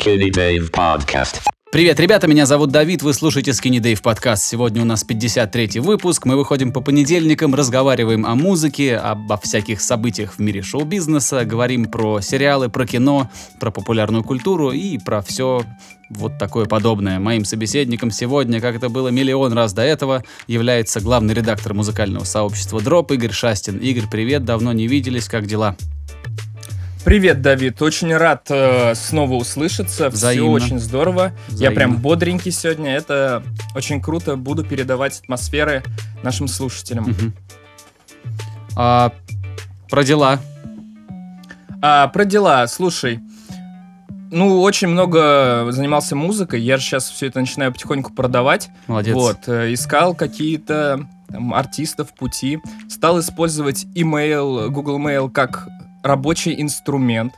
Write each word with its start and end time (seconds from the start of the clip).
Skinny 0.00 0.30
Dave 0.30 0.70
Podcast. 0.70 1.42
Привет, 1.70 2.00
ребята, 2.00 2.26
меня 2.26 2.46
зовут 2.46 2.70
Давид, 2.70 3.02
вы 3.02 3.12
слушаете 3.12 3.50
Skinny 3.50 3.80
Dave 3.80 4.00
подкаст. 4.02 4.44
Сегодня 4.44 4.80
у 4.82 4.84
нас 4.86 5.04
53-й 5.06 5.80
выпуск, 5.80 6.24
мы 6.24 6.36
выходим 6.36 6.72
по 6.72 6.80
понедельникам, 6.80 7.54
разговариваем 7.54 8.24
о 8.24 8.34
музыке, 8.34 8.96
обо 8.96 9.36
всяких 9.36 9.80
событиях 9.80 10.34
в 10.34 10.38
мире 10.38 10.62
шоу-бизнеса, 10.62 11.44
говорим 11.44 11.84
про 11.84 12.20
сериалы, 12.22 12.70
про 12.70 12.86
кино, 12.86 13.30
про 13.60 13.70
популярную 13.70 14.24
культуру 14.24 14.72
и 14.72 14.96
про 14.96 15.20
все 15.20 15.64
вот 16.08 16.38
такое 16.38 16.64
подобное. 16.64 17.18
Моим 17.18 17.44
собеседником 17.44 18.10
сегодня, 18.10 18.60
как 18.60 18.76
это 18.76 18.88
было 18.88 19.08
миллион 19.08 19.52
раз 19.52 19.74
до 19.74 19.82
этого, 19.82 20.24
является 20.46 21.00
главный 21.00 21.34
редактор 21.34 21.74
музыкального 21.74 22.24
сообщества 22.24 22.80
Дроп 22.80 23.12
Игорь 23.12 23.32
Шастин. 23.32 23.76
Игорь, 23.76 24.08
привет, 24.10 24.46
давно 24.46 24.72
не 24.72 24.86
виделись, 24.86 25.28
как 25.28 25.46
дела? 25.46 25.76
Привет, 27.04 27.40
Давид. 27.40 27.80
Очень 27.80 28.14
рад 28.14 28.46
э, 28.50 28.94
снова 28.94 29.34
услышаться. 29.34 30.10
Взаимно. 30.10 30.58
Все 30.58 30.66
очень 30.66 30.78
здорово. 30.78 31.32
Я 31.48 31.54
Взаимно. 31.54 31.74
прям 31.74 31.96
бодренький 31.96 32.52
сегодня. 32.52 32.94
Это 32.94 33.42
очень 33.74 34.02
круто. 34.02 34.36
Буду 34.36 34.64
передавать 34.64 35.20
атмосферы 35.20 35.82
нашим 36.22 36.46
слушателям. 36.46 37.04
Мгм. 37.04 37.32
А, 38.76 39.12
про 39.88 40.04
дела. 40.04 40.40
А, 41.80 42.08
про 42.08 42.24
дела. 42.26 42.66
Слушай. 42.66 43.20
Ну, 44.30 44.60
очень 44.60 44.88
много 44.88 45.66
занимался 45.70 46.14
музыкой. 46.14 46.60
Я 46.60 46.76
же 46.76 46.84
сейчас 46.84 47.08
все 47.10 47.26
это 47.26 47.40
начинаю 47.40 47.72
потихоньку 47.72 48.12
продавать. 48.12 48.68
Молодец. 48.86 49.14
Вот. 49.14 49.38
э, 49.48 49.72
искал 49.72 50.14
какие-то 50.14 51.08
там, 51.28 51.54
артистов 51.54 52.14
пути. 52.14 52.58
Стал 52.88 53.18
использовать 53.20 53.86
email, 53.96 54.68
Google 54.68 55.00
Mail 55.00 55.30
как 55.30 55.66
рабочий 56.02 56.60
инструмент. 56.60 57.34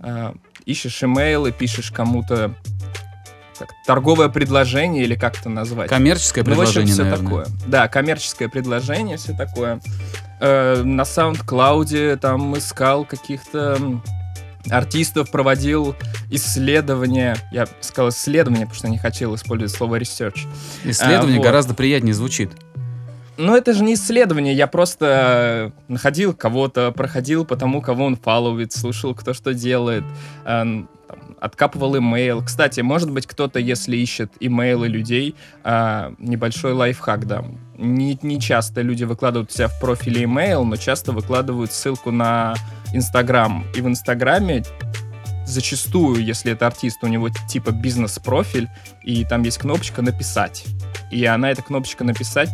А, 0.00 0.34
ищешь 0.64 1.02
email 1.02 1.48
и 1.48 1.52
пишешь 1.52 1.90
кому-то 1.90 2.54
как, 3.58 3.68
торговое 3.86 4.28
предложение 4.28 5.04
или 5.04 5.14
как 5.14 5.38
это 5.38 5.48
назвать. 5.48 5.88
Коммерческое 5.88 6.44
Ну, 6.44 6.50
в 6.54 6.60
общем, 6.60 6.64
предложение, 6.74 6.94
все 6.94 7.04
наверное. 7.04 7.24
такое. 7.44 7.46
Да, 7.66 7.88
коммерческое 7.88 8.48
предложение, 8.48 9.16
все 9.16 9.32
такое. 9.34 9.80
Э, 10.40 10.82
на 10.82 11.02
SoundCloud 11.02 12.16
там 12.18 12.56
искал 12.58 13.04
каких-то 13.04 13.78
артистов, 14.68 15.30
проводил 15.30 15.94
исследования. 16.30 17.36
Я 17.52 17.66
сказал 17.80 18.10
исследования, 18.10 18.62
потому 18.62 18.74
что 18.74 18.88
не 18.88 18.98
хотел 18.98 19.34
использовать 19.34 19.72
слово 19.72 19.98
research. 19.98 20.40
Исследование 20.84 21.36
А, 21.36 21.38
вот. 21.38 21.44
гораздо 21.44 21.74
приятнее 21.74 22.14
звучит. 22.14 22.50
Но 23.38 23.56
это 23.56 23.74
же 23.74 23.84
не 23.84 23.94
исследование, 23.94 24.54
я 24.54 24.66
просто 24.66 25.72
э, 25.76 25.92
находил 25.92 26.32
кого-то, 26.34 26.90
проходил 26.92 27.44
по 27.44 27.56
тому, 27.56 27.82
кого 27.82 28.06
он 28.06 28.16
фолловит, 28.16 28.72
слушал, 28.72 29.14
кто 29.14 29.34
что 29.34 29.52
делает, 29.52 30.04
э, 30.44 30.46
там, 30.46 30.88
откапывал 31.38 31.98
имейл. 31.98 32.42
Кстати, 32.42 32.80
может 32.80 33.10
быть, 33.10 33.26
кто-то, 33.26 33.58
если 33.58 33.96
ищет 33.96 34.32
имейлы 34.40 34.88
людей, 34.88 35.34
э, 35.64 36.14
небольшой 36.18 36.72
лайфхак 36.72 37.26
дам. 37.26 37.58
Не, 37.76 38.18
не 38.22 38.40
часто 38.40 38.80
люди 38.80 39.04
выкладывают 39.04 39.50
у 39.50 39.54
себя 39.54 39.68
в 39.68 39.78
профиле 39.80 40.24
имейл, 40.24 40.64
но 40.64 40.76
часто 40.76 41.12
выкладывают 41.12 41.72
ссылку 41.72 42.10
на 42.10 42.54
Инстаграм. 42.94 43.64
И 43.76 43.82
в 43.82 43.86
Инстаграме 43.86 44.64
зачастую, 45.46 46.24
если 46.24 46.52
это 46.52 46.66
артист, 46.66 47.04
у 47.04 47.06
него 47.06 47.28
типа 47.48 47.70
бизнес-профиль, 47.70 48.68
и 49.04 49.24
там 49.24 49.42
есть 49.42 49.58
кнопочка 49.58 50.02
«Написать». 50.02 50.64
И 51.10 51.24
она, 51.24 51.50
эта 51.50 51.62
кнопочка 51.62 52.02
«Написать» 52.02 52.50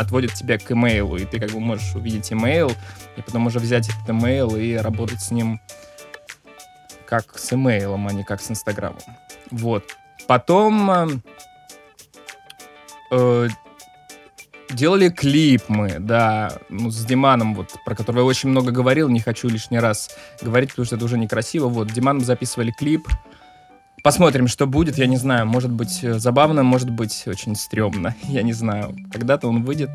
отводит 0.00 0.34
тебя 0.34 0.58
к 0.58 0.72
имейлу, 0.72 1.16
и 1.16 1.24
ты 1.24 1.38
как 1.38 1.50
бы 1.50 1.60
можешь 1.60 1.94
увидеть 1.94 2.32
имейл, 2.32 2.72
и 3.16 3.22
потом 3.22 3.46
уже 3.46 3.58
взять 3.58 3.88
этот 3.88 4.08
имейл 4.08 4.56
и 4.56 4.74
работать 4.74 5.20
с 5.20 5.30
ним 5.30 5.60
как 7.06 7.38
с 7.38 7.52
имейлом, 7.52 8.08
а 8.08 8.12
не 8.12 8.24
как 8.24 8.40
с 8.40 8.50
Инстаграмом. 8.50 8.98
Вот. 9.50 9.84
Потом 10.26 10.90
э, 10.90 11.08
э, 13.10 13.48
делали 14.70 15.10
клип 15.10 15.62
мы, 15.68 15.98
да, 15.98 16.52
ну, 16.68 16.90
с 16.90 17.04
Диманом, 17.04 17.54
вот, 17.54 17.74
про 17.84 17.94
которого 17.94 18.20
я 18.20 18.26
очень 18.26 18.48
много 18.48 18.70
говорил, 18.70 19.08
не 19.08 19.20
хочу 19.20 19.48
лишний 19.48 19.80
раз 19.80 20.10
говорить, 20.40 20.70
потому 20.70 20.86
что 20.86 20.96
это 20.96 21.04
уже 21.04 21.18
некрасиво. 21.18 21.66
Вот, 21.68 21.88
Диманом 21.88 22.24
записывали 22.24 22.70
клип. 22.70 23.06
Посмотрим, 24.02 24.48
что 24.48 24.66
будет, 24.66 24.98
я 24.98 25.06
не 25.06 25.16
знаю, 25.16 25.46
может 25.46 25.70
быть 25.70 26.00
э, 26.02 26.18
забавно, 26.18 26.62
может 26.62 26.90
быть 26.90 27.24
очень 27.26 27.54
стрёмно, 27.56 28.14
я 28.28 28.42
не 28.42 28.52
знаю. 28.52 28.94
Когда-то 29.12 29.48
он 29.48 29.64
выйдет. 29.64 29.90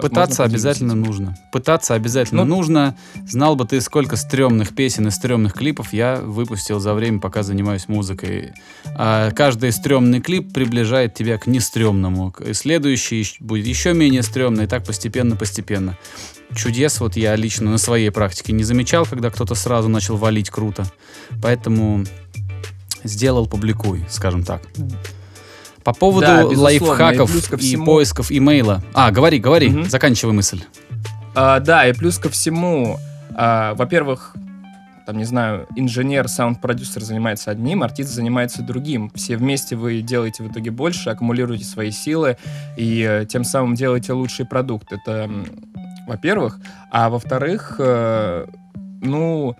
Пытаться 0.00 0.42
обязательно 0.42 0.94
нужно. 0.94 1.36
Пытаться 1.52 1.94
обязательно 1.94 2.44
Ну- 2.44 2.56
нужно. 2.56 2.96
Знал 3.28 3.56
бы 3.56 3.66
ты, 3.66 3.80
сколько 3.80 4.16
стрёмных 4.16 4.74
песен 4.74 5.06
и 5.06 5.10
стрёмных 5.10 5.52
клипов 5.52 5.92
я 5.92 6.16
выпустил 6.16 6.80
за 6.80 6.94
время, 6.94 7.20
пока 7.20 7.42
занимаюсь 7.42 7.88
музыкой. 7.88 8.52
А 8.96 9.30
каждый 9.32 9.70
стрёмный 9.70 10.20
клип 10.20 10.52
приближает 10.52 11.14
тебя 11.14 11.36
к 11.38 11.46
нестрёмному. 11.46 12.34
И 12.44 12.54
Следующий 12.54 13.24
будет 13.38 13.66
еще 13.66 13.92
менее 13.92 14.22
стрёмный, 14.22 14.64
и 14.64 14.66
так 14.66 14.84
постепенно-постепенно. 14.84 15.96
Чудес 16.54 16.98
вот 17.00 17.16
я 17.16 17.36
лично 17.36 17.70
на 17.70 17.78
своей 17.78 18.10
практике 18.10 18.52
не 18.52 18.64
замечал, 18.64 19.04
когда 19.06 19.30
кто-то 19.30 19.54
сразу 19.54 19.88
начал 19.88 20.16
валить 20.16 20.50
круто. 20.50 20.84
Поэтому 21.40 22.04
сделал, 23.04 23.46
публикуй, 23.46 24.04
скажем 24.08 24.42
так. 24.44 24.62
По 25.84 25.92
поводу 25.92 26.26
Да, 26.26 26.42
и 26.42 26.54
лайфхаков 26.56 27.34
и, 27.52 27.56
всему- 27.56 27.84
поисков 27.84 28.30
имейла. 28.30 28.82
А, 28.94 29.10
говори, 29.10 29.38
говори, 29.40 29.68
Мгм. 29.68 29.84
заканчивай 29.90 30.32
мысль. 30.32 30.62
А, 31.34 31.58
да, 31.60 31.86
и 31.88 31.92
плюс 31.92 32.18
ко 32.18 32.28
всему, 32.28 32.98
а, 33.34 33.74
во-первых, 33.74 34.36
там, 35.06 35.18
не 35.18 35.24
знаю, 35.24 35.66
инженер, 35.74 36.28
саунд-продюсер 36.28 37.02
занимается 37.02 37.50
одним, 37.50 37.82
артист 37.82 38.10
занимается 38.10 38.62
другим. 38.62 39.10
Все 39.16 39.36
вместе 39.36 39.74
вы 39.74 40.00
делаете 40.00 40.44
в 40.44 40.52
итоге 40.52 40.70
больше, 40.70 41.10
аккумулируете 41.10 41.64
свои 41.64 41.90
силы 41.90 42.36
и 42.76 43.04
э, 43.08 43.26
тем 43.26 43.42
самым 43.42 43.74
делаете 43.74 44.12
лучший 44.12 44.46
продукт. 44.46 44.92
Это, 44.92 45.28
во-первых. 46.06 46.60
А 46.92 47.10
во-вторых, 47.10 47.76
э, 47.80 48.46
ну, 49.00 49.56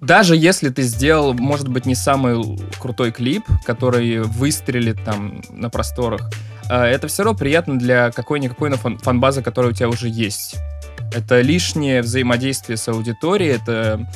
даже 0.00 0.34
если 0.34 0.70
ты 0.70 0.82
сделал, 0.82 1.34
может 1.34 1.68
быть, 1.68 1.86
не 1.86 1.94
самый 1.94 2.58
крутой 2.78 3.12
клип, 3.12 3.44
который 3.64 4.22
выстрелит 4.22 5.04
там 5.04 5.42
на 5.50 5.68
просторах, 5.68 6.30
э, 6.68 6.74
это 6.74 7.08
все 7.08 7.22
равно 7.22 7.38
приятно 7.38 7.78
для 7.78 8.10
какой-никакой 8.10 8.70
фан- 8.70 8.98
фан-базы, 8.98 9.42
которая 9.42 9.72
у 9.72 9.74
тебя 9.74 9.88
уже 9.88 10.08
есть. 10.08 10.56
Это 11.12 11.40
лишнее 11.40 12.02
взаимодействие 12.02 12.76
с 12.76 12.88
аудиторией, 12.88 13.52
это 13.52 14.08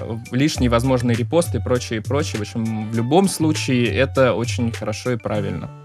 э, 0.00 0.16
лишние 0.32 0.70
возможные 0.70 1.16
репосты 1.16 1.58
и 1.58 1.60
прочее, 1.60 2.00
и 2.00 2.02
прочее. 2.02 2.38
В 2.38 2.42
общем, 2.42 2.90
в 2.90 2.94
любом 2.94 3.28
случае 3.28 3.86
это 3.94 4.34
очень 4.34 4.72
хорошо 4.72 5.12
и 5.12 5.16
правильно. 5.16 5.81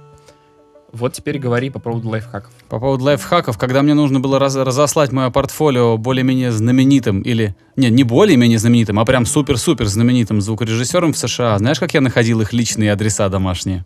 Вот 0.93 1.13
теперь 1.13 1.37
говори 1.37 1.69
по 1.69 1.79
поводу 1.79 2.07
лайфхаков. 2.09 2.51
По 2.69 2.79
поводу 2.79 3.03
лайфхаков, 3.03 3.57
когда 3.57 3.81
мне 3.81 3.93
нужно 3.93 4.21
было 4.21 4.39
раз- 4.39 4.55
разослать 4.55 5.11
мое 5.11 5.29
портфолио 5.29 5.97
более-менее 5.97 6.51
знаменитым 6.51 7.21
или... 7.21 7.55
Не, 7.75 7.89
не 7.89 8.03
более-менее 8.03 8.57
знаменитым, 8.57 8.97
а 8.99 9.05
прям 9.05 9.25
супер-супер 9.25 9.85
знаменитым 9.85 10.41
звукорежиссером 10.41 11.13
в 11.13 11.17
США. 11.17 11.57
Знаешь, 11.57 11.79
как 11.79 11.93
я 11.93 12.01
находил 12.01 12.41
их 12.41 12.53
личные 12.53 12.93
адреса 12.93 13.27
домашние? 13.27 13.83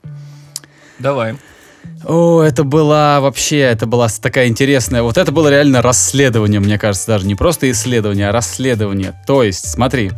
Давай. 1.00 1.36
О, 2.06 2.42
это 2.42 2.64
была 2.64 3.20
вообще, 3.20 3.60
это 3.60 3.88
была 3.88 4.08
такая 4.22 4.48
интересная... 4.48 5.02
Вот 5.02 5.18
это 5.18 5.32
было 5.32 5.50
реально 5.50 5.82
расследование, 5.82 6.60
мне 6.60 6.78
кажется, 6.78 7.08
даже 7.08 7.26
не 7.26 7.36
просто 7.36 7.70
исследование, 7.72 8.30
а 8.30 8.32
расследование. 8.32 9.14
То 9.26 9.42
есть, 9.44 9.72
смотри, 9.72 10.12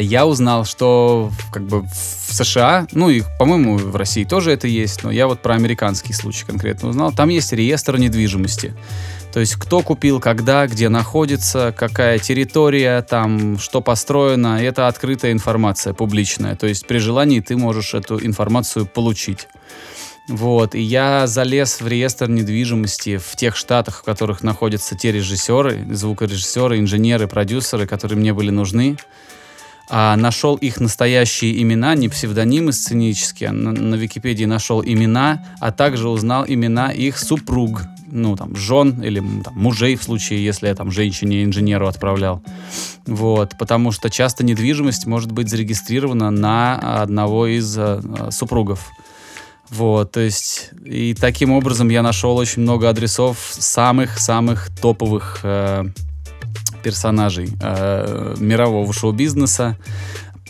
я 0.00 0.26
узнал, 0.26 0.64
что 0.64 1.30
как 1.52 1.62
бы 1.64 1.82
в 1.82 2.34
США, 2.34 2.86
ну 2.92 3.08
и, 3.08 3.22
по-моему, 3.38 3.76
в 3.78 3.96
России 3.96 4.24
тоже 4.24 4.50
это 4.50 4.66
есть, 4.66 5.04
но 5.04 5.10
я 5.10 5.26
вот 5.26 5.42
про 5.42 5.54
американский 5.54 6.12
случай 6.12 6.44
конкретно 6.44 6.88
узнал, 6.88 7.12
там 7.12 7.28
есть 7.28 7.52
реестр 7.52 7.96
недвижимости. 7.96 8.74
То 9.32 9.40
есть 9.40 9.56
кто 9.56 9.82
купил, 9.82 10.18
когда, 10.18 10.66
где 10.66 10.88
находится, 10.88 11.74
какая 11.76 12.18
территория, 12.18 13.02
там, 13.02 13.58
что 13.58 13.82
построено, 13.82 14.62
это 14.62 14.88
открытая 14.88 15.32
информация, 15.32 15.92
публичная. 15.92 16.56
То 16.56 16.66
есть 16.66 16.86
при 16.86 16.98
желании 16.98 17.40
ты 17.40 17.56
можешь 17.56 17.92
эту 17.92 18.18
информацию 18.24 18.86
получить. 18.86 19.46
Вот, 20.28 20.74
и 20.74 20.80
я 20.80 21.26
залез 21.26 21.80
в 21.80 21.86
реестр 21.86 22.28
недвижимости 22.28 23.18
в 23.18 23.36
тех 23.36 23.54
штатах, 23.54 23.98
в 23.98 24.02
которых 24.02 24.42
находятся 24.42 24.96
те 24.96 25.12
режиссеры, 25.12 25.86
звукорежиссеры, 25.90 26.78
инженеры, 26.80 27.28
продюсеры, 27.28 27.86
которые 27.86 28.18
мне 28.18 28.32
были 28.32 28.50
нужны. 28.50 28.96
А 29.88 30.16
нашел 30.16 30.56
их 30.56 30.80
настоящие 30.80 31.62
имена, 31.62 31.94
не 31.94 32.08
псевдонимы 32.08 32.72
сценические. 32.72 33.52
На, 33.52 33.72
на 33.72 33.94
Википедии 33.94 34.44
нашел 34.44 34.82
имена, 34.82 35.44
а 35.60 35.70
также 35.70 36.08
узнал 36.08 36.44
имена 36.46 36.90
их 36.90 37.18
супруг, 37.18 37.82
ну 38.10 38.36
там 38.36 38.56
жен 38.56 39.00
или 39.02 39.22
там, 39.44 39.54
мужей 39.54 39.94
в 39.96 40.02
случае, 40.02 40.44
если 40.44 40.66
я 40.66 40.74
там 40.74 40.90
женщине-инженеру 40.90 41.86
отправлял. 41.86 42.42
Вот, 43.06 43.56
потому 43.58 43.92
что 43.92 44.10
часто 44.10 44.44
недвижимость 44.44 45.06
может 45.06 45.30
быть 45.30 45.48
зарегистрирована 45.48 46.30
на 46.30 47.02
одного 47.02 47.46
из 47.46 47.76
э, 47.78 48.00
супругов. 48.30 48.90
Вот, 49.68 50.12
то 50.12 50.20
есть, 50.20 50.70
и 50.84 51.14
таким 51.14 51.52
образом 51.52 51.88
я 51.88 52.02
нашел 52.02 52.36
очень 52.36 52.62
много 52.62 52.88
адресов 52.88 53.38
самых-самых 53.50 54.68
топовых 54.80 55.40
э, 55.42 55.84
персонажей 56.86 57.48
э, 57.60 58.36
мирового 58.38 58.92
шоу-бизнеса. 58.92 59.76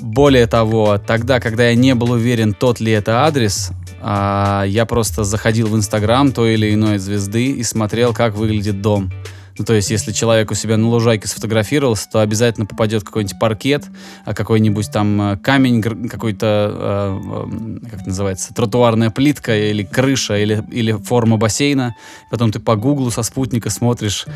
более 0.01 0.47
того, 0.47 0.99
тогда, 0.99 1.41
когда 1.41 1.71
я 1.71 1.75
не 1.75 1.95
был 1.95 2.11
уверен, 2.11 2.53
тот 2.53 2.79
ли 2.79 2.93
это 2.93 3.25
адрес, 3.25 3.71
а, 4.03 4.65
я 4.67 4.85
просто 4.85 5.25
заходил 5.25 5.69
в 5.69 5.75
Инстаграм 5.75 6.33
той 6.33 6.53
или 6.53 6.75
иной 6.75 6.99
звезды 6.99 7.47
и 7.53 7.63
смотрел, 7.63 8.13
как 8.13 8.35
выглядит 8.35 8.83
дом. 8.83 9.11
Ну, 9.59 9.65
то 9.65 9.73
есть, 9.73 9.91
если 9.91 10.13
человек 10.13 10.51
у 10.51 10.55
себя 10.55 10.77
на 10.77 10.89
лужайке 10.89 11.29
сфотографировался, 11.29 12.09
то 12.11 12.21
обязательно 12.21 12.67
попадет 12.67 13.05
какой-нибудь 13.05 13.39
паркет, 13.39 13.85
а 14.25 14.35
какой-нибудь 14.35 14.91
там 14.91 15.33
э, 15.33 15.37
камень, 15.39 15.83
какой-то, 15.83 16.73
э, 16.73 17.81
э, 17.83 17.89
как 17.91 18.01
это 18.01 18.09
называется, 18.09 18.53
тротуарная 18.55 19.11
плитка 19.11 19.57
или 19.57 19.83
крыша, 19.83 20.37
или, 20.37 20.63
или 20.71 20.93
форма 20.93 21.39
бассейна. 21.39 21.95
Потом 22.31 22.53
ты 22.53 22.61
по 22.61 22.77
гуглу 22.77 23.11
со 23.11 23.23
спутника 23.23 23.71
смотришь 23.71 24.27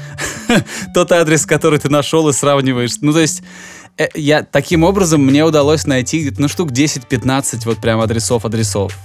тот 0.95 1.13
адрес, 1.13 1.45
который 1.45 1.79
ты 1.79 1.91
нашел 1.91 2.29
и 2.29 2.33
сравниваешь. 2.33 2.93
Ну, 3.03 3.13
то 3.13 3.21
есть, 3.21 3.43
я 4.15 4.43
таким 4.43 4.85
образом 4.85 5.23
мне 5.23 5.45
удалось 5.45 5.87
найти 5.87 6.33
ну, 6.39 6.49
штук 6.49 6.71
10-15 6.71 7.63
вот 7.67 7.79
прям 7.79 8.01
адресов-адресов. 8.01 8.97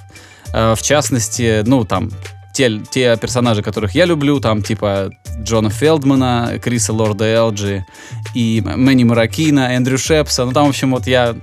В 0.54 0.80
частности, 0.82 1.64
ну, 1.66 1.84
там, 1.84 2.12
те, 2.56 2.82
те 2.90 3.18
персонажи, 3.18 3.62
которых 3.62 3.94
я 3.96 4.06
люблю, 4.06 4.40
там, 4.40 4.64
типа 4.64 5.12
Джона 5.44 5.70
Фелдмана, 5.70 6.60
Криса 6.64 6.94
Лорда 6.94 7.26
Элджи 7.26 7.86
и 8.34 8.64
Мэнни 8.66 9.04
Маракина, 9.04 9.76
Эндрю 9.76 9.98
Шепса. 9.98 10.46
Ну, 10.46 10.54
там, 10.54 10.66
в 10.66 10.70
общем, 10.70 10.92
вот 10.92 11.06
я 11.06 11.36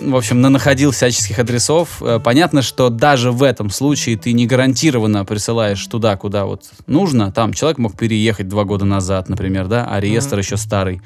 в 0.00 0.16
общем, 0.16 0.40
находил 0.40 0.90
всяческих 0.90 1.38
адресов. 1.38 2.02
Э, 2.02 2.18
Понятно, 2.22 2.62
что 2.62 2.90
даже 2.90 3.30
в 3.30 3.44
этом 3.44 3.70
случае 3.70 4.18
ты 4.18 4.32
не 4.32 4.44
гарантированно 4.44 5.24
присылаешь 5.24 5.86
туда, 5.86 6.16
куда 6.16 6.44
вот 6.46 6.64
нужно. 6.88 7.30
Там 7.30 7.52
человек 7.54 7.78
мог 7.78 7.96
переехать 7.96 8.48
два 8.48 8.64
года 8.64 8.84
назад, 8.84 9.28
например, 9.28 9.68
да, 9.68 9.86
а 9.88 10.00
реестр 10.00 10.34
Мгм. 10.34 10.40
еще 10.40 10.56
старый. 10.56 11.00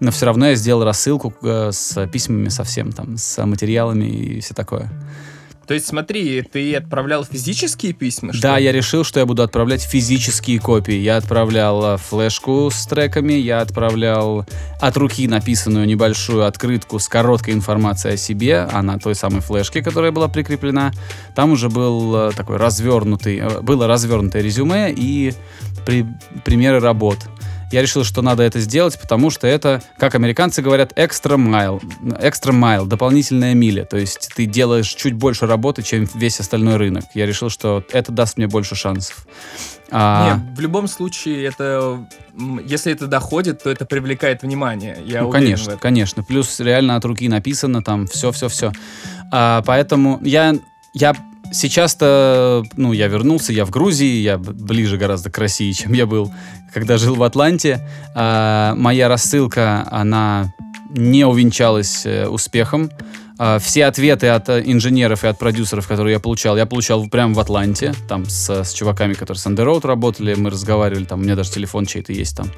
Но 0.00 0.10
все 0.10 0.26
равно 0.26 0.48
я 0.48 0.54
сделал 0.54 0.84
рассылку 0.84 1.32
э, 1.42 1.70
с 1.72 2.06
письмами 2.08 2.50
совсем, 2.50 2.92
там, 2.92 3.16
с 3.16 3.44
материалами 3.44 4.04
и 4.04 4.40
все 4.40 4.52
такое. 4.52 4.90
То 5.70 5.74
есть, 5.74 5.86
смотри, 5.86 6.42
ты 6.42 6.74
отправлял 6.74 7.24
физические 7.24 7.92
письма? 7.92 8.32
что 8.32 8.42
Да, 8.42 8.58
ли? 8.58 8.64
я 8.64 8.72
решил, 8.72 9.04
что 9.04 9.20
я 9.20 9.24
буду 9.26 9.44
отправлять 9.44 9.82
физические 9.82 10.58
копии. 10.58 10.94
Я 10.96 11.16
отправлял 11.16 11.94
э, 11.94 11.96
флешку 11.96 12.70
с 12.72 12.86
треками, 12.88 13.34
я 13.34 13.60
отправлял 13.60 14.44
от 14.80 14.96
руки 14.96 15.28
написанную 15.28 15.86
небольшую 15.86 16.44
открытку 16.44 16.98
с 16.98 17.06
короткой 17.08 17.54
информацией 17.54 18.14
о 18.14 18.16
себе, 18.16 18.66
а 18.68 18.82
на 18.82 18.98
той 18.98 19.14
самой 19.14 19.42
флешке, 19.42 19.80
которая 19.80 20.10
была 20.10 20.26
прикреплена, 20.26 20.90
там 21.36 21.52
уже 21.52 21.68
был 21.68 22.16
э, 22.16 22.32
такой 22.32 22.56
развернутый, 22.56 23.36
э, 23.38 23.60
было 23.60 23.86
развернутое 23.86 24.42
резюме 24.42 24.90
и 24.92 25.34
при- 25.86 26.04
примеры 26.44 26.80
работ. 26.80 27.18
Я 27.70 27.82
решил, 27.82 28.04
что 28.04 28.22
надо 28.22 28.42
это 28.42 28.58
сделать, 28.60 28.98
потому 29.00 29.30
что 29.30 29.46
это, 29.46 29.82
как 29.96 30.14
американцы 30.14 30.60
говорят, 30.60 30.92
экстра 30.96 31.36
майл, 31.36 31.80
экстра 32.20 32.52
майл, 32.52 32.86
дополнительная 32.86 33.54
миля. 33.54 33.84
То 33.84 33.96
есть 33.96 34.30
ты 34.34 34.46
делаешь 34.46 34.88
чуть 34.88 35.14
больше 35.14 35.46
работы, 35.46 35.82
чем 35.82 36.08
весь 36.14 36.40
остальной 36.40 36.76
рынок. 36.76 37.04
Я 37.14 37.26
решил, 37.26 37.48
что 37.48 37.84
это 37.92 38.10
даст 38.12 38.36
мне 38.36 38.48
больше 38.48 38.74
шансов. 38.74 39.26
А, 39.90 40.36
Не, 40.36 40.54
в 40.56 40.60
любом 40.60 40.88
случае, 40.88 41.44
это, 41.44 42.06
если 42.64 42.92
это 42.92 43.06
доходит, 43.06 43.62
то 43.62 43.70
это 43.70 43.84
привлекает 43.84 44.42
внимание. 44.42 44.96
Я 45.04 45.22
ну, 45.22 45.30
конечно, 45.30 45.76
конечно. 45.76 46.22
Плюс 46.22 46.60
реально 46.60 46.96
от 46.96 47.04
руки 47.04 47.28
написано 47.28 47.82
там 47.82 48.06
все-все-все. 48.06 48.72
поэтому 49.30 50.20
я, 50.22 50.54
я 50.92 51.14
сейчас-то, 51.52 52.64
ну, 52.76 52.92
я 52.92 53.08
вернулся, 53.08 53.52
я 53.52 53.64
в 53.64 53.70
Грузии, 53.70 54.22
я 54.22 54.38
ближе 54.38 54.96
гораздо 54.96 55.30
к 55.30 55.38
России, 55.38 55.72
чем 55.72 55.92
я 55.92 56.06
был, 56.06 56.32
когда 56.72 56.98
жил 56.98 57.14
в 57.14 57.22
Атланте. 57.22 57.86
А, 58.14 58.74
моя 58.76 59.08
рассылка, 59.08 59.86
она 59.90 60.52
не 60.90 61.24
увенчалась 61.24 62.04
э, 62.04 62.26
успехом. 62.26 62.90
А, 63.42 63.58
все 63.58 63.86
ответы 63.86 64.26
от 64.26 64.50
э, 64.50 64.62
инженеров 64.66 65.24
и 65.24 65.26
от 65.26 65.38
продюсеров, 65.38 65.88
которые 65.88 66.12
я 66.12 66.20
получал, 66.20 66.58
я 66.58 66.66
получал 66.66 67.08
прямо 67.08 67.32
в 67.32 67.40
Атланте, 67.40 67.94
там 68.06 68.28
с, 68.28 68.50
с 68.50 68.74
чуваками, 68.74 69.14
которые 69.14 69.40
с 69.40 69.46
Under 69.46 69.64
Road 69.64 69.86
работали, 69.86 70.34
мы 70.34 70.50
разговаривали, 70.50 71.04
там 71.04 71.20
у 71.20 71.22
меня 71.22 71.36
даже 71.36 71.50
телефон 71.50 71.86
чей-то 71.86 72.12
есть 72.12 72.36
там. 72.36 72.50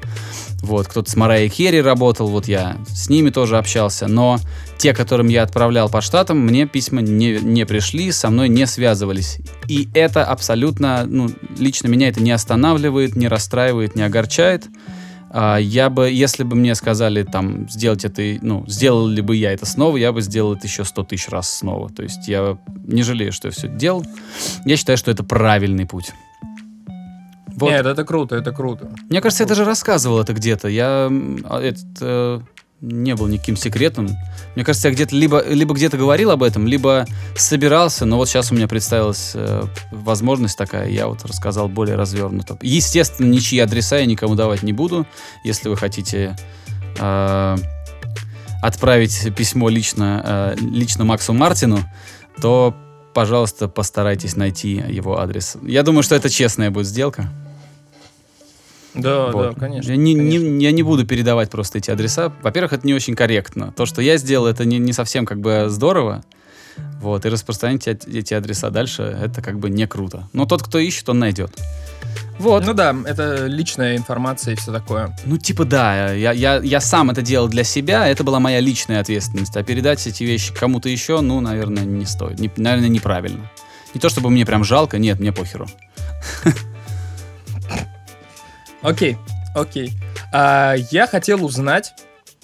Вот, 0.61 0.89
кто-то 0.89 1.09
с 1.09 1.15
Марайей 1.15 1.47
Керри 1.47 1.79
работал, 1.79 2.27
вот 2.27 2.49
я 2.49 2.75
с 2.87 3.07
ними 3.07 3.29
тоже 3.29 3.57
общался, 3.57 4.07
но 4.07 4.39
те, 4.77 4.93
которым 4.93 5.29
я 5.29 5.43
отправлял 5.43 5.89
по 5.89 6.01
штатам, 6.01 6.39
мне 6.39 6.67
письма 6.67 7.01
не, 7.01 7.39
не 7.39 7.65
пришли, 7.65 8.11
со 8.11 8.29
мной 8.29 8.49
не 8.49 8.67
связывались. 8.67 9.37
И 9.69 9.87
это 9.93 10.25
абсолютно, 10.25 11.05
ну, 11.07 11.29
лично 11.57 11.87
меня 11.87 12.09
это 12.09 12.21
не 12.21 12.31
останавливает, 12.31 13.15
не 13.15 13.29
расстраивает, 13.29 13.95
не 13.95 14.01
огорчает. 14.01 14.65
А, 15.35 15.57
Я 15.57 15.89
бы, 15.89 16.11
если 16.11 16.43
бы 16.43 16.55
мне 16.55 16.75
сказали 16.75 17.23
там 17.23 17.67
сделать 17.67 18.05
это, 18.05 18.21
ну, 18.41 18.63
сделал 18.67 19.07
ли 19.07 19.21
бы 19.21 19.35
я 19.35 19.51
это 19.51 19.65
снова, 19.65 19.97
я 19.97 20.11
бы 20.11 20.21
сделал 20.21 20.53
это 20.53 20.67
еще 20.67 20.85
сто 20.85 21.03
тысяч 21.03 21.27
раз 21.29 21.51
снова. 21.51 21.89
То 21.89 22.03
есть 22.03 22.27
я 22.27 22.57
не 22.85 23.01
жалею, 23.01 23.31
что 23.31 23.47
я 23.47 23.51
все 23.51 23.67
это 23.67 23.75
делал. 23.75 24.05
Я 24.63 24.77
считаю, 24.77 24.97
что 24.97 25.09
это 25.09 25.23
правильный 25.23 25.87
путь. 25.87 26.11
Вот. 27.55 27.69
Нет, 27.71 27.85
это 27.85 28.03
круто, 28.03 28.35
это 28.35 28.51
круто. 28.51 28.91
Мне 29.09 29.21
кажется, 29.21 29.43
я 29.43 29.47
даже 29.47 29.65
рассказывал 29.65 30.19
это 30.19 30.33
где-то. 30.33 30.67
Я 30.67 31.09
а, 31.09 31.61
этот, 31.61 31.85
э, 32.01 32.39
не 32.83 33.15
был 33.15 33.27
никаким 33.27 33.55
секретом. 33.55 34.09
Мне 34.55 34.65
кажется, 34.65 34.89
я 34.89 34.93
где-то 34.93 35.15
либо, 35.15 35.41
либо 35.47 35.73
где-то 35.73 35.97
говорил 35.97 36.31
об 36.31 36.43
этом, 36.43 36.67
либо 36.67 37.07
собирался, 37.35 38.05
но 38.05 38.17
вот 38.17 38.27
сейчас 38.27 38.51
у 38.51 38.55
меня 38.55 38.67
представилась 38.67 39.31
э, 39.35 39.63
возможность 39.91 40.57
такая, 40.57 40.89
я 40.89 41.07
вот 41.07 41.23
рассказал 41.23 41.69
более 41.69 41.95
развернуто. 41.95 42.57
Естественно, 42.61 43.27
ничьи 43.27 43.57
адреса 43.59 43.97
я 43.99 44.05
никому 44.05 44.35
давать 44.35 44.63
не 44.63 44.73
буду. 44.73 45.07
Если 45.45 45.69
вы 45.69 45.77
хотите 45.77 46.35
э, 46.99 47.57
отправить 48.61 49.33
письмо 49.33 49.69
лично, 49.69 50.55
э, 50.57 50.61
лично 50.61 51.05
Максу 51.05 51.31
Мартину, 51.31 51.79
то, 52.41 52.75
пожалуйста, 53.13 53.69
постарайтесь 53.69 54.35
найти 54.35 54.73
его 54.73 55.19
адрес. 55.19 55.55
Я 55.63 55.83
думаю, 55.83 56.03
что 56.03 56.15
это 56.15 56.29
честная 56.29 56.69
будет 56.69 56.87
сделка. 56.87 57.31
Да, 58.95 59.27
Вот. 59.31 59.55
да, 59.55 59.59
конечно. 59.59 59.89
Я 59.91 59.97
не, 59.97 60.13
не- 60.13 60.37
конечно. 60.37 60.59
я 60.59 60.71
не 60.71 60.83
буду 60.83 61.05
передавать 61.05 61.49
просто 61.49 61.79
эти 61.79 61.89
адреса. 61.91 62.31
Во-первых, 62.41 62.73
это 62.73 62.85
не 62.85 62.93
очень 62.93 63.15
корректно. 63.15 63.71
То, 63.75 63.85
что 63.85 64.01
я 64.01 64.17
сделал, 64.17 64.45
это 64.47 64.65
не, 64.65 64.77
не 64.77 64.93
совсем 64.93 65.25
как 65.25 65.39
бы 65.39 65.65
здорово. 65.69 66.23
Вот, 67.01 67.25
и 67.25 67.29
распространить 67.29 67.87
эти, 67.87 68.07
эти 68.09 68.33
адреса 68.33 68.69
дальше, 68.71 69.03
это 69.03 69.41
как 69.41 69.59
бы 69.59 69.69
не 69.69 69.85
круто. 69.87 70.27
Но 70.33 70.45
тот, 70.45 70.63
кто 70.63 70.79
ищет, 70.79 71.07
он 71.09 71.19
найдет. 71.19 71.51
Вот. 72.39 72.65
Ну 72.65 72.73
да, 72.73 72.95
это 73.05 73.45
личная 73.45 73.95
информация 73.95 74.53
и 74.53 74.57
все 74.57 74.71
такое. 74.71 75.15
Ну, 75.25 75.37
типа, 75.37 75.65
да, 75.65 76.13
я, 76.13 76.31
я, 76.31 76.55
я 76.57 76.79
сам 76.79 77.11
это 77.11 77.21
делал 77.21 77.47
для 77.47 77.63
себя, 77.63 78.07
это 78.07 78.23
была 78.23 78.39
моя 78.39 78.59
личная 78.59 79.01
ответственность. 79.01 79.55
А 79.55 79.63
передать 79.63 80.05
эти 80.07 80.23
вещи 80.23 80.51
кому-то 80.53 80.89
еще, 80.89 81.21
ну, 81.21 81.41
наверное, 81.41 81.83
не 81.83 82.05
стоит. 82.05 82.39
Не- 82.39 82.51
наверное, 82.57 82.89
неправильно. 82.89 83.51
Не 83.93 83.99
то, 83.99 84.09
чтобы 84.09 84.29
мне 84.31 84.45
прям 84.45 84.63
жалко, 84.63 84.97
нет, 84.97 85.19
мне 85.19 85.31
похеру. 85.31 85.67
Окей, 88.83 89.17
окей. 89.55 89.93
А, 90.33 90.75
я 90.91 91.07
хотел 91.07 91.45
узнать, 91.45 91.93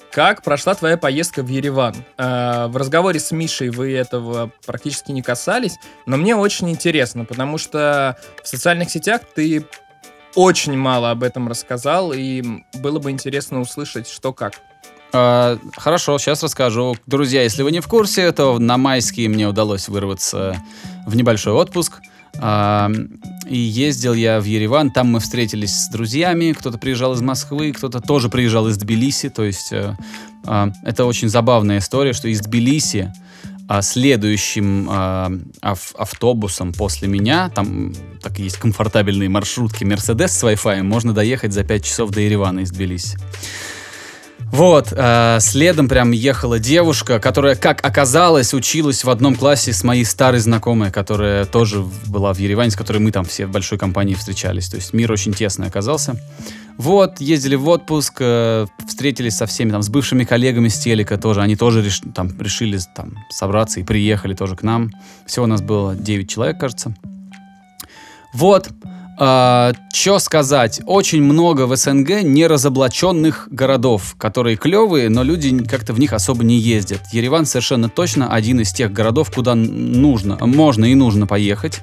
как 0.10 0.41
прошла 0.41 0.74
твоя 0.74 0.98
поездка 0.98 1.43
в 1.43 1.48
Ереван. 1.50 1.93
А, 2.17 2.69
в 2.69 2.77
разговоре 2.77 3.19
с 3.19 3.31
Мишей 3.31 3.69
вы 3.69 3.93
этого 3.93 4.50
практически 4.65 5.12
не 5.12 5.22
касались, 5.22 5.75
но 6.05 6.15
мне 6.15 6.38
очень 6.38 6.69
интересно, 6.69 7.25
потому 7.25 7.58
что 7.58 8.17
в 8.41 8.48
социальных 8.48 8.89
сетях 8.89 9.22
ты 9.36 9.65
очень 10.34 10.77
мало 10.77 11.12
об 11.12 11.24
этом 11.24 11.50
рассказал, 11.50 12.13
и 12.13 12.41
было 12.75 13.00
бы 13.00 13.12
интересно 13.12 13.60
услышать, 13.60 14.08
что 14.08 14.31
как. 14.31 14.53
А, 15.12 15.58
хорошо, 15.75 16.17
сейчас 16.19 16.41
расскажу. 16.41 16.96
Друзья, 17.05 17.43
если 17.43 17.63
вы 17.63 17.72
не 17.72 17.81
в 17.81 17.88
курсе, 17.88 18.31
то 18.31 18.60
на 18.60 18.77
майские 18.77 19.27
мне 19.27 19.46
удалось 19.46 19.89
вырваться 19.89 20.55
в 21.05 21.17
небольшой 21.17 21.51
отпуск. 21.51 22.00
А, 22.38 22.89
и 23.49 23.57
ездил 23.57 24.13
я 24.13 24.39
в 24.39 24.43
Ереван, 24.45 24.91
там 24.91 25.07
мы 25.07 25.19
встретились 25.19 25.73
с 25.73 25.89
друзьями, 25.89 26.53
кто-то 26.53 26.77
приезжал 26.77 27.13
из 27.13 27.21
Москвы, 27.21 27.71
кто-то 27.71 27.99
тоже 27.99 28.29
приезжал 28.29 28.67
из 28.67 28.77
Тбилиси, 28.77 29.29
то 29.29 29.43
есть 29.43 29.73
э, 29.73 29.95
а, 30.45 30.71
это 30.83 31.05
очень 31.05 31.29
забавная 31.29 31.79
история, 31.79 32.13
что 32.13 32.27
из 32.27 32.41
Тбилиси 32.41 33.11
а, 33.67 33.81
следующим 33.81 34.87
а, 34.89 35.31
ав- 35.61 35.95
автобусом 35.97 36.73
после 36.73 37.07
меня, 37.07 37.49
там 37.49 37.93
так 38.21 38.37
есть 38.37 38.57
комфортабельные 38.57 39.29
маршрутки 39.29 39.83
Mercedes 39.83 40.29
с 40.29 40.43
Wi-Fi, 40.43 40.83
можно 40.83 41.13
доехать 41.13 41.51
за 41.51 41.63
5 41.63 41.83
часов 41.83 42.11
до 42.11 42.21
Еревана 42.21 42.59
из 42.59 42.71
Тбилиси. 42.71 43.17
Вот, 44.51 44.91
э, 44.95 45.37
следом 45.41 45.87
прям 45.87 46.11
ехала 46.11 46.57
девушка, 46.57 47.19
которая, 47.19 47.55
как 47.55 47.85
оказалось, 47.85 48.53
училась 48.53 49.03
в 49.03 49.09
одном 49.09 49.35
классе 49.35 49.73
с 49.73 49.83
моей 49.83 50.05
старой 50.05 50.39
знакомой, 50.39 50.91
которая 50.91 51.45
тоже 51.45 51.85
была 52.07 52.33
в 52.33 52.39
Ереване, 52.39 52.71
с 52.71 52.75
которой 52.75 52.97
мы 52.97 53.11
там 53.11 53.25
все 53.25 53.45
в 53.45 53.51
большой 53.51 53.77
компании 53.77 54.15
встречались. 54.15 54.67
То 54.69 54.77
есть 54.77 54.93
мир 54.93 55.11
очень 55.11 55.33
тесный 55.33 55.67
оказался. 55.67 56.19
Вот, 56.77 57.19
ездили 57.19 57.55
в 57.55 57.67
отпуск, 57.67 58.17
э, 58.21 58.65
встретились 58.87 59.35
со 59.35 59.45
всеми, 59.45 59.69
там, 59.69 59.83
с 59.83 59.89
бывшими 59.89 60.23
коллегами 60.23 60.69
с 60.69 60.79
телека 60.79 61.17
тоже. 61.17 61.41
Они 61.41 61.55
тоже 61.55 61.83
реш- 61.83 62.11
там, 62.13 62.31
решили 62.41 62.79
там, 62.95 63.17
собраться 63.29 63.79
и 63.79 63.83
приехали 63.83 64.33
тоже 64.33 64.55
к 64.55 64.63
нам. 64.63 64.89
Всего 65.27 65.43
у 65.43 65.47
нас 65.47 65.61
было 65.61 65.93
9 65.93 66.29
человек, 66.29 66.57
кажется. 66.59 66.95
Вот. 68.33 68.69
А, 69.21 69.73
Что 69.91 70.17
сказать? 70.19 70.79
Очень 70.85 71.21
много 71.21 71.67
в 71.67 71.75
СНГ 71.75 72.23
неразоблаченных 72.23 73.49
городов, 73.51 74.15
которые 74.17 74.55
клевые, 74.55 75.09
но 75.09 75.23
люди 75.23 75.61
как-то 75.65 75.91
в 75.91 75.99
них 75.99 76.13
особо 76.13 76.45
не 76.45 76.57
ездят. 76.57 77.01
Ереван 77.11 77.45
совершенно 77.45 77.89
точно 77.89 78.33
один 78.33 78.61
из 78.61 78.71
тех 78.71 78.93
городов, 78.93 79.29
куда 79.29 79.55
нужно, 79.55 80.38
можно 80.39 80.85
и 80.85 80.95
нужно 80.95 81.27
поехать. 81.27 81.81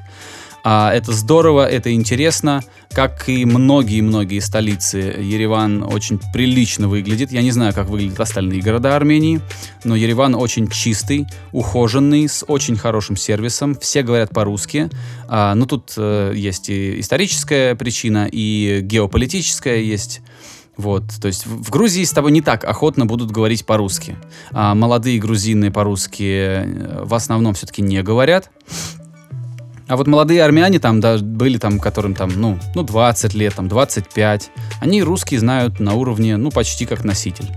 А, 0.65 0.93
это 0.93 1.13
здорово, 1.13 1.67
это 1.67 1.93
интересно. 1.93 2.63
Как 2.91 3.29
и 3.29 3.45
многие-многие 3.45 4.41
столицы, 4.41 4.99
Ереван 4.99 5.83
очень 5.83 6.19
прилично 6.33 6.89
выглядит. 6.89 7.31
Я 7.33 7.43
не 7.43 7.51
знаю, 7.51 7.75
как 7.75 7.89
выглядят 7.89 8.21
остальные 8.21 8.63
города 8.63 8.97
Армении, 8.97 9.41
но 9.85 9.95
Ереван 9.95 10.35
очень 10.35 10.69
чистый, 10.69 11.27
ухоженный, 11.53 12.29
с 12.29 12.45
очень 12.47 12.77
хорошим 12.77 13.17
сервисом. 13.17 13.75
Все 13.77 14.03
говорят 14.03 14.31
по-русски. 14.31 14.89
А, 15.29 15.55
но 15.55 15.67
тут 15.67 15.95
э, 15.97 16.33
есть 16.35 16.69
и 16.69 17.01
историческая 17.01 17.75
причина, 17.75 18.29
и 18.31 18.81
геополитическая 18.83 19.79
есть. 19.79 20.23
Вот, 20.77 21.05
то 21.21 21.29
есть 21.29 21.47
в, 21.47 21.63
в 21.63 21.71
Грузии 21.71 22.05
с 22.05 22.13
тобой 22.13 22.33
не 22.33 22.43
так 22.43 22.65
охотно 22.65 23.07
будут 23.07 23.31
говорить 23.31 23.65
по-русски. 23.65 24.17
А 24.53 24.75
молодые 24.75 25.19
грузины 25.19 25.71
по-русски 25.71 26.23
э, 26.23 27.05
в 27.05 27.15
основном 27.15 27.55
все-таки 27.55 27.83
не 27.83 28.03
говорят. 28.03 28.51
А 29.89 29.97
вот 29.97 30.07
молодые 30.07 30.43
армяне 30.43 30.81
там 30.81 31.01
да, 31.01 31.19
были 31.19 31.59
там, 31.59 31.79
которым 31.79 32.15
там, 32.15 32.31
ну, 32.35 32.59
ну, 32.75 32.83
20 32.83 33.35
лет, 33.35 33.55
там, 33.55 33.69
25. 33.69 34.51
Они 34.81 35.03
русский 35.03 35.39
знают 35.39 35.79
на 35.79 35.95
уровне, 35.95 36.37
ну, 36.37 36.51
почти 36.51 36.87
как 36.87 37.05
носитель. 37.05 37.49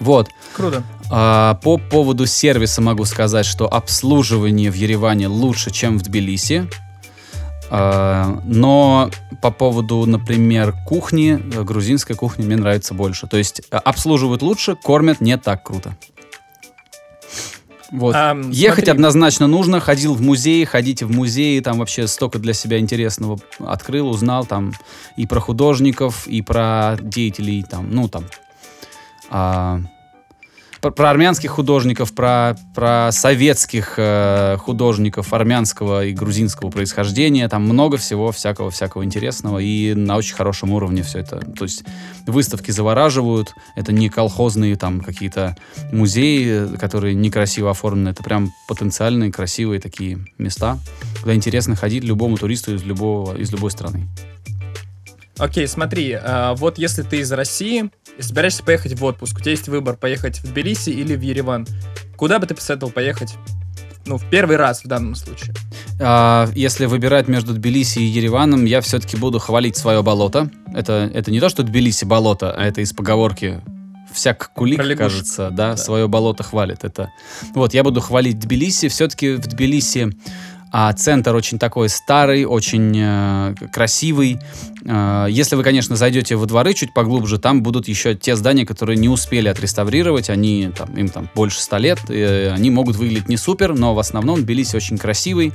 Вот. 0.00 0.28
Круто. 0.54 0.82
А, 1.10 1.54
по 1.62 1.78
поводу 1.78 2.26
сервиса 2.26 2.82
могу 2.82 3.04
сказать, 3.04 3.46
что 3.46 3.72
обслуживание 3.72 4.70
в 4.70 4.74
Ереване 4.74 5.28
лучше, 5.28 5.70
чем 5.70 5.98
в 5.98 6.02
Тбилиси. 6.02 6.68
А, 7.70 8.40
но 8.44 9.10
по 9.42 9.50
поводу, 9.50 10.04
например, 10.06 10.74
кухни, 10.86 11.38
э, 11.54 11.62
грузинской 11.62 12.16
кухни 12.16 12.44
мне 12.44 12.56
нравится 12.56 12.94
больше. 12.94 13.26
То 13.26 13.36
есть 13.36 13.62
э, 13.70 13.76
обслуживают 13.76 14.42
лучше, 14.42 14.74
кормят 14.74 15.20
не 15.20 15.36
так 15.36 15.64
круто. 15.64 15.96
Вот. 17.90 18.14
А, 18.14 18.36
Ехать 18.50 18.84
смотри. 18.84 18.92
однозначно 18.92 19.46
нужно. 19.46 19.80
Ходил 19.80 20.14
в 20.14 20.20
музей, 20.20 20.64
ходите 20.64 21.06
в 21.06 21.10
музеи, 21.10 21.60
там 21.60 21.78
вообще 21.78 22.06
столько 22.06 22.38
для 22.38 22.52
себя 22.52 22.78
интересного 22.78 23.38
открыл, 23.58 24.08
узнал 24.08 24.44
там 24.44 24.74
и 25.16 25.26
про 25.26 25.40
художников, 25.40 26.26
и 26.26 26.42
про 26.42 26.96
деятелей 27.00 27.62
там, 27.62 27.90
ну 27.90 28.08
там, 28.08 28.24
а, 29.30 29.80
про, 30.80 30.90
про 30.90 31.10
армянских 31.10 31.50
художников, 31.50 32.14
про, 32.14 32.56
про 32.74 33.10
советских 33.12 33.94
э, 33.96 34.56
художников 34.58 35.32
армянского 35.32 36.04
и 36.04 36.12
грузинского 36.12 36.70
происхождения. 36.70 37.48
Там 37.48 37.62
много 37.62 37.96
всего 37.96 38.32
всякого 38.32 38.70
всякого 38.70 39.04
интересного 39.04 39.58
и 39.58 39.94
на 39.94 40.16
очень 40.16 40.34
хорошем 40.34 40.72
уровне 40.72 41.02
все 41.02 41.20
это. 41.20 41.40
То 41.40 41.64
есть 41.64 41.84
выставки 42.26 42.70
завораживают. 42.70 43.54
Это 43.76 43.92
не 43.92 44.08
колхозные 44.08 44.76
там 44.76 45.00
какие-то 45.00 45.56
музеи, 45.92 46.76
которые 46.76 47.14
некрасиво 47.14 47.70
оформлены. 47.70 48.10
Это 48.10 48.22
прям 48.22 48.52
потенциальные 48.68 49.32
красивые 49.32 49.80
такие 49.80 50.18
места, 50.38 50.78
куда 51.20 51.34
интересно 51.34 51.74
ходить 51.74 52.04
любому 52.04 52.36
туристу 52.36 52.74
из 52.74 52.82
любого 52.82 53.36
из 53.36 53.50
любой 53.52 53.70
страны. 53.70 54.08
Окей, 55.38 55.68
смотри, 55.68 56.18
а, 56.20 56.54
вот 56.54 56.78
если 56.78 57.02
ты 57.02 57.18
из 57.20 57.30
России 57.32 57.90
и 58.16 58.22
собираешься 58.22 58.62
поехать 58.64 58.98
в 58.98 59.04
отпуск, 59.04 59.36
у 59.38 59.40
тебя 59.40 59.52
есть 59.52 59.68
выбор 59.68 59.96
поехать 59.96 60.40
в 60.40 60.50
Тбилиси 60.52 60.90
или 60.90 61.14
в 61.14 61.20
Ереван. 61.20 61.66
Куда 62.16 62.38
бы 62.38 62.46
ты 62.46 62.54
посоветовал 62.54 62.92
поехать? 62.92 63.34
Ну, 64.06 64.16
в 64.16 64.24
первый 64.30 64.56
раз 64.56 64.82
в 64.84 64.88
данном 64.88 65.14
случае. 65.14 65.54
А, 66.00 66.48
если 66.54 66.86
выбирать 66.86 67.28
между 67.28 67.54
Тбилиси 67.54 67.98
и 68.00 68.04
Ереваном, 68.04 68.64
я 68.64 68.80
все-таки 68.80 69.16
буду 69.16 69.38
хвалить 69.38 69.76
свое 69.76 70.02
болото. 70.02 70.50
Это, 70.74 71.10
это 71.14 71.30
не 71.30 71.40
то, 71.40 71.48
что 71.48 71.62
Тбилиси 71.62 72.04
болото, 72.04 72.52
а 72.52 72.64
это 72.64 72.80
из 72.80 72.92
поговорки 72.92 73.60
всяк 74.12 74.50
кулик, 74.54 74.78
Про 74.78 74.96
кажется, 74.96 75.50
да, 75.50 75.72
Да. 75.72 75.76
свое 75.76 76.08
болото 76.08 76.42
хвалит. 76.42 76.82
Это 76.82 77.10
вот 77.54 77.74
я 77.74 77.84
буду 77.84 78.00
хвалить 78.00 78.38
Тбилиси. 78.38 78.88
Все-таки 78.88 79.34
в 79.34 79.46
Тбилиси 79.46 80.16
а, 80.70 80.92
центр 80.92 81.34
очень 81.34 81.58
такой 81.58 81.88
старый, 81.88 82.44
очень 82.44 82.92
э, 82.94 83.54
красивый. 83.72 84.38
Э, 84.84 85.26
если 85.30 85.56
вы, 85.56 85.62
конечно, 85.62 85.96
зайдете 85.96 86.36
во 86.36 86.44
дворы 86.44 86.74
чуть 86.74 86.92
поглубже, 86.92 87.38
там 87.38 87.62
будут 87.62 87.88
еще 87.88 88.14
те 88.14 88.36
здания, 88.36 88.66
которые 88.66 88.98
не 88.98 89.08
успели 89.08 89.48
отреставрировать. 89.48 90.28
Они 90.28 90.70
там 90.76 90.94
им 90.94 91.08
там 91.08 91.28
больше 91.34 91.60
ста 91.60 91.78
лет. 91.78 91.98
э, 92.10 92.50
они 92.52 92.70
могут 92.70 92.96
выглядеть 92.96 93.28
не 93.28 93.38
супер, 93.38 93.74
но 93.74 93.94
в 93.94 93.98
основном 93.98 94.42
Тбилиси 94.42 94.76
очень 94.76 94.98
красивый. 94.98 95.54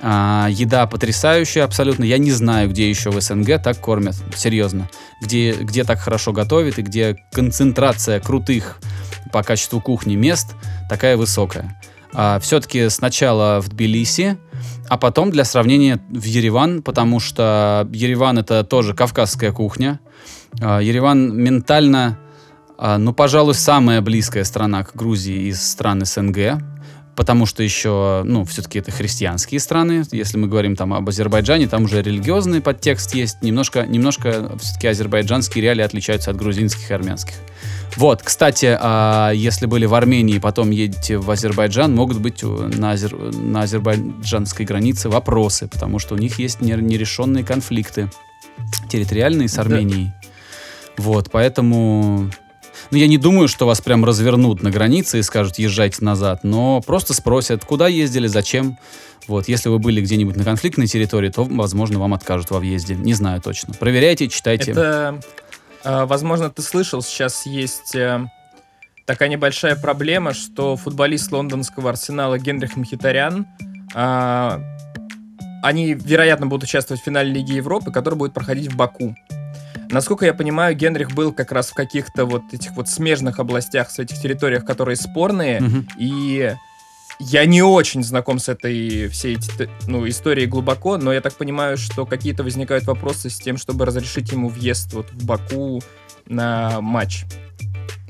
А, 0.00 0.48
еда 0.50 0.86
потрясающая 0.86 1.64
абсолютно. 1.64 2.04
Я 2.04 2.16
не 2.16 2.32
знаю, 2.32 2.70
где 2.70 2.88
еще 2.88 3.10
в 3.10 3.20
СНГ 3.20 3.62
так 3.62 3.78
кормят. 3.80 4.16
Серьезно. 4.34 4.88
Где, 5.20 5.52
где 5.52 5.84
так 5.84 5.98
хорошо 5.98 6.32
готовят 6.32 6.78
и 6.78 6.82
где 6.82 7.16
концентрация 7.32 8.18
крутых 8.18 8.78
по 9.30 9.42
качеству 9.42 9.80
кухни 9.80 10.16
мест 10.16 10.54
такая 10.88 11.16
высокая. 11.16 11.78
все-таки 12.40 12.88
сначала 12.88 13.60
в 13.60 13.68
Тбилиси, 13.68 14.38
а 14.88 14.96
потом 14.96 15.30
для 15.30 15.44
сравнения 15.44 16.00
в 16.10 16.24
Ереван, 16.24 16.82
потому 16.82 17.20
что 17.20 17.88
Ереван 17.92 18.38
это 18.38 18.64
тоже 18.64 18.94
кавказская 18.94 19.52
кухня. 19.52 20.00
А, 20.60 20.80
Ереван 20.80 21.36
ментально, 21.36 22.18
а, 22.78 22.98
ну, 22.98 23.12
пожалуй, 23.12 23.54
самая 23.54 24.00
близкая 24.00 24.44
страна 24.44 24.84
к 24.84 24.94
Грузии 24.94 25.48
из 25.48 25.62
стран 25.62 26.04
СНГ, 26.04 26.62
потому 27.16 27.46
что 27.46 27.62
еще, 27.62 28.22
ну, 28.24 28.44
все-таки 28.44 28.78
это 28.78 28.90
христианские 28.90 29.60
страны. 29.60 30.04
Если 30.10 30.36
мы 30.36 30.48
говорим 30.48 30.76
там 30.76 30.92
об 30.94 31.08
Азербайджане, 31.08 31.68
там 31.68 31.84
уже 31.84 32.02
религиозный 32.02 32.60
подтекст 32.60 33.14
есть. 33.14 33.42
Немножко, 33.42 33.86
немножко 33.86 34.56
все-таки 34.58 34.88
азербайджанские 34.88 35.62
реалии 35.62 35.82
отличаются 35.82 36.30
от 36.30 36.36
грузинских 36.36 36.90
и 36.90 36.94
армянских. 36.94 37.34
Вот, 37.96 38.22
кстати, 38.22 38.76
а, 38.80 39.30
если 39.30 39.66
были 39.66 39.86
в 39.86 39.94
Армении, 39.94 40.38
потом 40.38 40.70
едете 40.70 41.18
в 41.18 41.30
Азербайджан, 41.30 41.94
могут 41.94 42.18
быть 42.18 42.42
на, 42.42 42.94
азер- 42.94 43.36
на 43.36 43.62
азербайджанской 43.62 44.66
границе 44.66 45.08
вопросы, 45.08 45.68
потому 45.68 46.00
что 46.00 46.14
у 46.14 46.18
них 46.18 46.40
есть 46.40 46.60
не- 46.60 46.72
нерешенные 46.72 47.44
конфликты 47.44 48.10
территориальные 48.88 49.48
с 49.48 49.54
Да. 49.54 49.62
Арменией. 49.62 50.12
Вот, 50.96 51.30
поэтому... 51.30 52.30
Ну, 52.94 52.98
я 52.98 53.08
не 53.08 53.18
думаю, 53.18 53.48
что 53.48 53.66
вас 53.66 53.80
прям 53.80 54.04
развернут 54.04 54.62
на 54.62 54.70
границе 54.70 55.18
и 55.18 55.22
скажут, 55.22 55.58
езжайте 55.58 56.04
назад, 56.04 56.44
но 56.44 56.80
просто 56.80 57.12
спросят, 57.12 57.64
куда 57.64 57.88
ездили, 57.88 58.28
зачем. 58.28 58.78
Вот, 59.26 59.48
если 59.48 59.68
вы 59.68 59.80
были 59.80 60.00
где-нибудь 60.00 60.36
на 60.36 60.44
конфликтной 60.44 60.86
территории, 60.86 61.28
то, 61.28 61.42
возможно, 61.42 61.98
вам 61.98 62.14
откажут 62.14 62.52
во 62.52 62.60
въезде. 62.60 62.94
Не 62.94 63.12
знаю 63.14 63.42
точно. 63.42 63.74
Проверяйте, 63.74 64.28
читайте. 64.28 64.70
Это, 64.70 65.20
а, 65.82 66.06
возможно, 66.06 66.50
ты 66.50 66.62
слышал, 66.62 67.02
сейчас 67.02 67.46
есть 67.46 67.96
э, 67.96 68.28
такая 69.06 69.28
небольшая 69.28 69.74
проблема, 69.74 70.32
что 70.32 70.76
футболист 70.76 71.32
лондонского 71.32 71.90
арсенала 71.90 72.38
Генрих 72.38 72.76
Мхитарян, 72.76 73.44
а, 73.92 74.60
они, 75.64 75.94
вероятно, 75.94 76.46
будут 76.46 76.68
участвовать 76.68 77.02
в 77.02 77.04
финале 77.04 77.32
Лиги 77.32 77.54
Европы, 77.54 77.90
который 77.90 78.14
будет 78.14 78.34
проходить 78.34 78.72
в 78.72 78.76
Баку. 78.76 79.16
Насколько 79.94 80.26
я 80.26 80.34
понимаю, 80.34 80.74
Генрих 80.74 81.12
был 81.12 81.32
как 81.32 81.52
раз 81.52 81.68
в 81.70 81.74
каких-то 81.74 82.26
вот 82.26 82.42
этих 82.52 82.72
вот 82.72 82.88
смежных 82.88 83.38
областях, 83.38 83.90
с 83.90 84.00
этих 84.00 84.20
территориях, 84.20 84.64
которые 84.64 84.96
спорные, 84.96 85.60
Мгм. 85.60 85.88
и 85.96 86.52
я 87.20 87.46
не 87.46 87.62
очень 87.62 88.02
знаком 88.02 88.40
с 88.40 88.48
этой 88.48 89.06
всей 89.08 89.38
ну, 89.86 90.08
историей 90.08 90.46
глубоко, 90.46 90.96
но 90.98 91.12
я 91.12 91.20
так 91.20 91.34
понимаю, 91.34 91.76
что 91.76 92.06
какие-то 92.06 92.42
возникают 92.42 92.86
вопросы 92.86 93.30
с 93.30 93.36
тем, 93.36 93.56
чтобы 93.56 93.86
разрешить 93.86 94.32
ему 94.32 94.48
въезд 94.48 94.92
вот 94.94 95.12
в 95.12 95.24
Баку 95.24 95.80
на 96.26 96.80
матч. 96.80 97.24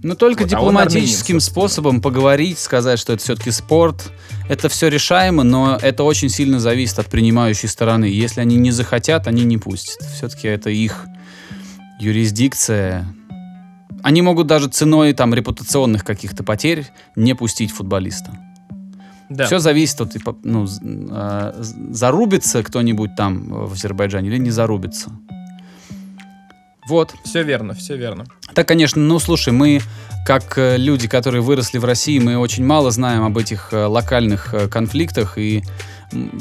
Ну, 0.02 0.14
только 0.14 0.44
Вот, 0.44 0.52
а 0.52 0.56
армянин, 0.56 0.72
дипломатическим 0.72 1.40
собственно. 1.40 1.40
способом 1.40 2.00
поговорить, 2.00 2.58
сказать, 2.58 2.98
что 2.98 3.12
это 3.12 3.22
все-таки 3.22 3.50
спорт. 3.50 4.10
Это 4.48 4.70
все 4.70 4.88
решаемо, 4.88 5.42
но 5.42 5.78
это 5.80 6.02
очень 6.02 6.30
сильно 6.30 6.60
зависит 6.60 6.98
от 6.98 7.06
принимающей 7.08 7.68
стороны. 7.68 8.06
Если 8.06 8.40
они 8.40 8.56
не 8.56 8.70
захотят, 8.70 9.26
они 9.26 9.44
не 9.44 9.58
пустят. 9.58 9.98
Все-таки 10.14 10.48
это 10.48 10.70
их 10.70 11.06
юрисдикция. 12.00 13.06
Они 14.02 14.22
могут 14.22 14.46
даже 14.46 14.68
ценой 14.68 15.12
там 15.12 15.32
репутационных 15.34 16.04
каких-то 16.04 16.42
потерь 16.42 16.86
не 17.16 17.34
пустить 17.34 17.72
футболиста. 17.72 18.38
Да. 19.30 19.46
Все 19.46 19.58
зависит 19.58 20.00
от, 20.00 20.14
ну, 20.44 20.66
а, 21.10 21.54
зарубится 21.58 22.62
кто-нибудь 22.62 23.16
там 23.16 23.48
в 23.48 23.72
Азербайджане 23.72 24.28
или 24.28 24.38
не 24.38 24.50
зарубится. 24.50 25.10
Вот. 26.86 27.14
Все 27.24 27.42
верно, 27.42 27.72
все 27.72 27.96
верно. 27.96 28.26
Так, 28.54 28.68
конечно, 28.68 29.00
ну 29.00 29.18
слушай, 29.18 29.52
мы 29.52 29.80
как 30.26 30.58
э, 30.58 30.76
люди, 30.76 31.08
которые 31.08 31.40
выросли 31.40 31.78
в 31.78 31.84
России, 31.84 32.18
мы 32.18 32.36
очень 32.36 32.64
мало 32.64 32.90
знаем 32.90 33.24
об 33.24 33.38
этих 33.38 33.72
э, 33.72 33.86
локальных 33.86 34.52
э, 34.52 34.68
конфликтах 34.68 35.38
и 35.38 35.62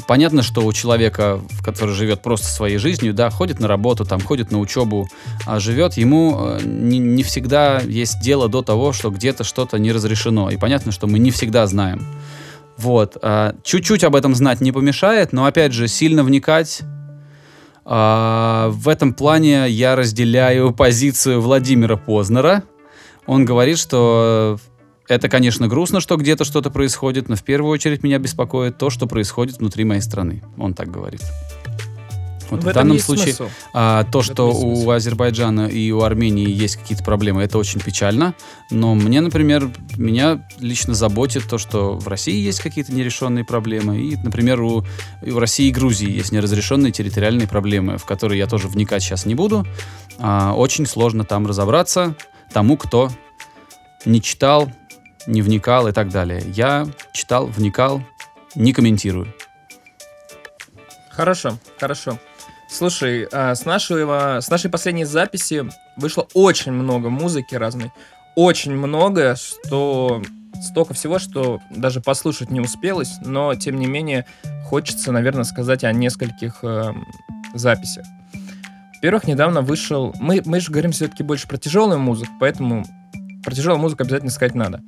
понятно, 0.06 0.42
что 0.42 0.64
у 0.64 0.72
человека, 0.72 1.40
который 1.62 1.94
живет 1.94 2.22
просто 2.22 2.46
своей 2.46 2.78
жизнью, 2.78 3.14
да, 3.14 3.30
ходит 3.30 3.60
на 3.60 3.68
работу, 3.68 4.04
там, 4.04 4.20
ходит 4.20 4.50
на 4.50 4.58
учебу, 4.58 5.08
а 5.46 5.60
живет, 5.60 5.94
ему 5.94 6.36
э, 6.38 6.60
не, 6.64 6.98
не 6.98 7.22
всегда 7.22 7.80
есть 7.80 8.20
дело 8.20 8.48
до 8.48 8.62
того, 8.62 8.92
что 8.92 9.10
где-то 9.10 9.44
что-то 9.44 9.78
не 9.78 9.92
разрешено. 9.92 10.50
И 10.50 10.56
понятно, 10.56 10.92
что 10.92 11.06
мы 11.06 11.18
не 11.18 11.30
всегда 11.30 11.66
знаем. 11.66 12.06
Вот. 12.76 13.16
а, 13.22 13.54
Чуть-чуть 13.62 14.04
об 14.04 14.16
этом 14.16 14.34
знать 14.34 14.60
не 14.60 14.72
помешает, 14.72 15.32
но 15.32 15.44
опять 15.46 15.72
же, 15.72 15.88
сильно 15.88 16.24
вникать 16.24 16.82
А, 17.84 18.68
в 18.70 18.88
этом 18.88 19.12
плане 19.12 19.68
я 19.68 19.94
разделяю 19.94 20.72
позицию 20.72 21.40
Владимира 21.40 21.96
Познера. 21.96 22.62
Он 23.26 23.44
говорит, 23.44 23.78
что 23.78 24.58
это, 25.08 25.28
конечно, 25.28 25.68
грустно, 25.68 26.00
что 26.00 26.16
где-то 26.16 26.44
что-то 26.44 26.70
происходит, 26.70 27.28
но 27.28 27.36
в 27.36 27.42
первую 27.42 27.72
очередь 27.72 28.02
меня 28.02 28.18
беспокоит 28.18 28.78
то, 28.78 28.90
что 28.90 29.06
происходит 29.06 29.58
внутри 29.58 29.84
моей 29.84 30.00
страны. 30.00 30.42
Он 30.58 30.74
так 30.74 30.90
говорит. 30.90 31.22
Вот 32.50 32.62
в, 32.62 32.68
этом 32.68 32.82
данном 32.82 32.98
случае 32.98 33.34
а, 33.72 34.04
то, 34.04 34.20
В 34.20 34.24
что 34.24 34.50
у 34.50 34.76
смысл. 34.76 34.90
Азербайджана 34.90 35.66
и 35.66 35.90
у 35.90 36.02
Армении 36.02 36.48
есть 36.48 36.76
какие-то 36.76 37.02
проблемы, 37.02 37.42
это 37.42 37.58
очень 37.58 37.80
печально. 37.80 38.34
Но 38.70 38.94
мне, 38.94 39.20
например, 39.20 39.70
меня 39.96 40.46
лично 40.60 40.94
заботит 40.94 41.44
то, 41.48 41.58
что 41.58 41.96
в 41.96 42.06
России 42.06 42.36
есть 42.36 42.60
какие-то 42.60 42.94
нерешенные 42.94 43.44
проблемы. 43.44 43.98
И, 43.98 44.16
например, 44.16 44.60
у, 44.60 44.84
и 45.22 45.30
у 45.30 45.38
России 45.38 45.68
и 45.68 45.72
Грузии 45.72 46.10
есть 46.10 46.32
неразрешенные 46.32 46.92
территориальные 46.92 47.48
проблемы, 47.48 47.98
в 47.98 48.04
которые 48.04 48.38
я 48.38 48.46
тоже 48.46 48.68
вникать 48.68 49.02
сейчас 49.02 49.26
не 49.26 49.34
буду. 49.34 49.66
А, 50.18 50.54
очень 50.54 50.86
сложно 50.86 51.24
там 51.24 51.46
разобраться 51.46 52.14
тому, 52.52 52.76
кто 52.76 53.10
не 54.04 54.20
читал, 54.20 54.70
не 55.26 55.42
вникал 55.42 55.88
и 55.88 55.92
так 55.92 56.10
далее. 56.10 56.42
Я 56.46 56.86
читал, 57.12 57.46
вникал, 57.46 58.02
не 58.54 58.72
комментирую. 58.72 59.32
Хорошо, 61.10 61.58
хорошо. 61.78 62.18
Слушай, 62.68 63.28
а, 63.30 63.54
с 63.54 63.64
нашего, 63.64 64.38
с 64.40 64.48
нашей 64.48 64.70
последней 64.70 65.04
записи 65.04 65.64
вышло 65.96 66.26
очень 66.34 66.72
много 66.72 67.08
музыки 67.08 67.54
разной. 67.54 67.92
Очень 68.34 68.72
много, 68.72 69.36
что 69.36 70.22
столько 70.60 70.94
всего, 70.94 71.18
что 71.18 71.60
даже 71.70 72.00
послушать 72.00 72.50
не 72.50 72.60
успелось, 72.60 73.14
но 73.20 73.54
тем 73.54 73.78
не 73.78 73.86
менее 73.86 74.26
хочется, 74.64 75.12
наверное, 75.12 75.44
сказать 75.44 75.84
о 75.84 75.92
нескольких 75.92 76.64
эм, 76.64 77.06
записях. 77.54 78.04
Во-первых, 78.96 79.28
недавно 79.28 79.60
вышел... 79.60 80.14
Мы, 80.18 80.42
мы 80.44 80.60
же 80.60 80.72
говорим 80.72 80.90
все-таки 80.92 81.22
больше 81.22 81.46
про 81.46 81.58
тяжелую 81.58 82.00
музыку, 82.00 82.32
поэтому 82.40 82.84
про 83.44 83.54
тяжелую 83.54 83.80
музыку 83.80 84.02
обязательно 84.02 84.30
сказать 84.30 84.54
надо. 84.54 84.82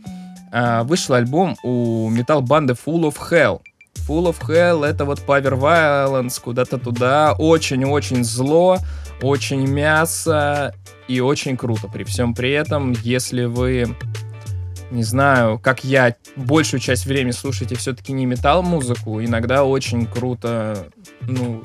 А, 0.58 0.84
вышел 0.84 1.16
альбом 1.16 1.54
у 1.62 2.08
метал-банды 2.08 2.72
Full 2.72 3.12
of 3.12 3.16
Hell. 3.30 3.60
Full 4.08 4.32
of 4.32 4.38
Hell 4.48 4.86
это 4.86 5.04
вот 5.04 5.18
Power 5.26 5.52
Violence, 5.52 6.40
куда-то 6.42 6.78
туда. 6.78 7.34
Очень-очень 7.38 8.24
зло, 8.24 8.78
очень 9.20 9.66
мясо 9.66 10.74
и 11.08 11.20
очень 11.20 11.58
круто. 11.58 11.88
При 11.88 12.04
всем 12.04 12.34
при 12.34 12.52
этом, 12.52 12.92
если 13.02 13.44
вы, 13.44 13.94
не 14.90 15.02
знаю, 15.02 15.58
как 15.58 15.84
я, 15.84 16.14
большую 16.36 16.80
часть 16.80 17.04
времени 17.04 17.32
слушаете 17.32 17.76
все-таки 17.76 18.14
не 18.14 18.24
метал-музыку, 18.24 19.22
иногда 19.22 19.62
очень 19.62 20.06
круто, 20.06 20.86
ну, 21.20 21.62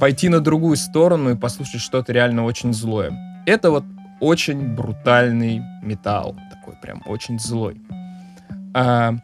пойти 0.00 0.30
на 0.30 0.40
другую 0.40 0.78
сторону 0.78 1.32
и 1.32 1.36
послушать 1.36 1.82
что-то 1.82 2.14
реально 2.14 2.46
очень 2.46 2.72
злое. 2.72 3.12
Это 3.44 3.70
вот 3.70 3.84
очень 4.20 4.74
брутальный 4.74 5.60
металл, 5.82 6.34
прям 6.80 7.02
очень 7.06 7.38
злой. 7.38 7.80
А, 8.74 9.14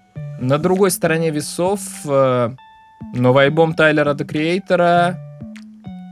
на 0.41 0.59
другой 0.59 0.91
стороне 0.91 1.31
весов 1.31 1.81
э, 2.05 2.51
новый 3.15 3.45
альбом 3.47 3.75
Тайлера 3.75 4.15
The 4.15 4.27
Creator 4.27 5.17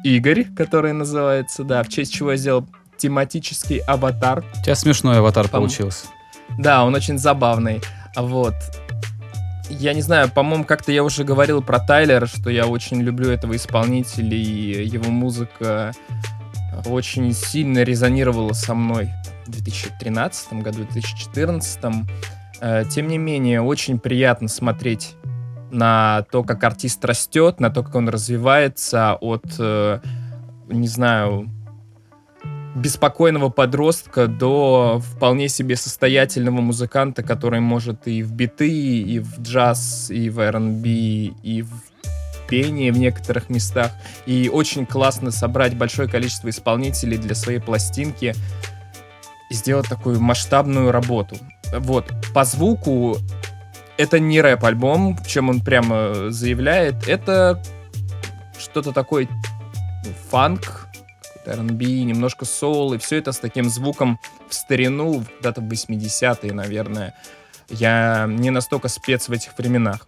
Игорь, 0.05 0.45
который 0.55 0.93
называется, 0.93 1.65
да, 1.65 1.83
в 1.83 1.89
честь 1.89 2.13
чего 2.13 2.33
я 2.33 2.37
сделал 2.37 2.67
тематический 2.97 3.79
аватар. 3.79 4.45
У 4.61 4.65
тебя 4.65 4.75
смешной 4.75 5.19
аватар 5.19 5.47
Пом- 5.47 5.51
получился. 5.51 6.07
Да, 6.59 6.85
он 6.85 6.95
очень 6.95 7.19
забавный. 7.19 7.81
Вот. 8.17 8.55
Я 9.71 9.95
не 9.95 10.03
знаю, 10.03 10.31
по-моему, 10.31 10.65
как-то 10.65 10.93
я 10.93 11.03
уже 11.03 11.25
говорил 11.25 11.63
про 11.63 11.81
Тайлера, 11.81 12.27
что 12.27 12.51
я 12.51 12.67
очень 12.67 13.01
люблю 13.01 13.31
этого 13.31 13.57
исполнителя, 13.57 14.37
и 14.37 14.87
его 14.87 15.11
музыка 15.11 15.93
очень 16.87 17.33
сильно 17.33 17.83
резонировала 17.83 18.53
со 18.53 18.75
мной 18.75 19.11
2013 19.51 20.53
году, 20.55 20.85
в 20.85 20.93
2014. 20.93 21.79
Э, 22.61 22.85
Тем 22.91 23.09
не 23.09 23.19
менее, 23.19 23.61
очень 23.61 23.99
приятно 23.99 24.49
смотреть 24.49 25.15
на 25.71 26.25
то, 26.31 26.45
как 26.45 26.63
артист 26.65 27.05
растет, 27.05 27.61
на 27.61 27.71
то, 27.71 27.83
как 27.83 27.95
он 27.97 28.09
развивается 28.09 29.15
от, 29.15 29.45
э, 29.59 30.01
не 30.69 30.89
знаю, 30.89 31.51
беспокойного 32.75 33.51
подростка 33.51 34.27
до 34.27 35.01
вполне 35.01 35.49
себе 35.49 35.77
состоятельного 35.77 36.61
музыканта, 36.61 37.23
который 37.23 37.61
может 37.61 38.07
и 38.09 38.23
в 38.23 38.33
биты, 38.33 38.69
и 38.69 39.21
в 39.21 39.41
джаз, 39.41 40.11
и 40.11 40.29
в 40.29 40.41
R&B, 40.41 40.89
и 40.89 41.63
в 41.63 41.71
пение 42.49 42.93
в 42.93 42.99
некоторых 42.99 43.49
местах. 43.49 43.93
И 44.27 44.51
очень 44.53 44.87
классно 44.87 45.31
собрать 45.31 45.77
большое 45.77 46.09
количество 46.09 46.49
исполнителей 46.49 47.17
для 47.17 47.35
своей 47.35 47.59
пластинки 47.59 48.35
сделать 49.51 49.89
такую 49.89 50.21
масштабную 50.21 50.93
работу. 50.93 51.37
Вот. 51.73 52.13
По 52.33 52.45
звуку 52.45 53.17
это 53.97 54.19
не 54.19 54.41
рэп-альбом, 54.41 55.19
чем 55.27 55.49
он 55.49 55.61
прямо 55.61 56.31
заявляет. 56.31 57.09
Это 57.09 57.63
что-то 58.59 58.93
такое 58.93 59.29
фанк, 60.31 60.89
R&B, 61.47 61.85
немножко 61.85 62.45
соул, 62.45 62.95
и 62.95 62.99
все 62.99 63.19
это 63.19 63.33
с 63.33 63.39
таким 63.39 63.69
звуком 63.69 64.19
в 64.49 64.55
старину, 64.55 65.23
когда-то 65.37 65.61
в 65.61 65.65
80-е, 65.65 66.53
наверное. 66.53 67.15
Я 67.69 68.27
не 68.29 68.51
настолько 68.51 68.89
спец 68.89 69.29
в 69.29 69.33
этих 69.33 69.57
временах. 69.59 70.07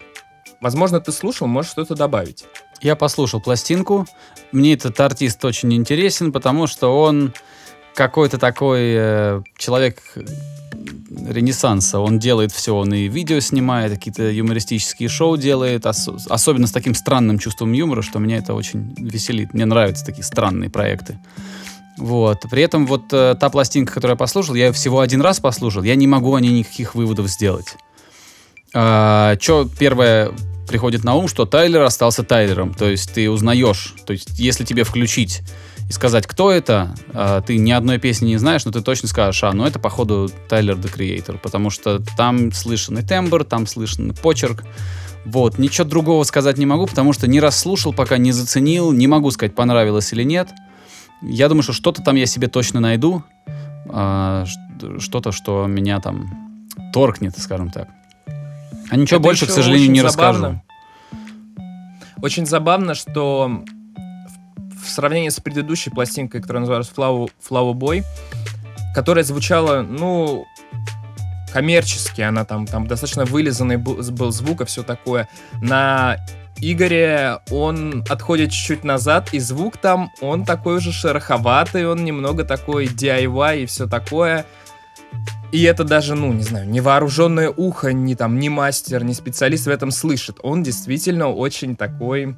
Возможно, 0.60 1.00
ты 1.00 1.12
слушал, 1.12 1.46
можешь 1.46 1.70
что-то 1.70 1.94
добавить. 1.94 2.44
Я 2.80 2.96
послушал 2.96 3.40
пластинку. 3.40 4.06
Мне 4.52 4.74
этот 4.74 4.98
артист 5.00 5.44
очень 5.44 5.72
интересен, 5.74 6.32
потому 6.32 6.66
что 6.66 7.00
он 7.02 7.32
какой-то 7.96 8.38
такой 8.38 8.80
э, 8.94 9.42
человек 9.56 10.02
ренессанса. 11.28 11.98
Он 11.98 12.18
делает 12.18 12.52
все, 12.52 12.76
он 12.76 12.92
и 12.92 13.08
видео 13.08 13.40
снимает, 13.40 13.92
какие-то 13.92 14.30
юмористические 14.30 15.08
шоу 15.08 15.36
делает, 15.36 15.86
ос- 15.86 16.26
особенно 16.28 16.66
с 16.66 16.72
таким 16.72 16.94
странным 16.94 17.38
чувством 17.38 17.72
юмора, 17.72 18.02
что 18.02 18.18
меня 18.18 18.36
это 18.36 18.54
очень 18.54 18.94
веселит. 18.98 19.54
Мне 19.54 19.64
нравятся 19.64 20.04
такие 20.04 20.24
странные 20.24 20.68
проекты. 20.70 21.18
Вот. 21.96 22.42
При 22.50 22.62
этом 22.62 22.86
вот 22.86 23.04
э, 23.12 23.34
та 23.40 23.48
пластинка, 23.48 23.94
которую 23.94 24.14
я 24.14 24.18
послушал, 24.18 24.54
я 24.54 24.66
ее 24.66 24.72
всего 24.72 25.00
один 25.00 25.22
раз 25.22 25.40
послушал, 25.40 25.82
я 25.82 25.94
не 25.94 26.06
могу 26.06 26.34
о 26.34 26.40
ней 26.40 26.52
никаких 26.52 26.94
выводов 26.94 27.28
сделать. 27.28 27.76
А, 28.74 29.36
Че 29.36 29.68
первое 29.78 30.32
приходит 30.68 31.04
на 31.04 31.14
ум, 31.14 31.28
что 31.28 31.46
Тайлер 31.46 31.82
остался 31.82 32.22
Тайлером. 32.22 32.74
То 32.74 32.90
есть 32.90 33.14
ты 33.14 33.30
узнаешь. 33.30 33.94
То 34.06 34.12
есть 34.12 34.38
если 34.38 34.64
тебе 34.64 34.84
включить 34.84 35.40
и 35.88 35.92
сказать, 35.92 36.26
кто 36.26 36.50
это, 36.50 36.94
а, 37.12 37.40
ты 37.40 37.58
ни 37.58 37.70
одной 37.70 37.98
песни 37.98 38.26
не 38.28 38.38
знаешь, 38.38 38.64
но 38.64 38.72
ты 38.72 38.80
точно 38.80 39.08
скажешь, 39.08 39.42
а, 39.44 39.52
ну 39.52 39.64
это 39.64 39.78
походу 39.78 40.28
Тайлер 40.48 40.74
The 40.74 40.92
Creator, 40.92 41.38
потому 41.38 41.70
что 41.70 42.00
там 42.16 42.52
слышен 42.52 42.98
и 42.98 43.02
тембр, 43.02 43.44
там 43.44 43.66
слышен 43.66 44.10
и 44.10 44.14
почерк. 44.14 44.64
Вот, 45.24 45.58
ничего 45.58 45.86
другого 45.86 46.24
сказать 46.24 46.58
не 46.58 46.66
могу, 46.66 46.86
потому 46.86 47.12
что 47.12 47.26
не 47.28 47.40
расслушал, 47.40 47.92
пока 47.92 48.16
не 48.16 48.32
заценил, 48.32 48.92
не 48.92 49.06
могу 49.06 49.30
сказать, 49.30 49.54
понравилось 49.54 50.12
или 50.12 50.22
нет. 50.22 50.48
Я 51.22 51.48
думаю, 51.48 51.62
что 51.62 51.72
что-то 51.72 52.02
там 52.02 52.16
я 52.16 52.26
себе 52.26 52.48
точно 52.48 52.80
найду, 52.80 53.22
а, 53.88 54.44
что-то, 54.98 55.32
что 55.32 55.66
меня 55.66 56.00
там 56.00 56.58
торкнет, 56.92 57.38
скажем 57.38 57.70
так. 57.70 57.88
А 58.88 58.96
ничего 58.96 59.16
Это 59.16 59.20
больше, 59.20 59.46
к 59.46 59.50
сожалению, 59.50 59.90
не 59.90 60.00
забавно. 60.00 60.48
расскажу. 60.48 60.62
Очень 62.22 62.46
забавно, 62.46 62.94
что 62.94 63.64
в, 64.86 64.90
сравнении 64.90 65.28
с 65.28 65.40
предыдущей 65.40 65.90
пластинкой, 65.90 66.40
которая 66.40 66.60
называлась 66.60 66.90
Flower, 66.94 67.30
Flower 67.48 67.74
Boy, 67.74 68.04
которая 68.94 69.24
звучала, 69.24 69.82
ну, 69.82 70.46
коммерчески, 71.52 72.20
она 72.20 72.44
там, 72.44 72.66
там 72.66 72.86
достаточно 72.86 73.24
вылизанный 73.24 73.76
был, 73.76 73.96
был 74.12 74.30
звук 74.30 74.62
и 74.62 74.64
все 74.64 74.82
такое. 74.82 75.28
На 75.60 76.18
Игоре 76.58 77.40
он 77.50 78.04
отходит 78.08 78.50
чуть-чуть 78.50 78.84
назад, 78.84 79.32
и 79.32 79.38
звук 79.38 79.76
там, 79.76 80.10
он 80.20 80.44
такой 80.44 80.76
уже 80.76 80.92
шероховатый, 80.92 81.86
он 81.86 82.04
немного 82.04 82.44
такой 82.44 82.86
DIY 82.86 83.62
и 83.62 83.66
все 83.66 83.86
такое. 83.86 84.46
И 85.52 85.62
это 85.62 85.84
даже, 85.84 86.14
ну, 86.14 86.32
не 86.32 86.42
знаю, 86.42 86.68
невооруженное 86.68 87.50
ухо, 87.50 87.92
ни 87.92 88.14
там, 88.14 88.38
ни 88.38 88.48
мастер, 88.48 89.04
ни 89.04 89.12
специалист 89.12 89.66
в 89.66 89.70
этом 89.70 89.90
слышит. 89.90 90.38
Он 90.42 90.62
действительно 90.62 91.28
очень 91.28 91.76
такой, 91.76 92.36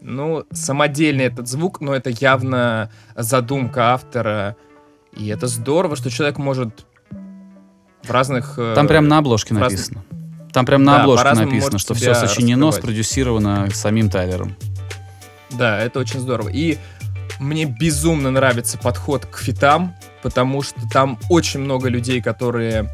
ну, 0.00 0.44
самодельный 0.52 1.24
этот 1.26 1.48
звук, 1.48 1.80
но 1.80 1.94
это 1.94 2.10
явно 2.10 2.90
задумка 3.16 3.92
автора. 3.94 4.56
И 5.16 5.28
это 5.28 5.46
здорово, 5.46 5.96
что 5.96 6.10
человек 6.10 6.38
может 6.38 6.86
в 8.02 8.10
разных... 8.10 8.54
э, 8.58 8.72
Там 8.74 8.86
прям 8.86 9.08
на 9.08 9.18
обложке 9.18 9.54
в 9.54 9.58
разных- 9.58 9.78
написано. 9.90 10.04
Там 10.52 10.66
прям 10.66 10.82
на 10.84 10.96
Да, 10.96 11.02
обложке 11.02 11.32
написано, 11.34 11.78
что 11.78 11.94
все 11.94 12.14
сочинено, 12.14 12.66
раскрывать. 12.66 12.74
спродюсировано 12.76 13.68
самим 13.72 14.10
Тайлером. 14.10 14.56
Да, 15.50 15.78
это 15.78 15.98
очень 16.00 16.20
здорово. 16.20 16.48
И 16.48 16.78
мне 17.38 17.64
безумно 17.66 18.30
нравится 18.30 18.78
подход 18.78 19.26
к 19.26 19.38
фитам, 19.38 19.94
потому 20.22 20.62
что 20.62 20.80
там 20.92 21.18
очень 21.28 21.60
много 21.60 21.88
людей, 21.88 22.20
которые 22.20 22.88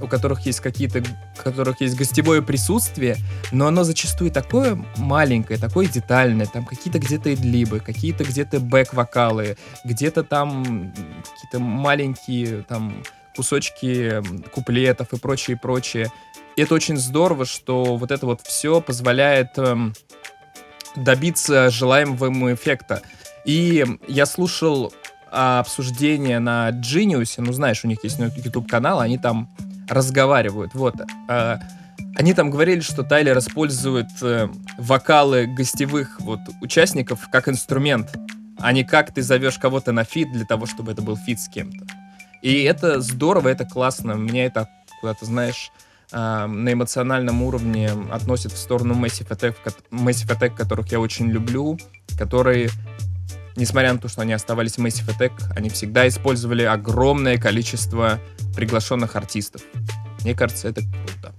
у 0.00 0.06
которых 0.06 0.46
есть 0.46 0.60
какие-то, 0.60 1.00
у 1.00 1.42
которых 1.42 1.80
есть 1.80 1.96
гостевое 1.96 2.42
присутствие, 2.42 3.16
но 3.52 3.66
оно 3.66 3.84
зачастую 3.84 4.30
такое 4.30 4.82
маленькое, 4.96 5.58
такое 5.58 5.86
детальное, 5.86 6.46
там 6.46 6.64
какие-то 6.64 6.98
где-то 6.98 7.34
идлибы, 7.34 7.80
какие-то 7.80 8.24
где-то 8.24 8.60
бэк-вокалы, 8.60 9.56
где-то 9.84 10.24
там 10.24 10.92
какие-то 11.34 11.58
маленькие 11.58 12.62
там 12.62 13.02
кусочки 13.36 14.22
куплетов 14.52 15.12
и 15.12 15.18
прочее, 15.18 15.56
прочее. 15.56 16.12
И 16.56 16.62
это 16.62 16.74
очень 16.74 16.96
здорово, 16.96 17.44
что 17.44 17.96
вот 17.96 18.10
это 18.10 18.26
вот 18.26 18.40
все 18.42 18.80
позволяет 18.80 19.58
эм, 19.58 19.92
добиться 20.94 21.70
желаемого 21.70 22.54
эффекта. 22.54 23.02
И 23.44 23.84
я 24.06 24.26
слушал 24.26 24.92
а, 25.30 25.58
обсуждение 25.60 26.38
на 26.38 26.70
Genius, 26.70 27.34
ну 27.38 27.52
знаешь, 27.52 27.84
у 27.84 27.88
них 27.88 28.04
есть 28.04 28.18
YouTube 28.18 28.68
канал, 28.68 29.00
они 29.00 29.18
там 29.18 29.54
разговаривают. 29.88 30.74
Вот. 30.74 30.94
А, 31.28 31.58
они 32.16 32.32
там 32.34 32.50
говорили, 32.50 32.80
что 32.80 33.02
Тайлер 33.02 33.38
использует 33.38 34.08
э, 34.22 34.48
вокалы 34.78 35.46
гостевых 35.46 36.20
вот 36.20 36.40
участников 36.60 37.28
как 37.30 37.48
инструмент, 37.48 38.14
а 38.58 38.72
не 38.72 38.84
как 38.84 39.12
ты 39.12 39.22
зовешь 39.22 39.58
кого-то 39.58 39.92
на 39.92 40.04
фит 40.04 40.32
для 40.32 40.44
того, 40.44 40.66
чтобы 40.66 40.92
это 40.92 41.02
был 41.02 41.16
фит 41.16 41.40
с 41.40 41.48
кем-то. 41.48 41.84
И 42.42 42.62
это 42.62 43.00
здорово, 43.00 43.48
это 43.48 43.64
классно. 43.64 44.12
Меня 44.12 44.44
это 44.44 44.68
куда-то, 45.00 45.24
знаешь, 45.24 45.72
э, 46.12 46.46
на 46.46 46.72
эмоциональном 46.72 47.42
уровне 47.42 47.90
относит 48.10 48.52
в 48.52 48.58
сторону 48.58 48.94
Massive 48.94 49.28
Attack, 49.28 49.56
Massive 49.90 50.38
Attack, 50.38 50.54
которых 50.56 50.92
я 50.92 51.00
очень 51.00 51.30
люблю, 51.30 51.78
которые 52.16 52.70
несмотря 53.56 53.92
на 53.92 53.98
то, 53.98 54.08
что 54.08 54.22
они 54.22 54.32
оставались 54.32 54.78
Massive 54.78 55.16
Attack, 55.16 55.32
они 55.56 55.68
всегда 55.68 56.06
использовали 56.08 56.62
огромное 56.62 57.38
количество 57.38 58.20
приглашенных 58.54 59.16
артистов. 59.16 59.62
Мне 60.22 60.34
кажется, 60.34 60.68
это 60.68 60.82
круто. 60.82 61.34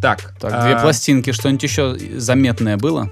Так. 0.00 0.34
Так, 0.38 0.62
две 0.64 0.74
а, 0.74 0.80
пластинки, 0.80 1.32
что-нибудь 1.32 1.62
еще 1.62 1.96
заметное 2.18 2.76
было? 2.76 3.10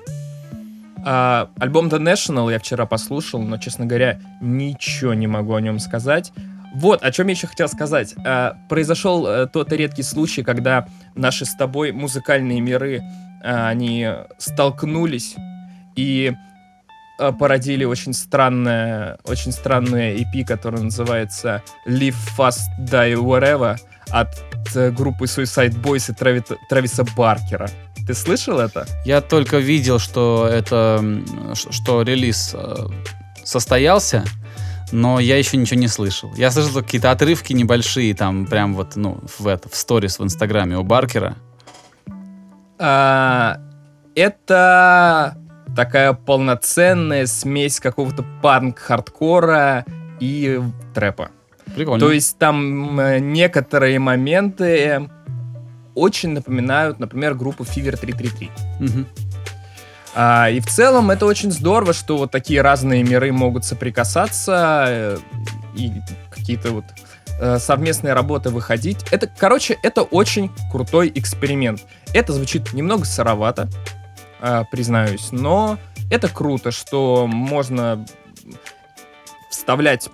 а, 1.05 1.51
альбом 1.59 1.89
The 1.89 1.99
National 1.99 2.51
я 2.51 2.59
вчера 2.59 2.87
послушал, 2.87 3.43
но, 3.43 3.59
честно 3.59 3.87
говоря, 3.87 4.21
ничего 4.41 5.15
не 5.15 5.27
могу 5.27 5.55
о 5.55 5.61
нем 5.61 5.79
сказать. 5.79 6.33
Вот, 6.75 7.03
о 7.03 7.13
чем 7.13 7.27
я 7.27 7.33
еще 7.33 7.47
хотел 7.47 7.69
сказать. 7.69 8.15
А, 8.25 8.57
произошел 8.69 9.27
а, 9.27 9.47
тот 9.47 9.73
редкий 9.73 10.03
случай, 10.03 10.43
когда 10.43 10.87
наши 11.15 11.45
с 11.45 11.55
тобой 11.55 11.93
музыкальные 11.93 12.61
миры, 12.61 13.03
а, 13.43 13.69
они 13.69 14.09
столкнулись 14.39 15.35
и 15.97 16.33
породили 17.39 17.85
очень 17.85 18.13
странное, 18.13 19.19
очень 19.25 19.53
странную 19.53 20.17
EP, 20.19 20.45
которая 20.45 20.83
называется 20.83 21.63
Live 21.87 22.17
Fast 22.37 22.61
Die 22.81 23.15
Wherever 23.15 23.79
от 24.11 24.29
э, 24.75 24.91
группы 24.91 25.25
Suicide 25.25 25.81
Boys 25.81 26.11
и 26.11 26.15
Трави, 26.15 26.43
Трависа 26.69 27.05
Баркера. 27.17 27.71
Ты 28.07 28.15
слышал 28.15 28.59
это? 28.59 28.87
Я 29.05 29.21
только 29.21 29.59
видел, 29.59 29.99
что 29.99 30.49
это, 30.51 31.03
что 31.55 32.03
релиз 32.03 32.53
э, 32.55 32.75
состоялся, 33.45 34.25
но 34.91 35.21
я 35.21 35.39
еще 35.39 35.57
ничего 35.57 35.81
не 35.81 35.89
слышал. 35.89 36.33
Я 36.35 36.51
слышал 36.51 36.83
какие-то 36.83 37.11
отрывки 37.11 37.53
небольшие, 37.53 38.15
там 38.15 38.47
прям 38.47 38.75
вот, 38.75 38.97
ну, 38.97 39.21
в 39.39 39.47
это, 39.47 39.69
в 39.69 39.75
сторис 39.75 40.19
в 40.19 40.25
Инстаграме 40.25 40.77
у 40.77 40.83
Баркера. 40.83 41.37
А, 42.79 43.59
это 44.15 45.37
такая 45.77 46.13
полноценная 46.13 47.27
смесь 47.27 47.81
какого-то 47.81 48.25
панк-хардкора 48.43 49.85
и 50.21 50.61
трэпа. 50.95 51.31
Прикольно. 51.75 52.01
То 52.01 52.13
есть 52.13 52.39
там 52.39 53.33
некоторые 53.33 53.99
моменты 53.99 55.09
очень 55.95 56.31
напоминают, 56.31 56.99
например, 56.99 57.35
группу 57.35 57.65
Fever 57.65 57.97
333. 57.97 58.51
Мгм. 58.81 59.07
А, 60.15 60.51
и 60.51 60.61
в 60.61 60.67
целом 60.67 61.11
это 61.11 61.25
очень 61.27 61.51
здорово, 61.51 61.93
что 61.93 62.19
вот 62.19 62.31
такие 62.31 62.61
разные 62.61 63.03
миры 63.03 63.33
могут 63.33 63.65
соприкасаться 63.65 64.85
э, 64.87 65.19
и 65.75 65.91
какие-то 66.31 66.73
вот 66.73 66.85
э, 67.41 67.59
совместные 67.59 68.13
работы 68.13 68.51
выходить. 68.51 68.99
Это, 69.11 69.27
короче, 69.27 69.79
это 69.83 70.03
очень 70.03 70.51
крутой 70.71 71.11
эксперимент. 71.15 71.81
Это 72.13 72.35
звучит 72.35 72.75
немного 72.75 73.07
сыровато, 73.07 73.71
признаюсь, 74.71 75.31
но 75.33 75.79
это 76.11 76.29
круто, 76.29 76.71
что 76.71 77.27
можно 77.27 78.05
вставлять 79.51 80.09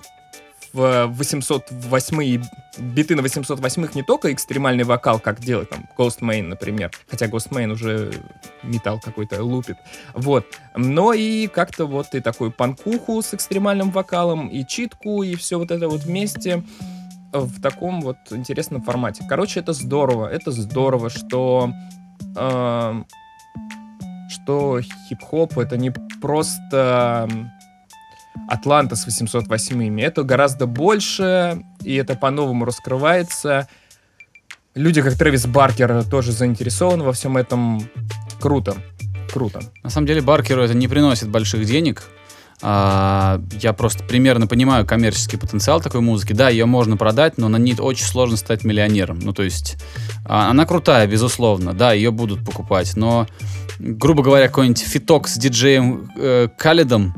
в 0.73 1.07
808 1.07 2.43
биты 2.79 3.17
на 3.17 3.23
808 3.23 3.89
не 3.95 4.03
только 4.03 4.33
экстремальный 4.33 4.85
вокал, 4.85 5.19
как 5.19 5.41
делает 5.41 5.71
там 5.71 5.87
Ghostmain, 5.97 6.43
например, 6.43 6.91
хотя 7.09 7.27
Ghostmain 7.27 7.73
уже 7.73 8.13
металл 8.63 9.01
какой-то 9.01 9.43
лупит, 9.43 9.77
вот, 10.15 10.47
но 10.77 11.13
и 11.13 11.47
как-то 11.47 11.87
вот 11.87 12.15
и 12.15 12.21
такую 12.21 12.53
панкуху 12.53 13.23
с 13.23 13.35
экстремальным 13.35 13.91
вокалом, 13.91 14.49
и 14.49 14.65
читку, 14.67 15.23
и 15.23 15.35
все 15.35 15.59
вот 15.59 15.71
это 15.71 15.89
вот 15.89 16.03
вместе 16.03 16.63
в 17.33 17.61
таком 17.61 18.01
вот 18.01 18.17
интересном 18.31 18.83
формате. 18.83 19.25
Короче, 19.29 19.61
это 19.61 19.73
здорово, 19.73 20.29
это 20.29 20.51
здорово, 20.51 21.11
что 21.11 21.71
эм, 22.37 23.07
что 24.49 24.81
хип-хоп 24.81 25.59
это 25.59 25.77
не 25.77 25.91
просто 26.23 27.29
Атланта 28.49 28.97
с 28.97 29.05
808 29.05 30.01
это 30.01 30.23
гораздо 30.23 30.67
больше, 30.67 31.63
и 31.83 31.95
это 31.97 32.15
по-новому 32.15 32.65
раскрывается. 32.65 33.69
Люди, 34.75 35.03
как 35.03 35.19
Трэвис 35.19 35.47
Баркер, 35.47 36.03
тоже 36.05 36.33
заинтересованы 36.33 37.05
во 37.05 37.13
всем 37.13 37.37
этом. 37.37 37.91
Круто. 38.41 38.75
Круто. 39.31 39.61
На 39.83 39.91
самом 39.91 40.07
деле 40.07 40.23
Баркеру 40.23 40.63
это 40.63 40.73
не 40.73 40.89
приносит 40.89 41.29
больших 41.29 41.67
денег. 41.67 42.05
А, 42.61 43.41
я 43.61 43.73
просто 43.73 44.03
примерно 44.05 44.47
понимаю 44.47 44.85
коммерческий 44.85 45.37
потенциал 45.37 45.81
такой 45.81 46.01
музыки. 46.01 46.33
Да, 46.33 46.49
ее 46.49 46.67
можно 46.67 46.97
продать, 46.97 47.39
но 47.39 47.49
на 47.49 47.57
ней 47.57 47.77
очень 47.79 48.05
сложно 48.05 48.37
стать 48.37 48.65
миллионером. 48.65 49.19
Ну, 49.21 49.33
то 49.33 49.43
есть, 49.43 49.77
а, 50.25 50.51
она 50.51 50.67
крутая, 50.67 51.07
безусловно. 51.07 51.73
Да, 51.73 51.93
ее 51.93 52.11
будут 52.11 52.45
покупать. 52.45 52.97
Но, 52.97 53.27
грубо 53.79 54.23
говоря, 54.23 54.49
какой-нибудь 54.49 54.83
фиток 54.83 55.29
с 55.29 55.37
диджеем 55.37 56.11
э, 56.17 56.49
Калидом, 56.57 57.15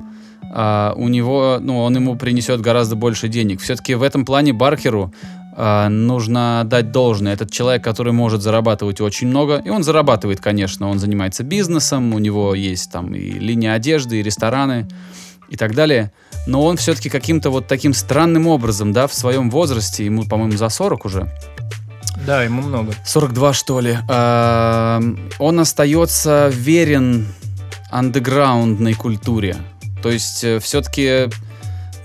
а, 0.52 0.94
у 0.96 1.08
него, 1.08 1.58
ну, 1.60 1.80
он 1.80 1.94
ему 1.94 2.16
принесет 2.16 2.60
гораздо 2.60 2.96
больше 2.96 3.28
денег. 3.28 3.60
Все-таки 3.60 3.94
в 3.94 4.02
этом 4.02 4.24
плане 4.24 4.52
Баркеру 4.52 5.12
а, 5.56 5.88
нужно 5.88 6.62
дать 6.64 6.90
должное. 6.90 7.32
Этот 7.32 7.50
человек, 7.50 7.84
который 7.84 8.12
может 8.12 8.42
зарабатывать 8.42 9.00
очень 9.00 9.28
много, 9.28 9.62
и 9.64 9.70
он 9.70 9.84
зарабатывает, 9.84 10.40
конечно, 10.40 10.88
он 10.88 10.98
занимается 10.98 11.44
бизнесом, 11.44 12.14
у 12.14 12.18
него 12.18 12.54
есть 12.54 12.90
там 12.90 13.14
и 13.14 13.30
линия 13.30 13.74
одежды, 13.74 14.20
и 14.20 14.22
рестораны, 14.22 14.88
и 15.50 15.56
так 15.56 15.74
далее. 15.74 16.10
Но 16.46 16.64
он 16.64 16.76
все-таки 16.78 17.10
каким-то 17.10 17.50
вот 17.50 17.66
таким 17.66 17.92
странным 17.92 18.46
образом, 18.46 18.92
да, 18.92 19.06
в 19.06 19.12
своем 19.14 19.50
возрасте, 19.50 20.04
ему, 20.06 20.24
по-моему, 20.24 20.56
за 20.56 20.68
40 20.70 21.04
уже, 21.04 21.28
Да, 22.26 22.42
ему 22.42 22.62
много. 22.62 22.94
42 23.04 23.52
что 23.52 23.80
ли, 23.80 23.98
он 25.38 25.60
остается 25.60 26.48
верен 26.48 27.26
андеграундной 27.90 28.94
культуре. 28.94 29.56
То 30.02 30.08
есть 30.10 30.44
все-таки, 30.62 31.28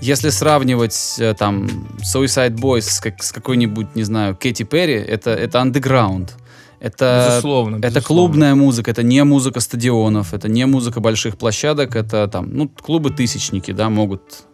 если 0.00 0.28
сравнивать 0.30 1.16
э, 1.18 1.32
там 1.34 1.66
Suicide 2.02 2.54
Boys 2.56 2.82
с, 2.82 3.00
как- 3.00 3.22
с 3.22 3.32
какой-нибудь, 3.32 3.94
не 3.96 4.02
знаю, 4.02 4.36
Кэти 4.36 4.64
Перри, 4.64 4.94
это, 4.94 5.30
это 5.30 5.60
андеграунд. 5.62 6.34
Это, 6.80 7.28
безусловно. 7.30 7.76
это 7.76 7.88
безусловно. 7.88 8.02
клубная 8.02 8.54
музыка, 8.54 8.90
это 8.90 9.02
не 9.02 9.24
музыка 9.24 9.60
стадионов, 9.60 10.34
это 10.34 10.48
не 10.48 10.66
музыка 10.66 11.00
больших 11.00 11.38
площадок, 11.38 11.96
это 11.96 12.28
там, 12.28 12.50
ну, 12.52 12.68
клубы-тысячники, 12.68 13.70
да, 13.70 13.88
могут 13.88 14.46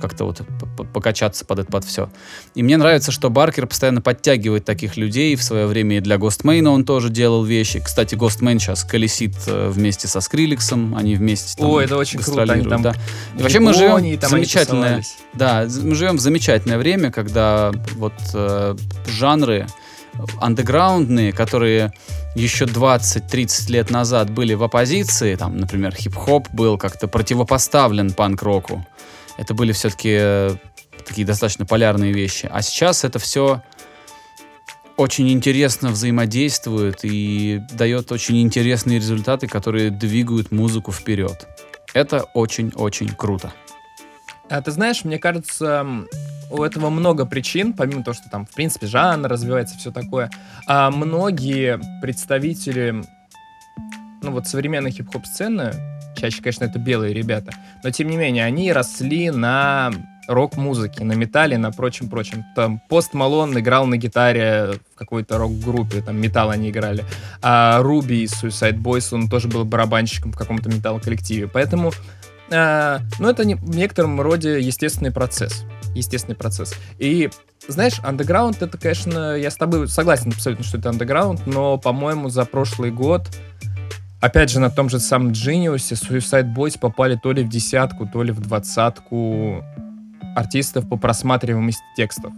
как-то 0.00 0.24
вот 0.24 0.42
покачаться 0.92 1.44
под 1.44 1.60
это, 1.60 1.72
под 1.72 1.84
все. 1.84 2.10
И 2.54 2.62
мне 2.62 2.76
нравится, 2.76 3.12
что 3.12 3.30
Баркер 3.30 3.66
постоянно 3.66 4.00
подтягивает 4.00 4.64
таких 4.64 4.96
людей. 4.96 5.36
В 5.36 5.42
свое 5.42 5.66
время 5.66 5.98
и 5.98 6.00
для 6.00 6.18
Гостмейна 6.18 6.70
он 6.70 6.84
тоже 6.84 7.08
делал 7.08 7.44
вещи. 7.44 7.80
Кстати, 7.80 8.14
Гостмейн 8.14 8.58
сейчас 8.58 8.84
колесит 8.84 9.36
э, 9.46 9.68
вместе 9.68 10.08
со 10.08 10.20
Скриликсом, 10.20 10.94
они 10.96 11.14
вместе 11.14 11.56
там 11.56 11.70
О, 11.70 11.80
это 11.80 11.96
очень 11.96 12.20
круто, 12.20 12.52
они 12.52 12.64
там 12.64 12.82
да. 12.82 12.94
И 13.38 13.42
вообще 13.42 13.60
мы 13.60 13.74
живем 13.74 14.18
там 14.18 14.30
замечательное, 14.30 15.02
да, 15.34 15.66
мы 15.82 15.94
живем 15.94 16.16
в 16.16 16.20
замечательное 16.20 16.78
время, 16.78 17.10
когда 17.10 17.72
вот 17.94 18.14
э, 18.34 18.76
жанры 19.06 19.66
андеграундные, 20.40 21.32
которые 21.32 21.92
еще 22.34 22.64
20-30 22.64 23.70
лет 23.70 23.90
назад 23.90 24.30
были 24.30 24.54
в 24.54 24.62
оппозиции, 24.62 25.34
там, 25.36 25.56
например, 25.58 25.94
хип-хоп 25.94 26.48
был 26.50 26.78
как-то 26.78 27.08
противопоставлен 27.08 28.12
панк-року. 28.12 28.86
Это 29.36 29.54
были 29.54 29.72
все-таки 29.72 30.58
такие 31.06 31.26
достаточно 31.26 31.66
полярные 31.66 32.12
вещи. 32.12 32.48
А 32.50 32.62
сейчас 32.62 33.04
это 33.04 33.18
все 33.18 33.62
очень 34.96 35.30
интересно 35.30 35.90
взаимодействует 35.90 37.00
и 37.02 37.60
дает 37.72 38.10
очень 38.12 38.40
интересные 38.40 38.98
результаты, 38.98 39.46
которые 39.46 39.90
двигают 39.90 40.50
музыку 40.52 40.92
вперед. 40.92 41.46
Это 41.92 42.24
очень-очень 42.34 43.08
круто. 43.08 43.52
А 44.48 44.60
ты 44.62 44.70
знаешь, 44.70 45.04
мне 45.04 45.18
кажется, 45.18 45.86
у 46.50 46.62
этого 46.62 46.90
много 46.90 47.26
причин, 47.26 47.72
помимо 47.72 48.02
того, 48.02 48.14
что 48.14 48.28
там, 48.30 48.46
в 48.46 48.54
принципе, 48.54 48.86
жанр 48.86 49.28
развивается, 49.28 49.76
все 49.78 49.90
такое. 49.90 50.30
А 50.66 50.90
многие 50.90 51.80
представители, 52.00 53.02
ну 54.22 54.30
вот 54.32 54.46
современной 54.46 54.90
хип-хоп 54.90 55.26
сцены, 55.26 55.72
чаще, 56.16 56.42
конечно, 56.42 56.64
это 56.64 56.78
белые 56.78 57.12
ребята, 57.12 57.52
но 57.82 57.90
тем 57.90 58.08
не 58.08 58.16
менее, 58.16 58.44
они 58.44 58.72
росли 58.72 59.30
на 59.30 59.92
рок-музыке, 60.28 61.04
на 61.04 61.12
металле, 61.12 61.58
на 61.58 61.70
прочем-прочем. 61.70 62.44
Там 62.54 62.80
Пост 62.88 63.14
Малон 63.14 63.58
играл 63.58 63.86
на 63.86 63.96
гитаре 63.96 64.72
в 64.94 64.98
какой-то 64.98 65.38
рок-группе, 65.38 66.02
там 66.02 66.20
металл 66.20 66.50
они 66.50 66.70
играли. 66.70 67.04
А 67.42 67.80
Руби 67.80 68.24
из 68.24 68.32
Suicide 68.32 68.80
Boys, 68.80 69.14
он 69.14 69.28
тоже 69.28 69.48
был 69.48 69.64
барабанщиком 69.64 70.32
в 70.32 70.36
каком-то 70.36 70.68
металл-коллективе. 70.68 71.48
Поэтому, 71.48 71.92
а, 72.50 73.00
ну, 73.18 73.28
это 73.28 73.44
не, 73.44 73.54
в 73.54 73.76
некотором 73.76 74.20
роде 74.20 74.60
естественный 74.60 75.12
процесс. 75.12 75.64
Естественный 75.96 76.36
процесс. 76.36 76.74
И 76.98 77.30
знаешь, 77.68 78.00
андеграунд 78.02 78.62
это, 78.62 78.78
конечно, 78.78 79.36
я 79.36 79.50
с 79.50 79.56
тобой 79.56 79.88
согласен 79.88 80.32
абсолютно, 80.32 80.64
что 80.64 80.78
это 80.78 80.90
андеграунд, 80.90 81.46
но, 81.46 81.78
по-моему, 81.78 82.28
за 82.28 82.44
прошлый 82.44 82.90
год 82.90 83.28
Опять 84.20 84.50
же, 84.50 84.60
на 84.60 84.70
том 84.70 84.88
же 84.88 84.98
самом 84.98 85.32
Genius 85.32 85.92
Suicide 85.92 86.54
Boys 86.54 86.78
попали 86.78 87.16
то 87.22 87.32
ли 87.32 87.44
в 87.44 87.48
десятку, 87.48 88.06
то 88.06 88.22
ли 88.22 88.32
в 88.32 88.40
двадцатку 88.40 89.62
артистов 90.34 90.88
по 90.88 90.96
просматриваемости 90.96 91.82
текстов. 91.96 92.32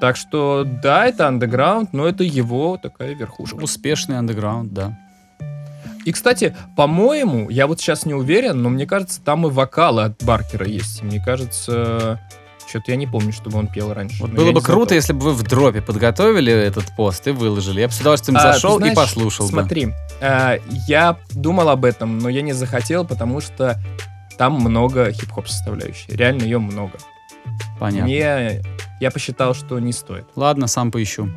Так 0.00 0.16
что, 0.16 0.64
да, 0.82 1.06
это 1.06 1.28
андеграунд, 1.28 1.92
но 1.92 2.08
это 2.08 2.24
его 2.24 2.78
такая 2.78 3.14
верхушка. 3.14 3.56
Успешный 3.56 4.18
андеграунд, 4.18 4.72
да. 4.72 4.98
И, 6.04 6.12
кстати, 6.12 6.54
по-моему, 6.76 7.48
я 7.50 7.66
вот 7.66 7.80
сейчас 7.80 8.04
не 8.06 8.14
уверен, 8.14 8.62
но 8.62 8.68
мне 8.68 8.86
кажется, 8.86 9.20
там 9.22 9.46
и 9.46 9.50
вокалы 9.50 10.04
от 10.04 10.22
Баркера 10.22 10.66
есть. 10.66 11.02
Мне 11.02 11.22
кажется, 11.22 12.20
что-то 12.68 12.90
я 12.90 12.96
не 12.96 13.06
помню, 13.06 13.32
чтобы 13.32 13.58
он 13.58 13.68
пел 13.68 13.92
раньше. 13.92 14.20
Вот 14.20 14.30
было 14.30 14.52
бы 14.52 14.60
круто, 14.60 14.88
знаю. 14.88 15.00
если 15.00 15.12
бы 15.12 15.20
вы 15.20 15.32
в 15.32 15.42
дропе 15.42 15.80
подготовили 15.80 16.52
этот 16.52 16.94
пост 16.96 17.26
и 17.26 17.30
выложили. 17.30 17.80
Я 17.80 17.88
бы 17.88 17.92
с 17.92 18.00
удовольствием 18.00 18.36
А, 18.36 18.52
зашел 18.52 18.76
знаешь, 18.78 18.92
и 18.92 18.96
послушал 18.96 19.46
бы. 19.46 19.52
Смотри, 19.52 19.88
а, 20.20 20.58
я 20.88 21.16
думал 21.30 21.68
об 21.70 21.84
этом, 21.84 22.18
но 22.18 22.28
я 22.28 22.42
не 22.42 22.52
захотел, 22.52 23.06
потому 23.06 23.40
что 23.40 23.80
там 24.36 24.54
много 24.54 25.12
хип-хоп 25.12 25.48
составляющей. 25.48 26.14
Реально 26.14 26.42
ее 26.42 26.58
много. 26.58 26.98
Понятно. 27.78 28.04
Мне 28.04 28.62
я 29.00 29.10
посчитал, 29.10 29.54
что 29.54 29.78
не 29.78 29.92
стоит. 29.92 30.24
Ладно, 30.34 30.66
сам 30.66 30.90
поищу. 30.90 31.28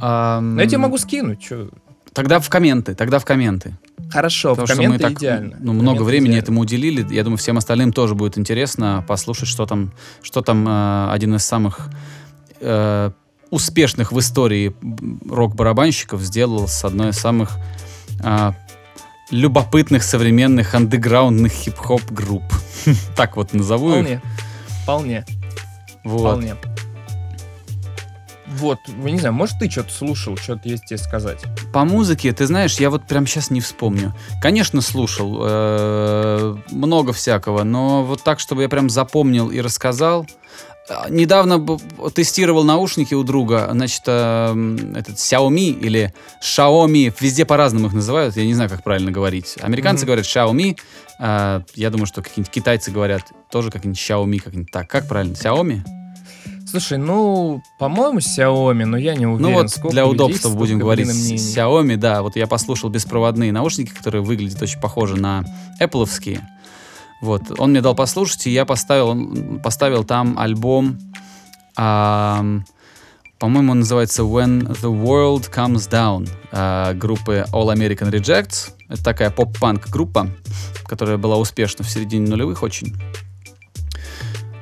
Но 0.00 0.56
я 0.60 0.66
тебе 0.66 0.78
могу 0.78 0.98
скинуть. 0.98 1.40
чё. 1.40 1.68
Тогда 2.14 2.40
в 2.40 2.48
комменты, 2.50 2.94
тогда 2.94 3.18
в 3.18 3.24
комменты. 3.24 3.76
Хорошо, 4.10 4.50
Потому 4.50 4.66
в 4.66 4.70
что 4.70 4.76
мы 4.76 4.82
комменты 4.84 5.04
так 5.04 5.12
идеально. 5.14 5.56
ну, 5.60 5.72
много 5.72 5.84
Комменты 5.86 6.04
времени 6.04 6.28
идеально. 6.32 6.42
этому 6.42 6.60
уделили. 6.60 7.14
Я 7.14 7.24
думаю, 7.24 7.38
всем 7.38 7.56
остальным 7.56 7.92
тоже 7.92 8.14
будет 8.14 8.36
интересно 8.36 9.02
послушать, 9.08 9.48
что 9.48 9.64
там, 9.64 9.92
что 10.22 10.42
там 10.42 10.68
э, 10.68 11.10
один 11.10 11.34
из 11.34 11.44
самых 11.44 11.88
э, 12.60 13.10
успешных 13.50 14.12
в 14.12 14.18
истории 14.18 14.74
рок-барабанщиков 15.28 16.20
сделал 16.20 16.68
с 16.68 16.84
одной 16.84 17.10
из 17.10 17.18
самых 17.18 17.56
э, 18.22 18.52
любопытных 19.30 20.02
современных 20.02 20.74
андеграундных 20.74 21.52
хип-хоп 21.52 22.02
групп. 22.10 22.42
Так 23.16 23.36
вот 23.36 23.54
назову 23.54 23.94
их. 23.94 23.96
Вполне. 24.02 24.20
Вполне. 24.82 25.24
Вот. 26.04 26.20
Вполне. 26.20 26.56
Вот, 28.58 28.78
не 28.88 29.18
знаю, 29.18 29.34
может, 29.34 29.58
ты 29.58 29.70
что-то 29.70 29.92
слушал, 29.92 30.36
что-то 30.36 30.68
есть 30.68 30.86
тебе 30.86 30.98
сказать? 30.98 31.38
По 31.72 31.84
музыке, 31.84 32.32
ты 32.32 32.46
знаешь, 32.46 32.76
я 32.78 32.90
вот 32.90 33.04
прям 33.06 33.26
сейчас 33.26 33.50
не 33.50 33.60
вспомню. 33.60 34.14
Конечно, 34.42 34.80
слушал 34.80 35.40
э, 35.42 36.56
много 36.70 37.12
всякого, 37.12 37.62
но 37.64 38.04
вот 38.04 38.22
так, 38.22 38.40
чтобы 38.40 38.62
я 38.62 38.68
прям 38.68 38.90
запомнил 38.90 39.50
и 39.50 39.60
рассказал. 39.60 40.26
А, 40.90 41.08
Недавно 41.08 41.78
тестировал 42.14 42.64
наушники 42.64 43.14
у 43.14 43.22
друга, 43.22 43.68
значит, 43.72 44.02
э, 44.06 44.76
этот 44.96 45.16
Xiaomi 45.16 45.70
или 45.80 46.12
Xiaomi, 46.42 47.14
везде 47.20 47.44
по-разному 47.44 47.86
их 47.86 47.92
называют, 47.94 48.36
я 48.36 48.44
не 48.44 48.54
знаю, 48.54 48.68
как 48.68 48.82
правильно 48.82 49.10
говорить. 49.12 49.56
Американцы 49.60 50.04
Мгм. 50.04 50.06
говорят 50.08 50.26
Xiaomi, 50.26 50.76
а, 51.18 51.62
я 51.74 51.90
думаю, 51.90 52.06
что 52.06 52.20
какие-нибудь 52.22 52.50
китайцы 52.52 52.90
говорят 52.90 53.22
тоже 53.50 53.70
как-нибудь 53.70 53.98
Xiaomi, 53.98 54.40
как-нибудь 54.40 54.70
так. 54.72 54.88
Как 54.88 55.06
правильно? 55.08 55.34
Xiaomi? 55.34 55.80
Слушай, 56.72 56.96
ну, 56.96 57.62
по-моему, 57.78 58.20
Xiaomi, 58.20 58.86
но 58.86 58.96
я 58.96 59.14
не 59.14 59.26
уверен. 59.26 59.42
Ну 59.42 59.52
вот 59.52 59.68
Сколько 59.68 59.90
для 59.90 60.06
удобства 60.06 60.48
будем 60.48 60.78
говорить. 60.78 61.06
Xiaomi, 61.06 61.96
да. 61.96 62.22
Вот 62.22 62.34
я 62.34 62.46
послушал 62.46 62.88
беспроводные 62.88 63.52
наушники, 63.52 63.90
которые 63.90 64.22
выглядят 64.22 64.62
очень 64.62 64.80
похожи 64.80 65.14
на 65.16 65.44
apple 65.78 66.08
Вот, 67.20 67.42
он 67.58 67.72
мне 67.72 67.82
дал 67.82 67.94
послушать, 67.94 68.46
и 68.46 68.50
я 68.50 68.64
поставил, 68.64 69.60
поставил 69.62 70.04
там 70.04 70.38
альбом, 70.38 70.98
ам, 71.76 72.64
по-моему, 73.38 73.72
он 73.72 73.80
называется 73.80 74.22
When 74.22 74.66
the 74.80 74.90
World 74.90 75.52
Comes 75.54 75.90
Down 75.90 76.26
а, 76.52 76.94
группы 76.94 77.44
All 77.52 77.70
American 77.70 78.10
Rejects. 78.10 78.70
Это 78.88 79.04
такая 79.04 79.28
поп-панк 79.28 79.90
группа, 79.90 80.30
которая 80.86 81.18
была 81.18 81.36
успешна 81.36 81.84
в 81.84 81.90
середине 81.90 82.30
нулевых 82.30 82.62
очень. 82.62 82.96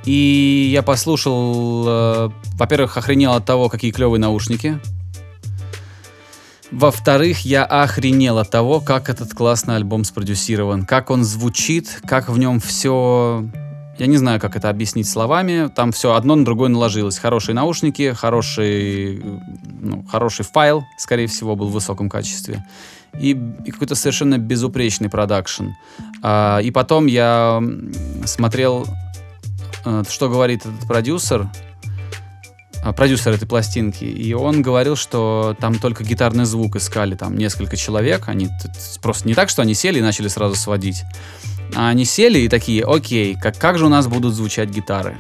И 0.04 0.70
я 0.72 0.82
послушал, 0.82 1.84
э, 1.86 2.30
во-первых, 2.54 2.96
охренел 2.96 3.32
от 3.34 3.44
того, 3.44 3.68
какие 3.68 3.90
клевые 3.90 4.20
наушники. 4.20 4.80
Во-вторых, 6.70 7.40
я 7.40 7.64
охренел 7.64 8.38
от 8.38 8.50
того, 8.50 8.80
как 8.80 9.08
этот 9.08 9.34
классный 9.34 9.76
альбом 9.76 10.04
спродюсирован, 10.04 10.86
как 10.86 11.10
он 11.10 11.24
звучит, 11.24 12.00
как 12.06 12.28
в 12.28 12.38
нем 12.38 12.60
все... 12.60 13.44
Я 13.98 14.06
не 14.06 14.16
знаю, 14.16 14.40
как 14.40 14.56
это 14.56 14.70
объяснить 14.70 15.06
словами. 15.06 15.68
Там 15.68 15.92
все 15.92 16.14
одно 16.14 16.34
на 16.34 16.44
другое 16.44 16.70
наложилось. 16.70 17.18
Хорошие 17.18 17.54
наушники, 17.54 18.14
хороший, 18.14 19.22
ну, 19.80 20.06
хороший 20.10 20.46
файл, 20.46 20.84
скорее 20.96 21.26
всего, 21.26 21.54
был 21.54 21.68
в 21.68 21.72
высоком 21.72 22.08
качестве. 22.08 22.64
И, 23.20 23.38
и 23.66 23.70
какой-то 23.70 23.96
совершенно 23.96 24.38
безупречный 24.38 25.10
продакшн. 25.10 25.66
А, 26.22 26.60
и 26.60 26.70
потом 26.70 27.06
я 27.06 27.62
смотрел, 28.24 28.86
что 30.08 30.28
говорит 30.28 30.66
этот 30.66 30.86
продюсер, 30.86 31.48
а, 32.82 32.92
продюсер 32.92 33.32
этой 33.32 33.46
пластинки, 33.46 34.04
и 34.04 34.32
он 34.32 34.62
говорил, 34.62 34.96
что 34.96 35.54
там 35.60 35.78
только 35.78 36.02
гитарный 36.02 36.46
звук 36.46 36.76
искали, 36.76 37.14
там 37.14 37.36
несколько 37.36 37.76
человек, 37.76 38.28
они 38.28 38.48
просто 39.02 39.28
не 39.28 39.34
так, 39.34 39.50
что 39.50 39.62
они 39.62 39.74
сели 39.74 39.98
и 39.98 40.02
начали 40.02 40.28
сразу 40.28 40.54
сводить, 40.54 41.02
а 41.74 41.88
они 41.88 42.04
сели 42.04 42.38
и 42.38 42.48
такие, 42.48 42.84
окей, 42.84 43.34
как, 43.34 43.58
как 43.58 43.78
же 43.78 43.86
у 43.86 43.90
нас 43.90 44.06
будут 44.06 44.34
звучать 44.34 44.70
гитары? 44.70 45.16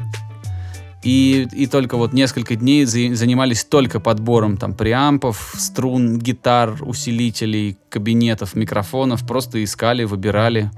И, 1.02 1.48
и 1.52 1.66
только 1.66 1.96
вот 1.96 2.12
несколько 2.12 2.56
дней 2.56 2.84
за- 2.84 3.14
занимались 3.14 3.64
только 3.64 4.00
подбором 4.00 4.56
там 4.56 4.74
преампов, 4.74 5.54
струн, 5.56 6.18
гитар, 6.18 6.76
усилителей, 6.82 7.78
кабинетов, 7.88 8.54
микрофонов, 8.54 9.26
просто 9.26 9.62
искали, 9.64 10.04
выбирали, 10.04 10.70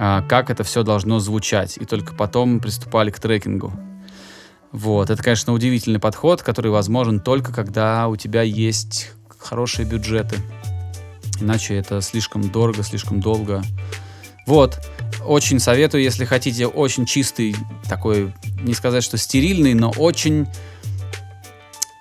как 0.00 0.48
это 0.48 0.64
все 0.64 0.82
должно 0.82 1.20
звучать, 1.20 1.76
и 1.76 1.84
только 1.84 2.14
потом 2.14 2.60
приступали 2.60 3.10
к 3.10 3.20
трекингу. 3.20 3.70
Вот, 4.72 5.10
это, 5.10 5.22
конечно, 5.22 5.52
удивительный 5.52 6.00
подход, 6.00 6.42
который 6.42 6.70
возможен 6.70 7.20
только 7.20 7.52
когда 7.52 8.08
у 8.08 8.16
тебя 8.16 8.40
есть 8.40 9.12
хорошие 9.38 9.84
бюджеты. 9.84 10.36
Иначе 11.38 11.74
это 11.74 12.00
слишком 12.00 12.48
дорого, 12.50 12.82
слишком 12.82 13.20
долго. 13.20 13.62
Вот, 14.46 14.78
очень 15.26 15.60
советую, 15.60 16.02
если 16.02 16.24
хотите 16.24 16.66
очень 16.66 17.04
чистый, 17.04 17.54
такой, 17.86 18.32
не 18.62 18.72
сказать, 18.72 19.04
что 19.04 19.18
стерильный, 19.18 19.74
но 19.74 19.92
очень 19.98 20.46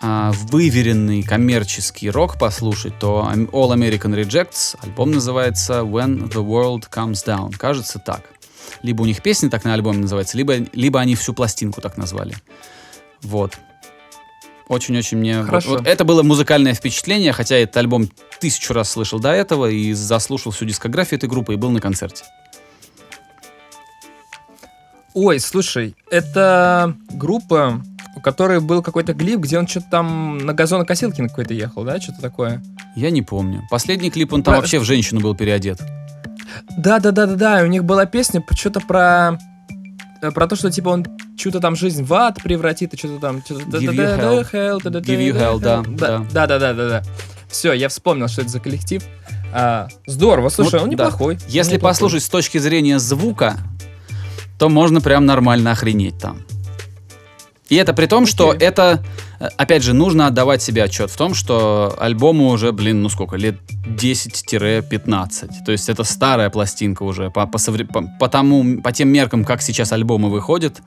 а, 0.01 0.31
выверенный 0.31 1.23
коммерческий 1.23 2.09
рок 2.09 2.37
послушать, 2.37 2.97
то 2.99 3.29
All 3.33 3.73
American 3.73 4.15
Rejects, 4.15 4.77
альбом 4.81 5.11
называется 5.11 5.79
When 5.81 6.29
the 6.29 6.43
World 6.45 6.89
Comes 6.89 7.25
Down. 7.25 7.55
Кажется 7.57 7.99
так. 7.99 8.21
Либо 8.81 9.01
у 9.01 9.05
них 9.05 9.21
песня 9.21 9.49
так 9.49 9.65
на 9.65 9.73
альбоме 9.73 9.99
называется, 9.99 10.37
либо, 10.37 10.55
либо 10.73 10.99
они 10.99 11.15
всю 11.15 11.33
пластинку 11.33 11.81
так 11.81 11.97
назвали. 11.97 12.37
Вот. 13.21 13.57
Очень-очень 14.69 15.17
мне... 15.17 15.39
вот- 15.39 15.47
Хорошо. 15.47 15.69
вот 15.71 15.87
это 15.87 16.05
было 16.05 16.23
музыкальное 16.23 16.73
впечатление, 16.75 17.33
хотя 17.33 17.55
этот 17.57 17.75
альбом 17.77 18.09
тысячу 18.39 18.73
раз 18.73 18.91
слышал 18.91 19.19
до 19.19 19.31
этого 19.31 19.65
и 19.65 19.91
заслушал 19.93 20.51
всю 20.51 20.65
дискографию 20.65 21.17
этой 21.17 21.27
группы 21.27 21.53
и 21.53 21.57
был 21.57 21.71
на 21.71 21.81
концерте. 21.81 22.23
Ой, 25.15 25.39
слушай, 25.39 25.95
это 26.11 26.95
группа, 27.09 27.81
у 28.19 28.21
которой 28.21 28.59
был 28.59 28.81
какой-то 28.81 29.13
клип, 29.13 29.39
где 29.39 29.57
он 29.57 29.65
что-то 29.67 29.87
там 29.91 30.37
на 30.39 30.53
газонокосилке 30.53 31.21
на 31.23 31.29
какой-то 31.29 31.53
ехал, 31.53 31.83
да, 31.85 31.99
что-то 32.01 32.21
такое? 32.21 32.61
Я 32.95 33.09
не 33.11 33.21
помню. 33.21 33.63
Последний 33.71 34.11
клип, 34.11 34.33
он 34.33 34.43
там 34.43 34.53
Про- 34.55 34.59
вообще 34.61 34.79
в 34.79 34.83
женщину 34.83 35.21
был 35.21 35.35
переодет. 35.35 35.79
Да-да-да-да-да, 36.77 37.61
у 37.63 37.67
них 37.67 37.83
была 37.85 38.05
песня 38.05 38.43
что-то 38.55 38.79
про... 38.81 39.37
э, 40.21 40.31
Про 40.31 40.47
то, 40.47 40.55
что 40.55 40.69
типа 40.69 40.89
он 40.89 41.05
что-то 41.37 41.59
там 41.59 41.75
жизнь 41.75 42.03
в 42.03 42.13
ад 42.13 42.41
превратит, 42.43 42.93
и 42.93 42.97
что-то 42.97 43.19
там... 43.19 43.37
Give 43.37 43.93
you 43.95 44.51
hell. 44.51 44.81
Give 44.81 45.19
you 45.19 45.33
hell, 45.33 45.59
да, 45.59 45.83
да. 45.87 46.25
Да-да-да-да-да. 46.31 47.03
Все, 47.49 47.73
я 47.73 47.87
вспомнил, 47.89 48.27
что 48.27 48.41
это 48.41 48.49
за 48.51 48.59
коллектив. 48.59 49.03
А, 49.53 49.87
здорово, 50.05 50.49
слушай, 50.49 50.73
Вот, 50.75 50.83
он 50.83 50.89
да. 50.95 51.05
неплохой. 51.05 51.35
он 51.35 51.41
Если 51.47 51.75
неплохой. 51.75 51.93
послушать 51.93 52.23
с 52.23 52.29
точки 52.29 52.57
зрения 52.59 52.99
звука, 52.99 53.57
то 54.59 54.69
можно 54.69 55.01
прям 55.01 55.25
нормально 55.25 55.71
охренеть 55.71 56.19
там. 56.19 56.41
И 57.69 57.75
это 57.75 57.93
при 57.93 58.07
том, 58.07 58.25
что 58.25 58.49
Окей. 58.49 58.67
это, 58.67 59.03
э, 59.39 59.47
опять 59.57 59.83
же, 59.83 59.93
нужно 59.93 60.27
отдавать 60.27 60.61
себе 60.61 60.83
отчет 60.83 61.11
в 61.11 61.17
том, 61.17 61.33
что 61.35 61.95
альбому 61.99 62.47
уже, 62.49 62.71
блин, 62.71 63.03
ну 63.03 63.09
сколько, 63.09 63.35
лет 63.35 63.59
10-15. 63.85 65.49
То 65.65 65.71
есть 65.71 65.87
это 65.87 66.03
старая 66.03 66.49
пластинка 66.49 67.03
уже. 67.03 67.29
По, 67.29 67.45
по, 67.45 67.57
совре- 67.57 67.85
по, 67.85 68.01
по 68.19 68.27
тому, 68.27 68.81
по 68.81 68.91
тем 68.91 69.09
меркам, 69.09 69.45
как 69.45 69.61
сейчас 69.61 69.91
альбомы 69.91 70.29
выходят, 70.29 70.81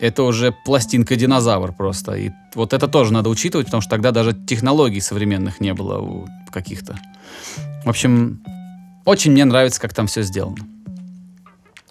это 0.00 0.24
уже 0.24 0.52
пластинка-динозавр 0.66 1.72
просто. 1.72 2.14
И 2.14 2.30
вот 2.54 2.72
это 2.72 2.88
тоже 2.88 3.12
надо 3.12 3.28
учитывать, 3.30 3.66
потому 3.66 3.80
что 3.80 3.90
тогда 3.90 4.10
даже 4.10 4.32
технологий 4.32 5.00
современных 5.00 5.60
не 5.60 5.74
было 5.74 5.98
у 5.98 6.26
каких-то. 6.50 6.98
В 7.84 7.88
общем, 7.88 8.42
очень 9.04 9.30
мне 9.32 9.44
нравится, 9.44 9.80
как 9.80 9.94
там 9.94 10.08
все 10.08 10.22
сделано. 10.22 10.56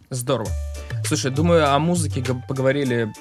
Здорово. 0.09 0.49
Слушай, 1.05 1.31
думаю, 1.31 1.73
о 1.73 1.79
музыке 1.79 2.23
поговорили 2.47 3.11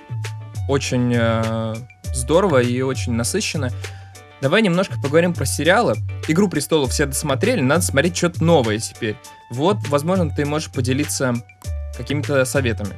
очень 0.68 1.12
э, 1.14 1.74
здорово 2.12 2.62
и 2.62 2.80
очень 2.82 3.12
насыщенно. 3.12 3.70
Давай 4.40 4.62
немножко 4.62 5.00
поговорим 5.02 5.32
про 5.32 5.46
сериалы. 5.46 5.94
Игру 6.28 6.48
престолов 6.48 6.90
все 6.90 7.06
досмотрели, 7.06 7.60
надо 7.60 7.82
смотреть 7.82 8.16
что-то 8.16 8.44
новое 8.44 8.78
теперь. 8.78 9.16
Вот, 9.50 9.78
возможно, 9.88 10.30
ты 10.30 10.44
можешь 10.44 10.70
поделиться 10.70 11.34
какими-то 11.96 12.44
советами. 12.44 12.94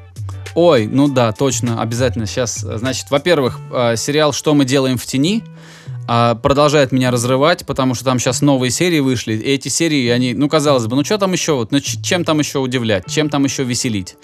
Ой, 0.54 0.86
ну 0.86 1.06
да, 1.06 1.32
точно, 1.32 1.82
обязательно. 1.82 2.26
Сейчас, 2.26 2.56
значит, 2.56 3.10
во-первых, 3.10 3.60
э, 3.72 3.96
сериал 3.96 4.32
«Что 4.32 4.54
мы 4.54 4.64
делаем 4.64 4.96
в 4.96 5.04
тени» 5.04 5.44
э, 6.08 6.34
продолжает 6.42 6.92
меня 6.92 7.10
разрывать, 7.10 7.66
потому 7.66 7.94
что 7.94 8.06
там 8.06 8.18
сейчас 8.18 8.40
новые 8.40 8.70
серии 8.70 9.00
вышли. 9.00 9.34
И 9.34 9.52
эти 9.52 9.68
серии, 9.68 10.08
они, 10.08 10.32
ну, 10.32 10.48
казалось 10.48 10.86
бы, 10.86 10.96
ну 10.96 11.04
что 11.04 11.18
там 11.18 11.32
еще, 11.32 11.56
вот, 11.56 11.72
ну, 11.72 11.80
чем 11.80 12.24
там 12.24 12.38
еще 12.38 12.58
удивлять, 12.58 13.04
чем 13.06 13.28
там 13.28 13.44
еще 13.44 13.64
веселить? 13.64 14.16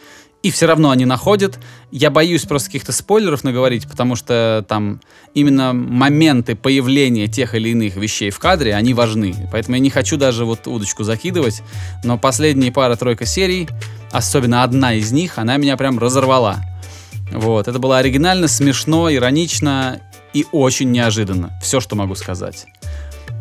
И 0.43 0.51
все 0.51 0.67
равно 0.67 0.91
они 0.91 1.05
находят. 1.05 1.59
Я 1.93 2.11
боюсь 2.11 2.43
просто 2.43 2.69
каких-то 2.69 2.91
спойлеров 2.91 3.45
наговорить, 3.45 3.89
потому 3.89 4.17
что 4.17 4.65
там 4.67 5.01
именно 5.35 5.73
моменты 5.73 6.57
появления 6.57 7.29
тех 7.29 7.55
или 7.55 7.69
иных 7.69 7.97
вещей 7.97 8.31
в 8.31 8.41
кадре, 8.41 8.75
они 8.75 8.93
важны. 8.93 9.35
Поэтому 9.53 9.77
я 9.77 9.81
не 9.81 9.91
хочу 9.91 10.17
даже 10.17 10.45
вот 10.45 10.67
удочку 10.67 11.05
закидывать. 11.05 11.63
Но 12.03 12.19
последние 12.19 12.73
пара-тройка 12.73 13.25
серий, 13.25 13.69
особенно 14.11 14.65
одна 14.65 14.95
из 14.95 15.13
них, 15.13 15.39
она 15.39 15.57
меня 15.59 15.77
прям 15.77 15.99
разорвала. 15.99 16.57
Вот, 17.31 17.69
это 17.69 17.79
было 17.79 17.99
оригинально, 17.99 18.49
смешно, 18.49 19.13
иронично 19.13 20.01
и 20.33 20.45
очень 20.51 20.91
неожиданно. 20.91 21.53
Все, 21.63 21.81
что 21.81 21.95
могу 21.95 22.15
сказать. 22.15 22.67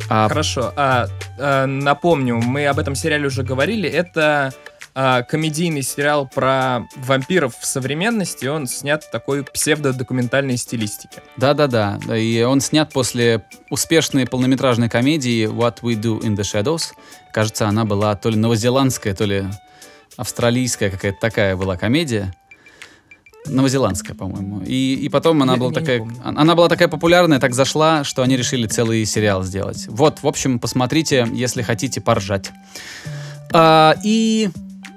А, 0.09 0.27
Хорошо. 0.27 0.71
А, 0.75 1.07
а, 1.39 1.65
напомню, 1.65 2.37
мы 2.37 2.67
об 2.67 2.79
этом 2.79 2.95
сериале 2.95 3.27
уже 3.27 3.43
говорили. 3.43 3.89
Это 3.89 4.53
а, 4.93 5.23
комедийный 5.23 5.81
сериал 5.83 6.27
про 6.27 6.81
вампиров 6.97 7.55
в 7.57 7.65
современности. 7.65 8.45
Он 8.45 8.67
снят 8.67 9.03
в 9.03 9.11
такой 9.11 9.43
псевдодокументальной 9.43 10.57
стилистике. 10.57 11.21
Да-да-да. 11.37 11.99
Да, 12.05 12.17
И 12.17 12.41
он 12.43 12.59
снят 12.61 12.91
после 12.91 13.45
успешной 13.69 14.25
полнометражной 14.25 14.89
комедии 14.89 15.47
What 15.47 15.81
We 15.81 15.93
Do 15.95 16.19
in 16.21 16.35
the 16.35 16.41
Shadows. 16.43 16.91
Кажется, 17.33 17.67
она 17.67 17.85
была 17.85 18.15
то 18.15 18.29
ли 18.29 18.35
новозеландская, 18.37 19.13
то 19.15 19.25
ли 19.25 19.45
австралийская 20.17 20.89
какая-то 20.89 21.19
такая 21.19 21.55
была 21.55 21.77
комедия. 21.77 22.33
Новозеландская, 23.47 24.15
по-моему. 24.15 24.61
И, 24.61 24.93
и 24.95 25.09
потом 25.09 25.41
она 25.41 25.53
Я- 25.53 25.59
была 25.59 25.69
я 25.69 25.75
такая, 25.79 25.99
помню. 25.99 26.15
она 26.23 26.53
была 26.53 26.69
такая 26.69 26.87
популярная, 26.87 27.39
так 27.39 27.55
зашла, 27.55 28.03
что 28.03 28.21
они 28.21 28.37
решили 28.37 28.67
целый 28.67 29.03
сериал 29.05 29.43
сделать. 29.43 29.87
Вот, 29.87 30.21
в 30.21 30.27
общем, 30.27 30.59
посмотрите, 30.59 31.27
если 31.33 31.63
хотите 31.63 32.01
поржать. 32.01 32.51
А, 33.51 33.95
и, 34.03 34.49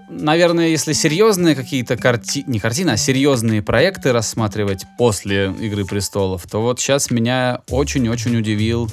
наверное, 0.09 0.69
если 0.69 0.93
серьезные 0.93 1.55
какие-то 1.55 1.97
карти... 1.97 2.45
не 2.47 2.59
картины, 2.59 2.91
а 2.91 2.97
серьезные 2.97 3.63
проекты 3.63 4.13
рассматривать 4.13 4.85
после 4.99 5.53
«Игры 5.61 5.85
престолов», 5.85 6.47
то 6.51 6.61
вот 6.63 6.81
сейчас 6.81 7.11
меня 7.11 7.61
очень-очень 7.71 8.37
удивил, 8.37 8.91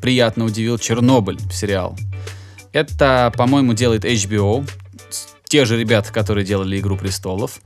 приятно 0.00 0.44
удивил 0.44 0.78
Чернобыль 0.78 1.38
сериал. 1.52 1.96
Это, 2.72 3.32
по-моему, 3.36 3.74
делает 3.74 4.04
HBO, 4.04 4.68
те 5.46 5.64
же 5.64 5.78
ребята, 5.78 6.12
которые 6.12 6.44
делали 6.44 6.78
«Игру 6.80 6.96
престолов». 6.96 7.60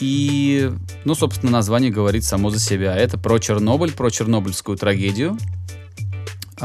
И, 0.00 0.70
ну, 1.04 1.14
собственно, 1.14 1.52
название 1.52 1.92
говорит 1.92 2.24
само 2.24 2.50
за 2.50 2.58
себя. 2.58 2.96
Это 2.96 3.16
про 3.16 3.38
Чернобыль, 3.38 3.92
про 3.92 4.10
чернобыльскую 4.10 4.76
трагедию, 4.76 5.38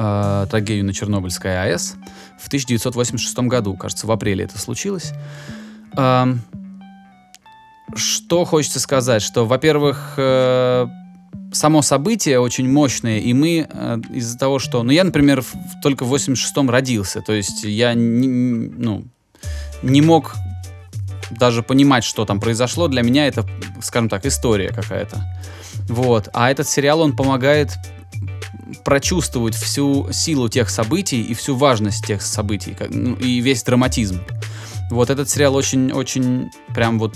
а, 0.01 0.45
трагедию 0.45 0.85
на 0.85 0.93
Чернобыльской 0.93 1.61
АЭС 1.61 1.95
в 2.39 2.47
1986 2.47 3.37
году. 3.39 3.75
Кажется, 3.75 4.07
в 4.07 4.11
апреле 4.11 4.45
это 4.45 4.57
случилось. 4.57 5.11
Ам, 5.93 6.39
Что 7.95 8.45
хочется 8.45 8.79
сказать, 8.79 9.21
что, 9.21 9.45
во-первых, 9.45 10.13
э, 10.17 10.87
само 11.51 11.81
событие 11.81 12.39
очень 12.39 12.71
мощное, 12.71 13.19
и 13.19 13.33
мы 13.33 13.67
э, 13.69 13.97
из-за 14.13 14.37
того, 14.37 14.59
что... 14.59 14.83
Ну, 14.83 14.91
я, 14.91 15.03
например, 15.03 15.41
в- 15.41 15.53
только 15.83 16.05
в 16.05 16.13
86-м 16.13 16.69
родился, 16.69 17.21
то 17.21 17.33
есть 17.33 17.63
я 17.63 17.93
не, 17.95 18.27
ну, 18.27 19.03
не 19.81 20.01
мог 20.01 20.35
даже 21.31 21.61
понимать, 21.63 22.03
что 22.03 22.25
там 22.25 22.39
произошло. 22.39 22.87
Для 22.87 23.01
меня 23.01 23.27
это, 23.27 23.45
скажем 23.81 24.07
так, 24.07 24.25
история 24.25 24.69
какая-то. 24.69 25.17
Вот. 25.89 26.29
А 26.33 26.51
этот 26.51 26.67
сериал, 26.69 27.01
он 27.01 27.15
помогает 27.15 27.71
прочувствовать 28.83 29.55
всю 29.55 30.11
силу 30.11 30.49
тех 30.49 30.69
событий 30.69 31.21
и 31.21 31.33
всю 31.33 31.55
важность 31.55 32.05
тех 32.05 32.21
событий, 32.21 32.75
как- 32.77 32.93
ну, 32.93 33.15
и 33.15 33.39
весь 33.39 33.63
драматизм. 33.63 34.21
Вот 34.91 35.09
этот 35.09 35.29
сериал 35.29 35.55
очень-очень 35.55 36.49
прям 36.73 36.99
вот... 36.99 37.15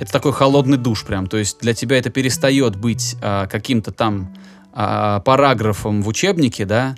Это 0.00 0.12
такой 0.12 0.32
холодный 0.32 0.78
душ 0.78 1.04
прям. 1.04 1.26
То 1.26 1.36
есть 1.38 1.58
для 1.60 1.74
тебя 1.74 1.98
это 1.98 2.08
перестает 2.10 2.76
быть 2.76 3.16
а, 3.20 3.46
каким-то 3.48 3.90
там 3.90 4.32
а, 4.72 5.18
параграфом 5.20 6.02
в 6.02 6.08
учебнике, 6.08 6.64
да, 6.64 6.94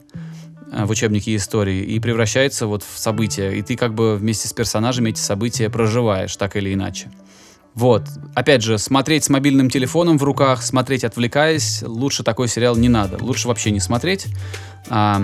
а, 0.70 0.85
в 0.85 0.90
учебнике 0.90 1.35
истории, 1.35 1.83
и 1.83 1.99
превращается 1.99 2.66
вот 2.66 2.83
в 2.83 2.99
события. 2.99 3.53
И 3.53 3.62
ты 3.62 3.77
как 3.77 3.94
бы 3.94 4.16
вместе 4.16 4.49
с 4.49 4.53
персонажами 4.53 5.11
эти 5.11 5.20
события 5.20 5.70
проживаешь, 5.70 6.37
так 6.37 6.57
или 6.57 6.75
иначе. 6.75 7.11
Вот. 7.81 8.05
Опять 8.35 8.62
же, 8.62 8.77
смотреть 8.77 9.25
с 9.25 9.31
мобильным 9.31 9.71
телефоном 9.71 10.19
в 10.19 10.23
руках, 10.23 10.62
смотреть 10.62 11.03
отвлекаясь, 11.03 11.83
лучше 11.83 12.23
такой 12.23 12.47
сериал 12.47 12.77
не 12.77 12.90
надо. 12.90 13.16
Лучше 13.25 13.49
вообще 13.49 13.71
не 13.71 13.81
смотреть. 13.81 14.27
А, 14.90 15.23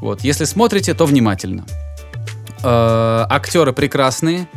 вот. 0.00 0.22
Если 0.22 0.44
смотрите, 0.44 0.92
то 0.94 1.06
внимательно. 1.06 1.64
Э, 2.64 3.26
актеры 3.30 3.72
прекрасные. 3.72 4.48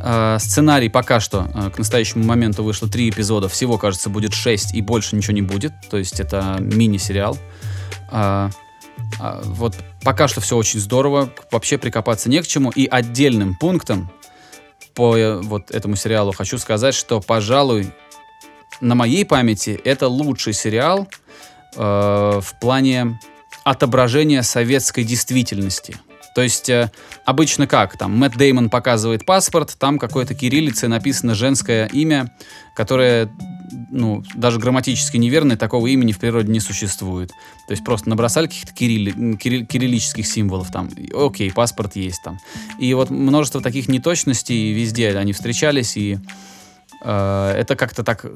Э, 0.00 0.36
сценарий 0.38 0.88
пока 0.88 1.18
что 1.18 1.50
э, 1.52 1.70
к 1.70 1.78
настоящему 1.78 2.22
моменту 2.22 2.62
вышло 2.62 2.88
три 2.88 3.10
эпизода. 3.10 3.48
Всего, 3.48 3.76
кажется, 3.76 4.08
будет 4.08 4.32
шесть 4.32 4.72
и 4.72 4.80
больше 4.80 5.16
ничего 5.16 5.34
не 5.34 5.42
будет. 5.42 5.72
То 5.90 5.96
есть 5.96 6.20
это 6.20 6.58
мини-сериал. 6.60 7.36
А, 8.12 8.50
а, 9.18 9.42
вот 9.42 9.74
пока 10.04 10.28
что 10.28 10.40
все 10.40 10.56
очень 10.56 10.78
здорово. 10.78 11.30
Вообще 11.50 11.76
прикопаться 11.76 12.30
не 12.30 12.40
к 12.40 12.46
чему. 12.46 12.70
И 12.70 12.86
отдельным 12.86 13.56
пунктом 13.56 14.12
по 14.98 15.16
вот 15.42 15.70
этому 15.70 15.94
сериалу 15.94 16.32
хочу 16.32 16.58
сказать, 16.58 16.92
что, 16.92 17.20
пожалуй, 17.20 17.92
на 18.80 18.96
моей 18.96 19.24
памяти 19.24 19.80
это 19.84 20.08
лучший 20.08 20.52
сериал 20.52 21.06
э, 21.76 21.80
в 22.42 22.60
плане 22.60 23.20
отображения 23.62 24.42
советской 24.42 25.04
действительности. 25.04 25.98
То 26.34 26.42
есть 26.42 26.68
э, 26.68 26.90
обычно 27.24 27.68
как? 27.68 27.96
Там 27.96 28.18
Мэтт 28.18 28.36
Деймон 28.36 28.70
показывает 28.70 29.24
паспорт, 29.24 29.76
там 29.78 30.00
какой-то 30.00 30.34
кириллицей 30.34 30.88
написано 30.88 31.36
женское 31.36 31.86
имя, 31.86 32.34
которое 32.74 33.30
ну, 33.88 34.22
даже 34.34 34.58
грамматически 34.58 35.16
неверное, 35.16 35.56
такого 35.56 35.86
имени 35.86 36.12
в 36.12 36.18
природе 36.18 36.52
не 36.52 36.60
существует. 36.60 37.30
То 37.66 37.72
есть 37.72 37.84
просто 37.84 38.08
набросали 38.08 38.46
каких-то 38.46 38.72
кирилли- 38.72 39.14
м, 39.14 39.36
кирилл- 39.36 39.66
кириллических 39.66 40.26
символов 40.26 40.70
там. 40.70 40.90
Окей, 41.14 41.52
паспорт 41.52 41.96
есть 41.96 42.22
там. 42.22 42.38
И 42.78 42.92
вот 42.94 43.10
множество 43.10 43.60
таких 43.60 43.88
неточностей 43.88 44.72
везде 44.72 45.16
они 45.16 45.32
встречались, 45.32 45.96
и 45.96 46.18
это 47.00 47.76
как-то 47.76 48.02
так... 48.02 48.26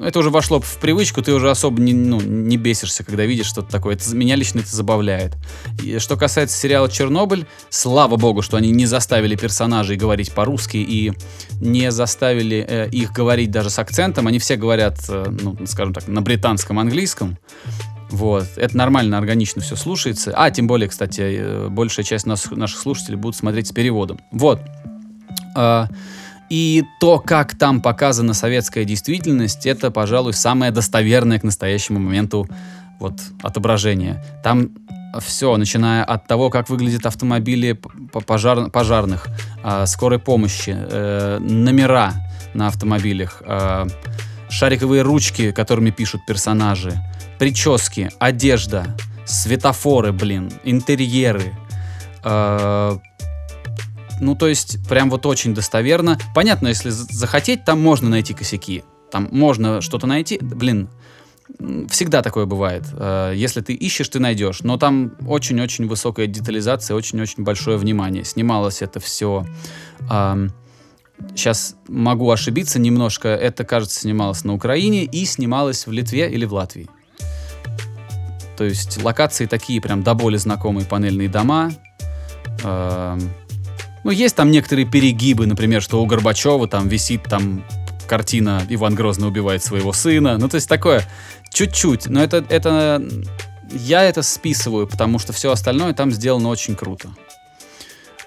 Это 0.00 0.18
уже 0.18 0.30
вошло 0.30 0.60
в 0.60 0.78
привычку, 0.78 1.22
ты 1.22 1.32
уже 1.32 1.50
особо 1.50 1.80
не, 1.80 1.92
ну, 1.92 2.20
не 2.20 2.56
бесишься, 2.56 3.04
когда 3.04 3.24
видишь 3.24 3.46
что-то 3.46 3.70
такое. 3.70 3.96
Это, 3.96 4.14
меня 4.14 4.36
лично 4.36 4.60
это 4.60 4.74
забавляет. 4.74 5.36
И 5.82 5.98
что 5.98 6.16
касается 6.16 6.56
сериала 6.56 6.90
«Чернобыль», 6.90 7.46
слава 7.68 8.16
богу, 8.16 8.42
что 8.42 8.56
они 8.56 8.70
не 8.70 8.86
заставили 8.86 9.36
персонажей 9.36 9.96
говорить 9.96 10.32
по-русски 10.32 10.78
и 10.78 11.12
не 11.60 11.90
заставили 11.90 12.64
э, 12.66 12.88
их 12.90 13.12
говорить 13.12 13.50
даже 13.50 13.70
с 13.70 13.78
акцентом. 13.78 14.26
Они 14.26 14.38
все 14.38 14.56
говорят, 14.56 14.98
э, 15.08 15.26
ну, 15.28 15.56
скажем 15.66 15.94
так, 15.94 16.08
на 16.08 16.22
британском 16.22 16.78
английском. 16.78 17.38
Вот. 18.10 18.46
Это 18.56 18.76
нормально, 18.76 19.18
органично 19.18 19.60
все 19.60 19.76
слушается. 19.76 20.32
А, 20.34 20.50
тем 20.50 20.66
более, 20.66 20.88
кстати, 20.88 21.20
э, 21.20 21.68
большая 21.68 22.04
часть 22.04 22.26
нас, 22.26 22.50
наших 22.50 22.80
слушателей 22.80 23.16
будут 23.16 23.36
смотреть 23.36 23.68
с 23.68 23.72
переводом. 23.72 24.18
Вот. 24.32 24.60
И 26.50 26.84
то, 27.00 27.18
как 27.18 27.58
там 27.58 27.80
показана 27.80 28.34
советская 28.34 28.84
действительность, 28.84 29.66
это, 29.66 29.90
пожалуй, 29.90 30.32
самое 30.32 30.72
достоверное 30.72 31.38
к 31.38 31.44
настоящему 31.44 31.98
моменту 31.98 32.48
вот, 32.98 33.20
отображение. 33.42 34.24
Там 34.42 34.70
все, 35.20 35.56
начиная 35.56 36.04
от 36.04 36.26
того, 36.26 36.50
как 36.50 36.68
выглядят 36.68 37.06
автомобили 37.06 37.78
пожар- 38.12 38.70
пожарных, 38.70 39.28
а, 39.62 39.86
скорой 39.86 40.18
помощи, 40.18 40.74
э, 40.76 41.38
номера, 41.38 42.12
на 42.54 42.68
автомобилях, 42.68 43.42
э, 43.44 43.86
шариковые 44.48 45.02
ручки, 45.02 45.52
которыми 45.52 45.90
пишут 45.90 46.22
персонажи, 46.26 46.98
прически, 47.38 48.10
одежда, 48.18 48.96
светофоры, 49.26 50.12
блин, 50.12 50.50
интерьеры. 50.64 51.54
Э, 52.24 52.98
ну, 54.20 54.34
то 54.34 54.48
есть, 54.48 54.78
прям 54.88 55.10
вот 55.10 55.26
очень 55.26 55.54
достоверно. 55.54 56.18
Понятно, 56.34 56.68
если 56.68 56.90
за- 56.90 57.06
захотеть, 57.10 57.64
там 57.64 57.80
можно 57.80 58.08
найти 58.08 58.34
косяки. 58.34 58.84
Там 59.10 59.28
можно 59.32 59.80
что-то 59.80 60.06
найти. 60.06 60.38
Блин, 60.40 60.88
всегда 61.88 62.22
такое 62.22 62.46
бывает. 62.46 62.84
Э, 62.92 63.32
Если 63.34 63.60
ты 63.60 63.72
ищешь, 63.72 64.08
ты 64.08 64.18
найдешь. 64.20 64.60
Но 64.62 64.76
там 64.76 65.12
очень-очень 65.26 65.86
высокая 65.86 66.26
детализация, 66.26 66.94
очень-очень 66.94 67.42
большое 67.42 67.78
внимание. 67.78 68.24
Снималось 68.24 68.82
это 68.82 69.00
все... 69.00 69.46
Сейчас 71.34 71.74
могу 71.88 72.30
ошибиться 72.30 72.78
немножко. 72.78 73.28
Это, 73.28 73.64
кажется, 73.64 73.98
снималось 74.00 74.44
на 74.44 74.54
Украине 74.54 75.04
и 75.04 75.24
снималось 75.24 75.86
в 75.86 75.90
Литве 75.90 76.30
или 76.30 76.44
в 76.44 76.52
Латвии. 76.52 76.88
То 78.56 78.64
есть 78.64 79.02
локации 79.02 79.46
такие 79.46 79.80
прям 79.80 80.02
до 80.02 80.14
боли 80.14 80.36
знакомые 80.36 80.86
панельные 80.86 81.28
дома. 81.28 81.72
Эм, 82.62 83.20
Ну, 84.04 84.10
есть 84.10 84.36
там 84.36 84.50
некоторые 84.50 84.86
перегибы, 84.86 85.46
например, 85.46 85.82
что 85.82 86.02
у 86.02 86.06
Горбачева 86.06 86.68
там 86.68 86.88
висит 86.88 87.24
там 87.24 87.64
картина 88.06 88.62
«Иван 88.68 88.94
Грозный 88.94 89.28
убивает 89.28 89.62
своего 89.62 89.92
сына». 89.92 90.38
Ну, 90.38 90.48
то 90.48 90.56
есть 90.56 90.68
такое 90.68 91.04
чуть-чуть. 91.50 92.06
Но 92.06 92.22
это, 92.22 92.44
это 92.48 93.02
я 93.70 94.04
это 94.04 94.22
списываю, 94.22 94.86
потому 94.86 95.18
что 95.18 95.32
все 95.32 95.50
остальное 95.50 95.92
там 95.94 96.10
сделано 96.10 96.48
очень 96.48 96.74
круто. 96.74 97.10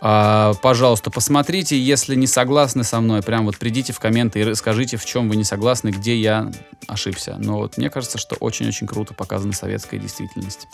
А, 0.03 0.55
пожалуйста, 0.63 1.11
посмотрите, 1.11 1.79
если 1.79 2.15
не 2.15 2.25
согласны 2.25 2.83
со 2.83 2.99
мной, 3.01 3.21
прям 3.21 3.45
вот 3.45 3.57
придите 3.57 3.93
в 3.93 3.99
комменты 3.99 4.39
и 4.39 4.43
расскажите, 4.43 4.97
в 4.97 5.05
чем 5.05 5.29
вы 5.29 5.35
не 5.35 5.43
согласны, 5.43 5.89
где 5.89 6.15
я 6.15 6.51
ошибся. 6.87 7.35
Но 7.37 7.57
вот 7.57 7.77
мне 7.77 7.91
кажется, 7.91 8.17
что 8.17 8.35
очень-очень 8.35 8.87
круто 8.87 9.13
показана 9.13 9.53
советская 9.53 9.99
действительность. 9.99 10.67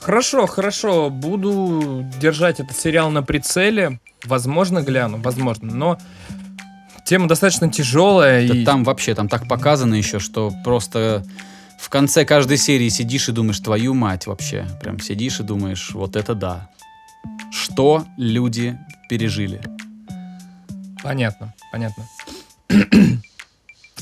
Хорошо, 0.00 0.46
хорошо. 0.46 1.10
Буду 1.10 2.04
держать 2.20 2.58
этот 2.58 2.76
сериал 2.76 3.10
на 3.10 3.22
прицеле. 3.22 4.00
Возможно, 4.24 4.80
гляну, 4.80 5.18
возможно. 5.18 5.74
Но 5.74 5.98
тема 7.04 7.28
достаточно 7.28 7.70
тяжелая. 7.70 8.48
Да 8.48 8.54
и... 8.54 8.64
там 8.64 8.84
вообще, 8.84 9.14
там 9.14 9.28
так 9.28 9.46
показано 9.46 9.94
еще, 9.94 10.18
что 10.18 10.52
просто 10.64 11.24
в 11.78 11.88
конце 11.90 12.24
каждой 12.24 12.56
серии 12.56 12.88
сидишь 12.88 13.28
и 13.28 13.32
думаешь, 13.32 13.60
твою 13.60 13.94
мать 13.94 14.26
вообще. 14.26 14.66
Прям 14.82 15.00
сидишь 15.00 15.40
и 15.40 15.42
думаешь, 15.42 15.90
вот 15.92 16.16
это 16.16 16.34
да. 16.34 16.70
Что 17.52 18.04
люди 18.16 18.78
пережили? 19.08 19.60
Понятно, 21.02 21.54
понятно. 21.72 22.04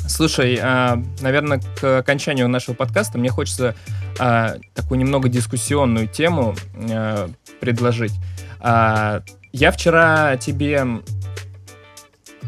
Слушай, 0.08 0.58
а, 0.60 1.00
наверное, 1.20 1.60
к 1.80 1.98
окончанию 1.98 2.48
нашего 2.48 2.74
подкаста 2.74 3.18
мне 3.18 3.28
хочется 3.28 3.76
а, 4.18 4.56
такую 4.74 4.98
немного 4.98 5.28
дискуссионную 5.28 6.08
тему 6.08 6.54
а, 6.90 7.30
предложить. 7.60 8.14
Я 8.60 9.70
вчера 9.70 10.36
тебе... 10.38 10.84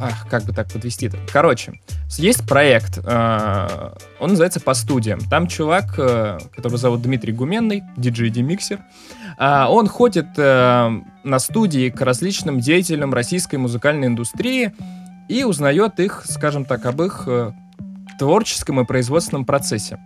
Ах, 0.01 0.27
как 0.29 0.45
бы 0.45 0.53
так 0.55 0.73
подвести-то? 0.73 1.19
Короче, 1.31 1.75
есть 2.17 2.49
проект, 2.49 2.99
он 3.07 3.95
называется 4.31 4.59
«По 4.59 4.73
студиям». 4.73 5.21
Там 5.21 5.47
чувак, 5.47 5.91
которого 5.91 6.79
зовут 6.79 7.03
Дмитрий 7.03 7.33
Гуменный, 7.33 7.83
диджей-демиксер, 7.99 8.81
а, 9.37 9.69
он 9.69 9.87
ходит 9.87 10.37
на 10.37 11.39
студии 11.39 11.91
к 11.91 12.01
различным 12.01 12.61
деятелям 12.61 13.13
российской 13.13 13.57
музыкальной 13.57 14.09
индустрии 14.09 14.73
и 15.31 15.45
узнает 15.45 16.01
их, 16.01 16.25
скажем 16.25 16.65
так, 16.65 16.85
об 16.87 17.01
их 17.03 17.23
э, 17.29 17.53
творческом 18.19 18.81
и 18.81 18.85
производственном 18.85 19.45
процессе. 19.45 19.97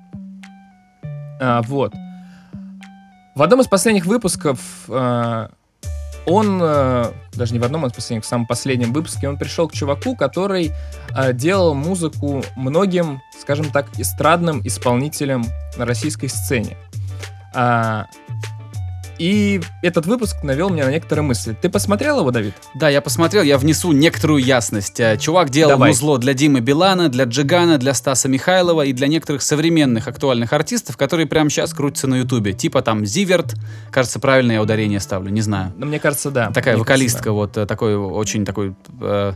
А, 1.41 1.63
вот. 1.63 1.95
В 3.35 3.43
одном 3.43 3.63
из 3.63 3.67
последних 3.67 4.05
выпусков 4.05 4.61
э, 4.87 5.49
он, 6.27 6.61
э, 6.63 7.13
даже 7.33 7.55
не 7.55 7.59
в 7.59 7.65
одном 7.65 7.87
из 7.87 7.95
последних, 7.95 8.25
в 8.25 8.29
самом 8.29 8.47
последнем 8.47 8.93
выпуске, 8.93 9.27
он 9.27 9.39
пришел 9.39 9.67
к 9.67 9.73
чуваку, 9.73 10.15
который 10.15 10.73
э, 11.17 11.33
делал 11.33 11.75
музыку 11.75 12.45
многим, 12.55 13.23
скажем 13.41 13.71
так, 13.71 13.99
эстрадным 13.99 14.61
исполнителям 14.67 15.47
на 15.79 15.87
российской 15.87 16.29
сцене. 16.29 16.77
А, 17.55 18.09
и 19.19 19.61
этот 19.83 20.07
выпуск 20.07 20.43
навел 20.43 20.71
меня 20.71 20.87
на 20.87 20.91
некоторые 20.91 21.23
мысли. 21.25 21.57
Ты 21.61 21.69
посмотрел 21.69 22.21
его, 22.21 22.31
Давид? 22.31 22.55
Да, 22.75 22.89
я 22.89 23.01
посмотрел, 23.01 23.43
я 23.43 23.59
внесу 23.59 23.93
некоторую 23.93 24.43
ясность. 24.43 24.99
Э, 25.01 25.17
Чувак 25.17 25.51
делал 25.51 25.73
Давай. 25.73 25.91
музло 25.91 26.19
для 26.19 26.35
Димы 26.35 26.61
Билана, 26.61 27.09
для 27.09 27.25
Джигана, 27.25 27.79
для 27.79 27.95
Стаса 27.95 28.29
Михайлова 28.29 28.83
и 28.83 28.93
для 28.93 29.07
некоторых 29.07 29.43
современных 29.43 30.09
актуальных 30.09 30.53
артистов, 30.53 30.97
которые 30.97 31.27
прямо 31.27 31.51
сейчас 31.51 31.73
крутятся 31.73 32.07
на 32.07 32.17
Ютубе. 32.17 32.53
Типа 32.53 32.83
там 32.83 33.07
Зиверт, 33.07 33.55
кажется, 33.91 34.19
правильное 34.19 34.61
ударение 34.61 35.01
ставлю, 35.01 35.31
не 35.31 35.41
знаю. 35.41 35.73
Ну, 35.77 35.87
мне 35.87 36.01
кажется, 36.01 36.31
да. 36.31 36.51
Такая 36.51 36.75
Мне 36.75 36.81
вокалистка, 36.81 37.25
кажется, 37.25 37.33
вот 37.33 37.57
э, 37.57 37.67
такой 37.67 37.97
очень 37.97 38.45
такой... 38.45 38.75
э, 39.01 39.33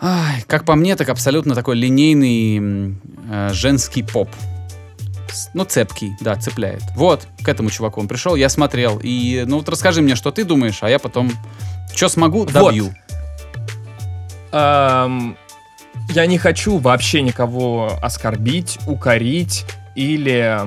ай, 0.00 0.44
как 0.46 0.64
по 0.64 0.74
мне, 0.74 0.96
так 0.96 1.08
абсолютно 1.08 1.54
такой 1.54 1.76
линейный 1.76 2.96
э, 3.30 3.50
женский 3.52 4.02
поп. 4.02 4.28
Ну, 5.54 5.64
цепкий, 5.64 6.16
да, 6.20 6.36
цепляет. 6.36 6.82
Вот, 6.94 7.26
к 7.42 7.48
этому 7.48 7.70
чуваку 7.70 8.00
он 8.00 8.08
пришел, 8.08 8.34
я 8.34 8.48
смотрел. 8.48 9.00
И, 9.02 9.44
ну, 9.46 9.58
вот 9.58 9.68
расскажи 9.68 10.02
мне, 10.02 10.14
что 10.16 10.30
ты 10.30 10.44
думаешь, 10.44 10.78
а 10.82 10.90
я 10.90 10.98
потом, 10.98 11.30
что 11.94 12.08
смогу, 12.08 12.44
добью. 12.46 12.94
Ам, 14.52 15.36
я 16.10 16.26
не 16.26 16.38
хочу 16.38 16.78
вообще 16.78 17.22
никого 17.22 17.98
оскорбить, 18.02 18.78
укорить 18.86 19.64
или 19.94 20.58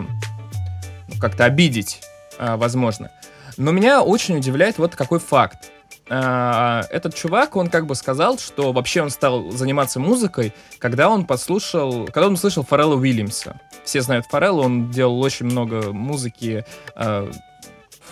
ну, 1.07 1.19
как-то 1.19 1.45
обидеть, 1.45 2.01
а, 2.39 2.57
возможно. 2.57 3.11
Но 3.57 3.71
меня 3.71 4.01
очень 4.01 4.37
удивляет 4.37 4.77
вот 4.77 4.95
какой 4.95 5.19
факт. 5.19 5.72
А, 6.09 6.83
Этот 6.89 7.15
чувак, 7.15 7.55
он 7.55 7.69
как 7.69 7.85
бы 7.85 7.95
сказал, 7.95 8.37
что 8.37 8.73
вообще 8.73 9.01
он 9.01 9.09
стал 9.09 9.51
заниматься 9.51 9.99
музыкой, 9.99 10.53
когда 10.79 11.09
он 11.09 11.25
послушал, 11.25 12.05
когда 12.05 12.27
он 12.27 12.33
услышал 12.33 12.63
Фаррелла 12.63 12.95
Уильямса. 12.95 13.59
Все 13.83 14.01
знают 14.01 14.25
Фаррелла, 14.27 14.63
он 14.63 14.91
делал 14.91 15.19
очень 15.21 15.45
много 15.45 15.93
музыки, 15.93 16.65
а, 16.95 17.29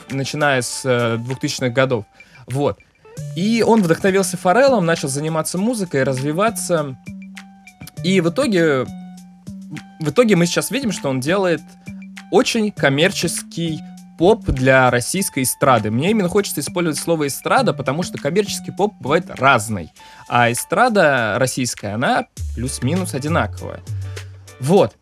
начиная 0.09 0.61
с 0.61 0.81
э, 0.85 1.17
2000-х 1.17 1.69
годов. 1.69 2.05
Вот. 2.47 2.79
И 3.35 3.63
он 3.65 3.81
вдохновился 3.81 4.37
Фореллом, 4.37 4.85
начал 4.85 5.07
заниматься 5.07 5.57
музыкой, 5.57 6.03
развиваться. 6.03 6.97
И 8.03 8.19
в 8.21 8.29
итоге, 8.29 8.85
в 9.99 10.09
итоге 10.09 10.35
мы 10.35 10.45
сейчас 10.45 10.71
видим, 10.71 10.91
что 10.91 11.09
он 11.09 11.19
делает 11.19 11.61
очень 12.31 12.71
коммерческий 12.71 13.79
поп 14.21 14.45
для 14.45 14.91
российской 14.91 15.41
эстрады. 15.41 15.89
Мне 15.89 16.11
именно 16.11 16.29
хочется 16.29 16.61
использовать 16.61 16.99
слово 16.99 17.25
эстрада, 17.25 17.73
потому 17.73 18.03
что 18.03 18.19
коммерческий 18.19 18.71
поп 18.71 18.93
бывает 18.99 19.25
разный. 19.31 19.89
А 20.29 20.51
эстрада 20.51 21.37
российская, 21.39 21.95
она 21.95 22.27
плюс-минус 22.53 23.15
одинаковая. 23.15 23.79
Вот. 24.59 24.95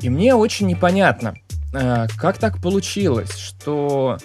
И 0.00 0.08
мне 0.08 0.36
очень 0.36 0.68
непонятно, 0.68 1.34
э, 1.72 2.06
как 2.16 2.38
так 2.38 2.62
получилось, 2.62 3.36
что 3.36 4.18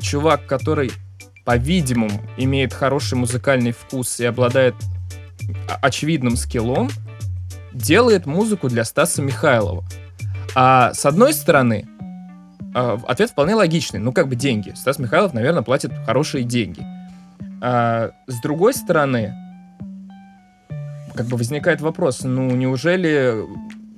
чувак, 0.00 0.46
который 0.46 0.92
по-видимому, 1.44 2.22
имеет 2.36 2.72
хороший 2.72 3.18
музыкальный 3.18 3.72
вкус 3.72 4.20
и 4.20 4.24
обладает 4.24 4.76
очевидным 5.82 6.36
скиллом, 6.36 6.90
делает 7.72 8.26
музыку 8.26 8.68
для 8.68 8.84
Стаса 8.84 9.20
Михайлова. 9.20 9.84
А 10.54 10.94
с 10.94 11.04
одной 11.04 11.34
стороны, 11.34 11.88
а, 12.74 13.00
ответ 13.06 13.30
вполне 13.30 13.54
логичный. 13.54 14.00
Ну, 14.00 14.12
как 14.12 14.28
бы 14.28 14.36
деньги. 14.36 14.72
Стас 14.74 14.98
Михайлов, 14.98 15.32
наверное, 15.32 15.62
платит 15.62 15.92
хорошие 16.04 16.44
деньги. 16.44 16.84
А 17.62 18.10
с 18.26 18.40
другой 18.40 18.74
стороны, 18.74 19.34
как 21.14 21.26
бы 21.26 21.36
возникает 21.36 21.80
вопрос, 21.80 22.22
ну, 22.24 22.50
неужели 22.50 23.44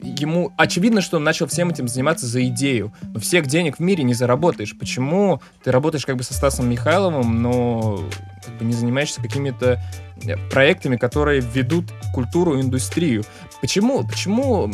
ему... 0.02 0.52
Очевидно, 0.56 1.00
что 1.00 1.16
он 1.16 1.24
начал 1.24 1.46
всем 1.46 1.70
этим 1.70 1.88
заниматься 1.88 2.26
за 2.26 2.44
идею. 2.46 2.92
Но 3.14 3.20
всех 3.20 3.46
денег 3.46 3.78
в 3.78 3.80
мире 3.80 4.04
не 4.04 4.14
заработаешь. 4.14 4.76
Почему 4.78 5.40
ты 5.64 5.72
работаешь 5.72 6.04
как 6.04 6.16
бы 6.16 6.22
со 6.22 6.34
Стасом 6.34 6.68
Михайловым, 6.68 7.42
но 7.42 8.04
как 8.44 8.54
бы 8.58 8.64
не 8.64 8.74
занимаешься 8.74 9.22
какими-то 9.22 9.80
э, 10.22 10.36
проектами, 10.50 10.96
которые 10.96 11.40
ведут 11.40 11.86
культуру, 12.14 12.60
индустрию? 12.60 13.24
Почему, 13.60 14.06
почему 14.06 14.70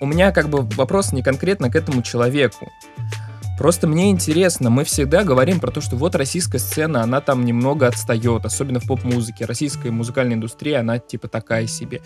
у 0.00 0.06
меня 0.06 0.32
как 0.32 0.48
бы 0.48 0.62
вопрос 0.62 1.12
не 1.12 1.22
конкретно 1.22 1.70
к 1.70 1.76
этому 1.76 2.02
человеку. 2.02 2.70
Просто 3.58 3.86
мне 3.86 4.10
интересно, 4.10 4.68
мы 4.68 4.84
всегда 4.84 5.24
говорим 5.24 5.60
про 5.60 5.70
то, 5.70 5.80
что 5.80 5.96
вот 5.96 6.14
российская 6.14 6.58
сцена, 6.58 7.02
она 7.02 7.22
там 7.22 7.46
немного 7.46 7.86
отстает, 7.86 8.44
особенно 8.44 8.80
в 8.80 8.86
поп-музыке. 8.86 9.46
Российская 9.46 9.90
музыкальная 9.90 10.34
индустрия, 10.34 10.80
она 10.80 10.98
типа 10.98 11.28
такая 11.28 11.66
себе. 11.66 12.02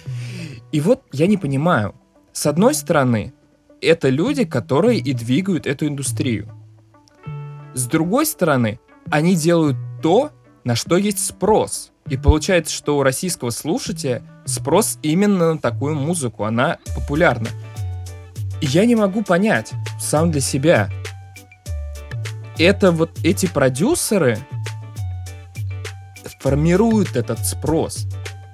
И 0.70 0.80
вот 0.80 1.03
я 1.11 1.26
не 1.26 1.36
понимаю. 1.36 1.95
С 2.32 2.47
одной 2.47 2.74
стороны, 2.74 3.34
это 3.80 4.09
люди, 4.11 4.45
которые 4.45 5.01
и 5.01 5.12
двигают 5.12 5.66
эту 5.66 5.88
индустрию. 5.88 6.49
С 7.74 7.86
другой 7.86 8.26
стороны, 8.26 8.78
они 9.11 9.34
делают 9.34 9.76
то, 10.03 10.30
на 10.62 10.76
что 10.76 10.97
есть 10.97 11.24
спрос. 11.24 11.91
И 12.09 12.16
получается, 12.16 12.72
что 12.74 12.99
у 12.99 13.03
российского 13.03 13.51
слушателя 13.51 14.22
спрос 14.45 14.99
именно 15.03 15.55
на 15.55 15.59
такую 15.59 15.95
музыку, 15.95 16.45
она 16.45 16.78
популярна. 16.95 17.49
Я 18.61 18.85
не 18.87 18.95
могу 18.95 19.23
понять 19.23 19.73
сам 19.99 20.31
для 20.31 20.41
себя, 20.41 20.91
это 22.59 22.93
вот 22.93 23.19
эти 23.25 23.47
продюсеры 23.47 24.39
формируют 26.41 27.17
этот 27.17 27.45
спрос. 27.47 28.07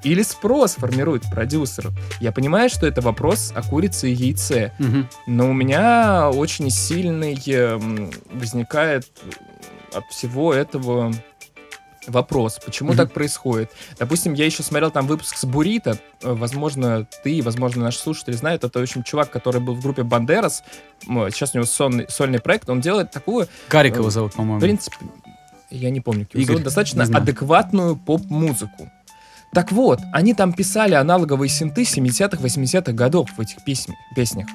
Или 0.05 0.23
спрос 0.23 0.77
формирует 0.77 1.25
продюсеров. 1.31 1.93
Я 2.21 2.31
понимаю, 2.31 2.71
что 2.71 2.87
это 2.87 3.01
вопрос 3.01 3.53
о 3.57 3.63
курице 3.63 4.11
и 4.11 4.15
яйце. 4.15 4.73
Мгм. 4.79 5.09
Но 5.27 5.51
у 5.51 5.53
меня 5.53 6.31
очень 6.31 6.71
сильный 6.71 7.35
эм, 7.47 8.13
возникает 8.33 9.07
от 9.93 10.05
всего 10.11 10.55
этого 10.55 11.13
вопрос, 12.07 12.59
почему 12.65 12.91
Мгм. 12.91 12.97
так 12.99 13.13
происходит. 13.13 13.71
Допустим, 13.99 14.35
я 14.35 14.45
еще 14.47 14.63
смотрел 14.63 14.91
там 14.91 15.07
выпуск 15.07 15.37
с 15.37 15.45
Бурита, 15.45 15.99
э, 16.23 16.33
возможно, 16.33 17.07
ты, 17.25 17.43
возможно, 17.43 17.83
наши 17.85 17.99
слушатели 17.99 18.35
знают, 18.35 18.65
это, 18.65 18.79
в 18.79 18.83
общем, 18.83 19.03
чувак, 19.03 19.31
который 19.31 19.61
был 19.61 19.75
в 19.75 19.83
группе 19.83 20.03
Бандерас, 20.03 20.63
сейчас 21.03 21.55
у 21.55 21.59
него 21.59 21.67
сольный, 21.67 22.07
сольный 22.09 22.41
проект, 22.41 22.69
он 22.69 22.81
делает 22.81 23.11
такую, 23.11 23.49
Карик 23.69 23.97
его 23.97 24.09
Э, 24.09 24.11
зовут, 24.11 24.33
в 24.33 24.37
по-моему. 24.37 24.61
принципе, 24.61 24.97
я 25.71 25.91
не 25.91 26.01
помню, 26.01 26.21
его 26.33 26.43
Игорь, 26.43 26.47
зовут, 26.57 26.63
достаточно 26.65 27.05
адекватную 27.05 27.97
поп-музыку. 27.97 28.91
Так 29.53 29.73
вот, 29.73 30.01
они 30.13 30.35
там 30.35 30.53
писали 30.53 30.95
аналоговые 30.95 31.49
синты 31.49 31.85
70-х, 31.85 32.43
80-х 32.43 32.93
годов 32.93 33.31
в 33.37 33.41
этих 33.41 33.65
песня- 33.65 33.95
песнях. 34.15 34.47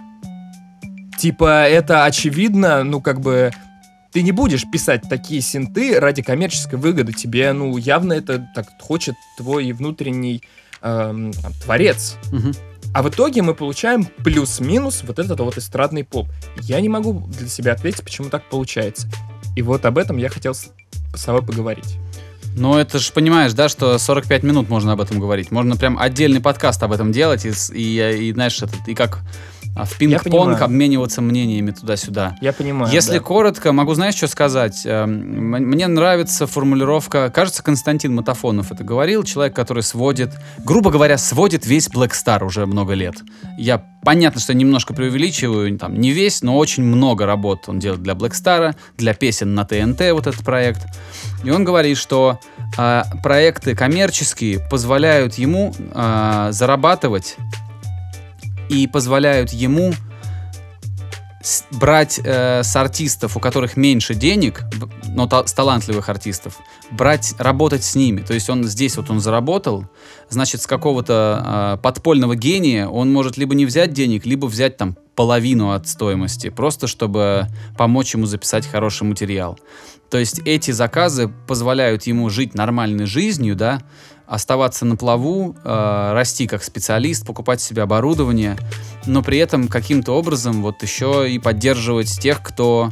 Типа, 1.18 1.68
это 1.68 2.06
очевидно, 2.06 2.84
ну, 2.84 3.02
как 3.02 3.20
бы, 3.22 3.52
ты 4.12 4.22
не 4.22 4.32
будешь 4.32 4.70
писать 4.70 5.04
такие 5.10 5.42
синты 5.42 6.00
ради 6.00 6.22
коммерческой 6.22 6.78
выгоды. 6.78 7.14
Тебе, 7.14 7.52
ну, 7.54 7.78
явно 7.78 8.14
это 8.14 8.46
так 8.54 8.68
хочет 8.80 9.16
твой 9.38 9.72
внутренний 9.72 10.44
эм, 10.82 11.32
там, 11.34 11.54
творец. 11.54 12.18
Мгм. 12.32 12.54
А 12.94 13.04
в 13.04 13.10
итоге 13.10 13.42
мы 13.42 13.56
получаем 13.56 14.06
плюс-минус 14.06 15.04
вот 15.04 15.18
этот 15.18 15.40
вот 15.40 15.58
эстрадный 15.58 16.04
поп. 16.04 16.28
Я 16.58 16.82
не 16.82 16.90
могу 16.90 17.26
для 17.28 17.48
себя 17.48 17.72
ответить, 17.72 18.04
почему 18.04 18.30
так 18.30 18.50
получается. 18.50 19.08
И 19.56 19.62
вот 19.62 19.86
об 19.86 19.98
этом 19.98 20.18
я 20.18 20.30
хотел 20.30 20.54
с 20.54 20.72
тобой 21.26 21.42
поговорить. 21.42 21.98
Ну, 22.56 22.78
это 22.78 23.00
же 23.00 23.14
понимаешь, 23.14 23.54
да, 23.54 23.70
что 23.70 23.98
45 23.98 24.44
минут 24.44 24.70
можно 24.70 24.92
об 24.92 25.00
этом 25.00 25.20
говорить. 25.20 25.52
Можно 25.52 25.78
прям 25.78 25.98
отдельный 25.98 26.42
подкаст 26.42 26.84
об 26.84 26.92
этом 26.92 27.14
делать 27.14 27.46
и, 27.46 27.52
и, 27.74 28.28
и, 28.28 28.34
знаешь, 28.34 28.62
этот, 28.62 28.88
и 28.88 28.94
как 28.94 29.20
а, 29.76 29.86
в 29.86 29.98
пинг-понг 29.98 30.62
обмениваться 30.62 31.22
мнениями 31.22 31.72
туда-сюда. 31.72 32.36
Я 32.42 32.52
понимаю. 32.52 32.92
Если 32.92 33.18
да. 33.18 33.20
коротко, 33.20 33.72
могу, 33.72 33.94
знаешь, 33.94 34.16
что 34.16 34.28
сказать? 34.28 34.82
Эм, 34.86 35.12
Мне 35.52 35.88
нравится 35.88 36.46
формулировка, 36.46 37.32
кажется, 37.34 37.64
Константин 37.64 38.14
Матафонов 38.14 38.72
это 38.72 38.84
говорил, 38.84 39.24
человек, 39.24 39.56
который 39.56 39.84
сводит, 39.84 40.34
грубо 40.66 40.92
говоря, 40.92 41.18
сводит 41.18 41.66
весь 41.66 41.88
Black 41.88 42.12
Star 42.12 42.44
уже 42.44 42.66
много 42.66 42.94
лет. 42.94 43.16
Я, 43.58 43.84
понятно, 44.04 44.42
что 44.42 44.54
немножко 44.54 44.94
преувеличиваю, 44.94 45.78
там, 45.78 45.96
не 45.96 46.12
весь, 46.12 46.42
но 46.42 46.58
очень 46.58 46.84
много 46.84 47.26
работ 47.26 47.64
он 47.68 47.80
делает 47.80 48.04
для 48.04 48.14
Black 48.14 48.32
Star, 48.32 48.76
для 48.98 49.14
песен 49.14 49.56
на 49.56 49.66
ТНТ, 49.66 50.12
вот 50.12 50.28
этот 50.28 50.44
проект. 50.44 50.86
И 51.44 51.50
он 51.50 51.64
говорит, 51.64 51.98
что 51.98 52.40
а, 52.78 53.06
проекты 53.24 53.76
коммерческие 53.76 54.60
позволяют 54.70 55.36
ему 55.36 55.74
а, 55.94 56.52
зарабатывать 56.52 57.38
и 58.72 58.88
позволяют 58.88 59.52
ему 59.52 59.94
брать 61.72 62.20
э, 62.24 62.62
с 62.64 62.76
артистов, 62.76 63.36
у 63.36 63.40
которых 63.40 63.76
меньше 63.76 64.14
денег, 64.14 64.64
но 65.08 65.28
та- 65.28 65.46
с 65.46 65.54
талантливых 65.54 66.08
артистов, 66.08 66.60
брать, 66.92 67.34
работать 67.40 67.84
с 67.84 67.96
ними. 67.96 68.22
То 68.22 68.34
есть 68.34 68.50
он 68.50 68.64
здесь 68.64 68.96
вот 68.96 69.10
он 69.10 69.20
заработал, 69.20 69.86
значит, 70.30 70.62
с 70.62 70.68
какого-то 70.68 71.78
э, 71.80 71.82
подпольного 71.82 72.36
гения 72.36 72.88
он 72.88 73.12
может 73.12 73.38
либо 73.38 73.56
не 73.56 73.66
взять 73.66 73.92
денег, 73.92 74.26
либо 74.26 74.46
взять 74.46 74.78
там 74.78 74.96
половину 75.22 75.70
от 75.70 75.88
стоимости, 75.88 76.50
просто 76.50 76.88
чтобы 76.88 77.46
помочь 77.78 78.16
ему 78.16 78.26
записать 78.26 78.66
хороший 78.66 79.04
материал. 79.04 79.60
То 80.10 80.18
есть 80.18 80.40
эти 80.46 80.72
заказы 80.72 81.32
позволяют 81.46 82.08
ему 82.08 82.28
жить 82.32 82.56
нормальной 82.56 83.06
жизнью, 83.06 83.56
да, 83.56 83.84
оставаться 84.26 84.84
на 84.84 84.96
плаву, 84.96 85.56
э, 85.64 86.12
расти 86.14 86.48
как 86.48 86.64
специалист, 86.64 87.24
покупать 87.24 87.62
себе 87.62 87.84
оборудование, 87.84 88.58
но 89.06 89.22
при 89.22 89.38
этом 89.38 89.68
каким-то 89.68 90.14
образом 90.14 90.64
вот 90.64 90.82
еще 90.82 91.32
и 91.32 91.38
поддерживать 91.38 92.20
тех, 92.20 92.42
кто 92.42 92.90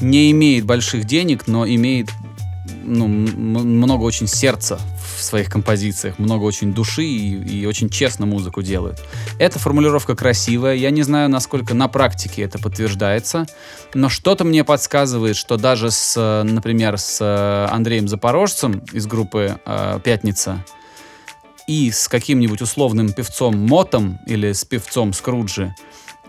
не 0.00 0.30
имеет 0.30 0.64
больших 0.64 1.04
денег, 1.04 1.46
но 1.46 1.66
имеет 1.66 2.08
ну, 2.82 3.08
много 3.08 4.04
очень 4.04 4.26
сердца 4.26 4.80
в 5.16 5.22
своих 5.22 5.50
композициях, 5.50 6.18
много 6.18 6.44
очень 6.44 6.72
души 6.72 7.04
и, 7.04 7.60
и 7.60 7.66
очень 7.66 7.88
честно 7.88 8.26
музыку 8.26 8.62
делают. 8.62 9.02
Эта 9.38 9.58
формулировка 9.58 10.14
красивая, 10.14 10.74
я 10.74 10.90
не 10.90 11.02
знаю, 11.02 11.28
насколько 11.28 11.74
на 11.74 11.88
практике 11.88 12.42
это 12.42 12.58
подтверждается, 12.58 13.46
но 13.94 14.08
что-то 14.08 14.44
мне 14.44 14.64
подсказывает, 14.64 15.36
что 15.36 15.56
даже 15.56 15.90
с, 15.90 16.42
например, 16.44 16.98
с 16.98 17.18
э, 17.20 17.74
Андреем 17.74 18.08
Запорожцем 18.08 18.82
из 18.92 19.06
группы 19.06 19.58
э, 19.64 20.00
«Пятница» 20.04 20.64
и 21.66 21.90
с 21.90 22.08
каким-нибудь 22.08 22.62
условным 22.62 23.12
певцом 23.12 23.56
Мотом 23.56 24.20
или 24.26 24.52
с 24.52 24.64
певцом 24.64 25.12
Скруджи, 25.12 25.74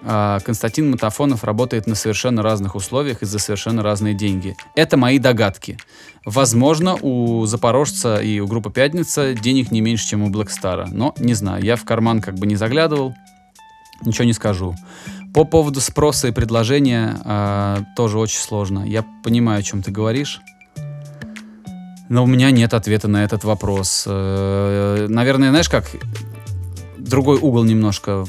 Константин 0.04 0.91
Матафонов 0.91 1.43
работает 1.43 1.88
на 1.88 1.95
совершенно 1.95 2.41
разных 2.41 2.76
условиях 2.76 3.22
и 3.22 3.26
за 3.26 3.39
совершенно 3.39 3.84
разные 3.84 4.14
деньги. 4.14 4.56
Это 4.76 4.98
мои 4.98 5.20
догадки. 5.20 5.78
Возможно, 6.26 6.95
у 7.02 7.45
Запорожца 7.45 8.22
и 8.22 8.39
у 8.39 8.48
группы 8.48 8.70
Пятница 8.70 9.34
денег 9.34 9.72
не 9.72 9.82
меньше, 9.82 10.08
чем 10.08 10.24
у 10.24 10.30
Блэкстара. 10.30 10.88
Но 10.91 11.14
не 11.18 11.34
знаю, 11.34 11.64
я 11.64 11.76
в 11.76 11.86
карман 11.86 12.22
как 12.22 12.36
бы 12.36 12.48
не 12.48 12.56
заглядывал, 12.56 13.16
ничего 14.04 14.26
не 14.26 14.34
скажу. 14.34 14.76
По 15.34 15.43
поводу 15.43 15.82
спроса 15.82 16.28
и 16.28 16.32
предложения 16.32 17.20
а, 17.24 17.84
тоже 17.95 18.18
очень 18.18 18.39
сложно. 18.39 18.84
Я 18.86 19.06
понимаю, 19.24 19.60
о 19.60 19.64
чем 19.64 19.84
ты 19.84 19.91
говоришь. 19.91 20.41
Но 22.10 22.24
у 22.24 22.28
меня 22.28 22.52
нет 22.52 22.74
ответа 22.74 23.08
на 23.08 23.24
этот 23.24 23.43
вопрос. 23.43 24.06
Э, 24.08 25.08
Наверное, 25.10 25.50
знаешь 25.50 25.70
как? 25.70 25.86
Другой 26.98 27.38
угол 27.38 27.64
немножко 27.66 28.26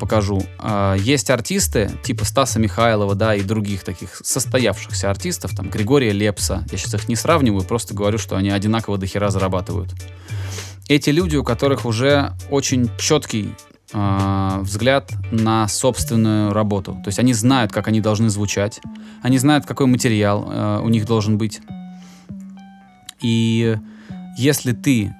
покажу. 0.00 0.42
А, 0.58 0.96
Есть 0.96 1.30
артисты 1.30 1.92
типа 2.02 2.24
Стаса 2.24 2.58
Михайлова, 2.58 3.14
да, 3.14 3.36
и 3.36 3.42
других 3.42 3.84
таких 3.84 4.20
состоявшихся 4.24 5.08
артистов, 5.10 5.54
там, 5.54 5.70
Григория 5.70 6.10
Лепса. 6.10 6.64
Я 6.72 6.78
сейчас 6.78 6.94
их 6.94 7.08
не 7.08 7.14
сравниваю, 7.14 7.62
просто 7.62 7.94
говорю, 7.94 8.18
что 8.18 8.34
они 8.34 8.50
одинаково 8.50 8.98
до 8.98 9.06
хера 9.06 9.30
зарабатывают. 9.30 9.94
Эти 10.88 11.10
люди, 11.10 11.36
у 11.36 11.44
которых 11.44 11.84
уже 11.84 12.32
очень 12.50 12.90
четкий 12.98 13.54
а, 13.92 14.60
взгляд 14.62 15.12
на 15.30 15.68
собственную 15.68 16.52
работу. 16.52 16.94
То 17.04 17.08
есть 17.08 17.18
они 17.18 17.32
знают, 17.32 17.70
как 17.72 17.86
они 17.86 18.00
должны 18.00 18.28
звучать, 18.28 18.80
они 19.22 19.38
знают, 19.38 19.66
какой 19.66 19.86
материал 19.86 20.48
а, 20.48 20.80
у 20.80 20.88
них 20.88 21.06
должен 21.06 21.38
быть. 21.38 21.60
И 23.20 23.76
если 24.36 24.72
ты 24.72 25.14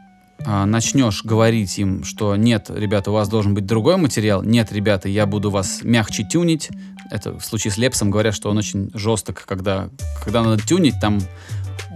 начнешь 0.46 1.24
говорить 1.24 1.78
им, 1.78 2.04
что 2.04 2.36
нет, 2.36 2.70
ребята, 2.70 3.10
у 3.10 3.14
вас 3.14 3.28
должен 3.28 3.54
быть 3.54 3.66
другой 3.66 3.96
материал, 3.96 4.42
нет, 4.42 4.72
ребята, 4.72 5.08
я 5.08 5.26
буду 5.26 5.50
вас 5.50 5.80
мягче 5.82 6.24
тюнить, 6.24 6.70
это 7.10 7.38
в 7.38 7.44
случае 7.44 7.72
с 7.72 7.76
Лепсом 7.76 8.10
говорят, 8.10 8.34
что 8.34 8.50
он 8.50 8.58
очень 8.58 8.90
жесток, 8.94 9.44
когда, 9.46 9.90
когда 10.24 10.42
надо 10.42 10.62
тюнить, 10.62 10.94
там 11.00 11.20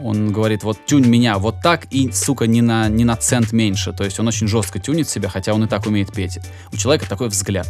он 0.03 0.33
говорит, 0.33 0.65
вот 0.65 0.85
тюнь 0.87 1.07
меня 1.07 1.39
вот 1.39 1.61
так 1.63 1.87
и, 1.91 2.11
сука, 2.11 2.47
не 2.47 2.63
на, 2.63 2.89
не 2.89 3.05
на 3.05 3.17
цент 3.17 3.53
меньше. 3.53 3.93
То 3.93 4.05
есть 4.05 4.19
он 4.19 4.27
очень 4.27 4.49
жестко 4.49 4.81
тюнит 4.81 5.09
себя, 5.09 5.29
хотя 5.29 5.55
он 5.55 5.65
и 5.65 5.69
так 5.69 5.87
умеет 5.87 6.13
петь. 6.13 6.41
У 6.73 6.77
человека 6.77 7.09
такой 7.09 7.29
взгляд. 7.29 7.69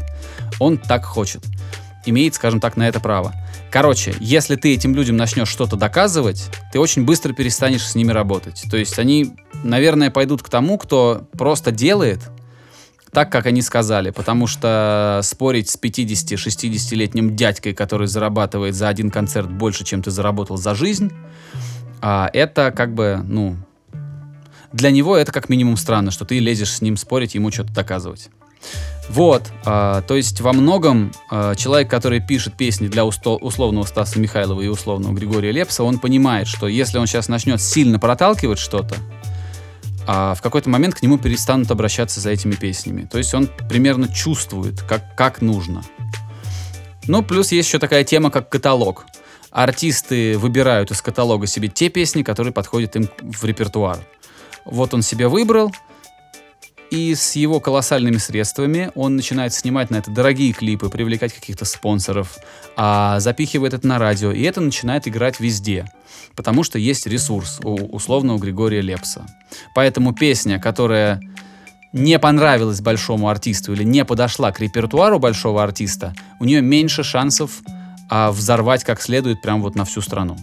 Он 0.59 0.79
так 0.79 1.05
хочет. 1.05 1.45
Имеет, 2.07 2.34
скажем 2.34 2.61
так, 2.61 2.76
на 2.76 2.88
это 2.88 3.00
право. 3.00 3.32
Короче, 3.70 4.14
если 4.20 4.57
ты 4.57 4.74
этим 4.74 4.94
людям 4.94 5.16
начнешь 5.16 5.48
что-то 5.48 5.76
доказывать, 5.76 6.50
ты 6.72 6.78
очень 6.78 7.05
быстро 7.05 7.32
перестанешь 7.32 7.86
с 7.86 7.94
ними 7.94 8.12
работать. 8.12 8.64
То 8.70 8.76
есть 8.76 8.98
они, 8.98 9.34
наверное, 9.62 10.11
пойдут 10.11 10.42
к 10.42 10.48
тому, 10.48 10.78
кто 10.78 11.26
просто 11.32 11.70
делает 11.70 12.20
так, 13.14 13.32
как 13.32 13.46
они 13.46 13.62
сказали. 13.62 14.11
Потому 14.11 14.46
что 14.46 15.20
спорить 15.22 15.70
с 15.70 15.78
50-60-летним 15.80 17.34
дядькой, 17.34 17.72
который 17.72 18.09
зарабатывает 18.09 18.74
за 18.74 18.88
один 18.88 19.11
концерт 19.11 19.50
больше, 19.50 19.84
чем 19.84 20.02
ты 20.02 20.11
заработал 20.11 20.59
за 20.59 20.74
жизнь, 20.74 21.11
а, 22.02 22.28
это 22.34 22.70
как 22.70 22.92
бы, 22.92 23.20
ну, 23.24 23.57
для 24.72 24.90
него 24.90 25.16
это 25.16 25.32
как 25.32 25.48
минимум 25.48 25.76
странно, 25.76 26.11
что 26.11 26.24
ты 26.24 26.38
лезешь 26.38 26.72
с 26.72 26.82
ним 26.82 26.96
спорить, 26.96 27.34
ему 27.34 27.50
что-то 27.50 27.72
доказывать. 27.72 28.28
Вот, 29.09 29.53
а, 29.65 30.01
то 30.03 30.17
есть 30.17 30.41
во 30.41 30.53
многом 30.53 31.12
а, 31.31 31.55
человек, 31.55 31.91
который 31.91 32.21
пишет 32.21 32.55
песни 32.55 32.89
для 32.89 33.03
усто- 33.03 33.39
условного 33.39 33.85
Стаса 33.85 34.19
Михайлова 34.19 34.62
и 34.62 34.69
условного 34.69 35.12
Григория 35.12 35.53
Лепса, 35.53 35.85
он 35.85 35.99
понимает, 35.99 36.47
что 36.47 36.69
если 36.69 36.99
он 36.99 37.07
сейчас 37.07 37.29
начнет 37.29 37.61
сильно 37.61 37.99
проталкивать 37.99 38.59
что-то, 38.59 38.97
а 40.07 40.35
в 40.35 40.43
какой-то 40.43 40.69
момент 40.69 40.95
к 40.95 41.03
нему 41.03 41.19
перестанут 41.19 41.71
обращаться 41.71 42.21
за 42.21 42.31
этими 42.31 42.53
песнями. 42.53 43.07
То 43.11 43.19
есть 43.19 43.33
он 43.35 43.49
примерно 43.69 44.09
чувствует, 44.09 44.83
как, 44.83 45.15
как 45.17 45.41
нужно. 45.41 45.83
Ну, 47.07 47.23
плюс 47.23 47.53
есть 47.53 47.69
еще 47.69 47.79
такая 47.79 48.05
тема, 48.05 48.31
как 48.31 48.49
каталог. 48.49 49.07
Артисты 49.51 50.37
выбирают 50.37 50.91
из 50.91 51.01
каталога 51.01 51.47
себе 51.47 51.69
те 51.69 51.89
песни, 51.89 52.23
которые 52.23 52.53
подходят 52.53 52.97
им 52.97 53.09
в 53.23 53.45
репертуар. 53.45 53.99
Вот 54.65 54.95
он 54.95 55.03
себе 55.03 55.29
выбрал, 55.29 55.73
и 56.91 57.14
с 57.14 57.37
его 57.37 57.61
колоссальными 57.61 58.18
средствами 58.18 58.91
он 58.95 59.16
начинает 59.16 59.53
снимать 59.53 59.91
на 59.91 59.97
это 59.97 60.11
дорогие 60.11 60.53
клипы, 60.53 60.89
привлекать 60.89 61.32
каких-то 61.32 61.64
спонсоров, 61.64 62.37
а 62.76 63.20
запихивает 63.20 63.74
это 63.74 63.87
на 63.87 63.99
радио, 63.99 64.32
и 64.32 64.43
это 64.43 64.61
начинает 64.61 65.09
играть 65.09 65.41
везде, 65.41 65.87
потому 66.37 66.62
что 66.62 66.78
есть 66.78 67.07
ресурс, 67.07 67.61
у, 67.62 67.74
условно, 67.74 68.35
у 68.35 68.39
Григория 68.39 68.80
Лепса. 68.80 69.26
Поэтому 69.74 70.14
песня, 70.14 70.61
которая 70.61 71.20
не 71.93 72.18
понравилась 72.18 72.80
большому 72.80 73.28
артисту 73.28 73.72
или 73.72 73.85
не 73.85 74.05
подошла 74.05 74.51
к 74.53 74.61
репертуару 74.61 75.18
большого 75.18 75.62
артиста, 75.62 76.14
у 76.41 76.45
нее 76.45 76.61
меньше 76.61 77.05
шансов 77.05 77.62
а, 78.11 78.32
взорвать 78.32 78.85
как 78.85 79.01
следует 79.01 79.41
прям 79.43 79.62
вот 79.62 79.74
на 79.74 79.85
всю 79.85 80.01
страну. 80.01 80.37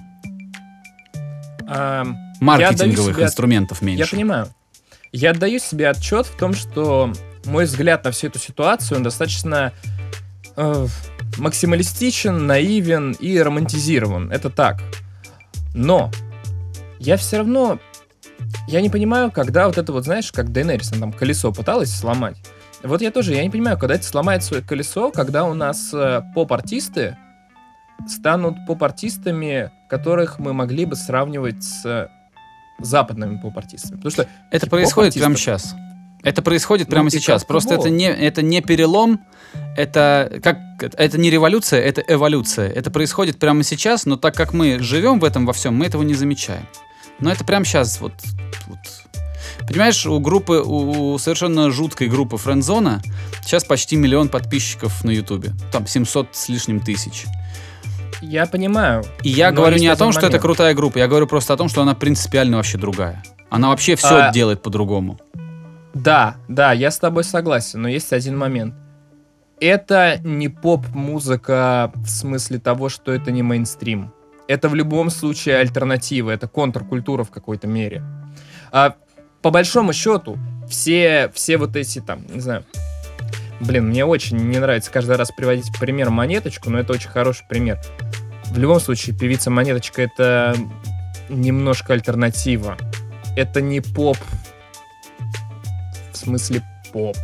А, 1.67 2.05
Маркетинговых 2.39 3.15
себе- 3.15 3.25
инструментов 3.25 3.81
меньше. 3.81 4.03
Я 4.03 4.07
понимаю. 4.09 4.47
Я 5.11 5.31
отдаю 5.31 5.59
себе 5.59 5.89
отчет 5.89 6.25
в 6.25 6.37
том, 6.37 6.53
что 6.53 7.11
мой 7.45 7.65
взгляд 7.65 8.03
на 8.03 8.11
всю 8.11 8.27
эту 8.27 8.39
ситуацию, 8.39 8.97
он 8.97 9.03
достаточно 9.03 9.73
э, 10.55 10.87
максималистичен, 11.37 12.47
наивен 12.47 13.11
и 13.13 13.37
романтизирован. 13.39 14.31
Это 14.31 14.49
так. 14.49 14.81
Но 15.73 16.11
я 16.99 17.17
все 17.17 17.37
равно... 17.37 17.79
Я 18.67 18.81
не 18.81 18.89
понимаю, 18.89 19.31
когда 19.31 19.67
вот 19.67 19.77
это 19.77 19.91
вот, 19.91 20.05
знаешь, 20.05 20.31
как 20.31 20.51
Дейнерис, 20.51 20.91
она 20.91 21.01
там 21.01 21.13
колесо 21.13 21.51
пыталась 21.51 21.93
сломать. 21.93 22.37
Вот 22.83 23.01
я 23.01 23.11
тоже, 23.11 23.33
я 23.33 23.43
не 23.43 23.49
понимаю, 23.49 23.77
когда 23.77 23.95
это 23.95 24.03
сломает 24.03 24.43
свое 24.43 24.63
колесо, 24.63 25.11
когда 25.11 25.43
у 25.43 25.53
нас 25.53 25.93
э, 25.93 26.21
поп-артисты 26.33 27.17
станут 28.07 28.55
поп-артистами, 28.65 29.71
которых 29.89 30.39
мы 30.39 30.53
могли 30.53 30.85
бы 30.85 30.95
сравнивать 30.95 31.63
с 31.63 32.09
западными 32.83 33.37
поп-артистами. 33.37 33.97
Потому 33.97 34.11
что 34.11 34.27
Это 34.49 34.67
происходит 34.67 35.13
прямо 35.13 35.35
сейчас. 35.35 35.75
Это 36.23 36.41
происходит 36.41 36.87
Ну, 36.87 36.91
прямо 36.91 37.09
сейчас. 37.09 37.43
Просто 37.43 37.73
это 37.75 37.89
не, 37.89 38.05
это 38.05 38.41
не 38.41 38.61
перелом, 38.61 39.21
это 39.75 40.39
как 40.43 40.59
это 40.81 41.17
не 41.17 41.29
революция, 41.29 41.81
это 41.81 42.03
эволюция. 42.07 42.69
Это 42.69 42.91
происходит 42.91 43.39
прямо 43.39 43.63
сейчас, 43.63 44.05
но 44.05 44.17
так 44.17 44.35
как 44.35 44.53
мы 44.53 44.79
живем 44.79 45.19
в 45.19 45.23
этом 45.23 45.45
во 45.45 45.53
всем, 45.53 45.75
мы 45.75 45.85
этого 45.85 46.03
не 46.03 46.13
замечаем. 46.13 46.65
Но 47.19 47.31
это 47.31 47.43
прямо 47.43 47.65
сейчас 47.65 47.99
вот, 48.01 48.13
вот. 48.67 48.79
Понимаешь, 49.67 50.05
у 50.05 50.19
группы, 50.19 50.61
у 50.63 51.17
совершенно 51.17 51.71
жуткой 51.71 52.07
группы 52.07 52.37
Френдзона 52.37 53.01
сейчас 53.43 53.63
почти 53.63 53.95
миллион 53.95 54.29
подписчиков 54.29 55.03
на 55.03 55.11
Ютубе. 55.11 55.53
Там 55.71 55.87
700 55.87 56.35
с 56.35 56.49
лишним 56.49 56.79
тысяч. 56.79 57.25
Я 58.21 58.45
понимаю. 58.45 59.03
И 59.23 59.29
я 59.29 59.51
говорю 59.51 59.77
не 59.77 59.87
о 59.87 59.95
том, 59.95 60.11
что 60.11 60.27
это 60.27 60.39
крутая 60.39 60.73
группа, 60.73 60.97
я 60.97 61.07
говорю 61.07 61.27
просто 61.27 61.53
о 61.53 61.57
том, 61.57 61.69
что 61.69 61.81
она 61.81 61.95
принципиально 61.95 62.57
вообще 62.57 62.77
другая. 62.77 63.23
Она 63.49 63.69
вообще 63.69 63.95
все 63.95 64.27
А- 64.27 64.31
делает 64.31 64.61
по-другому. 64.61 65.19
Да, 65.93 66.35
да, 66.47 66.71
я 66.71 66.89
с 66.89 66.99
тобой 66.99 67.23
согласен, 67.23 67.81
но 67.81 67.89
есть 67.89 68.13
один 68.13 68.37
момент. 68.37 68.75
Это 69.59 70.19
не 70.23 70.47
поп-музыка 70.47 71.91
в 71.95 72.09
смысле 72.09 72.59
того, 72.59 72.89
что 72.89 73.11
это 73.11 73.31
не 73.31 73.43
мейнстрим. 73.43 74.13
Это 74.47 74.69
в 74.69 74.75
любом 74.75 75.09
случае 75.09 75.57
альтернатива, 75.57 76.31
это 76.31 76.47
контркультура 76.47 77.23
в 77.23 77.29
какой-то 77.29 77.67
мере. 77.67 78.03
А 78.71 78.95
по 79.41 79.51
большому 79.51 79.93
счету, 79.93 80.37
все, 80.69 81.31
все 81.33 81.57
вот 81.57 81.75
эти 81.75 81.99
там, 81.99 82.25
не 82.33 82.39
знаю, 82.39 82.63
блин, 83.61 83.87
мне 83.87 84.05
очень 84.05 84.37
не 84.37 84.59
нравится 84.59 84.91
каждый 84.91 85.15
раз 85.15 85.31
приводить 85.31 85.71
пример 85.79 86.09
монеточку, 86.09 86.69
но 86.69 86.79
это 86.79 86.93
очень 86.93 87.09
хороший 87.09 87.45
пример. 87.47 87.79
В 88.45 88.57
любом 88.57 88.79
случае, 88.79 89.15
певица 89.15 89.49
монеточка 89.49 90.01
это 90.01 90.55
немножко 91.29 91.93
альтернатива. 91.93 92.77
Это 93.37 93.61
не 93.61 93.79
поп 93.79 94.17
в 96.11 96.17
смысле 96.17 96.61
поп. 96.91 97.17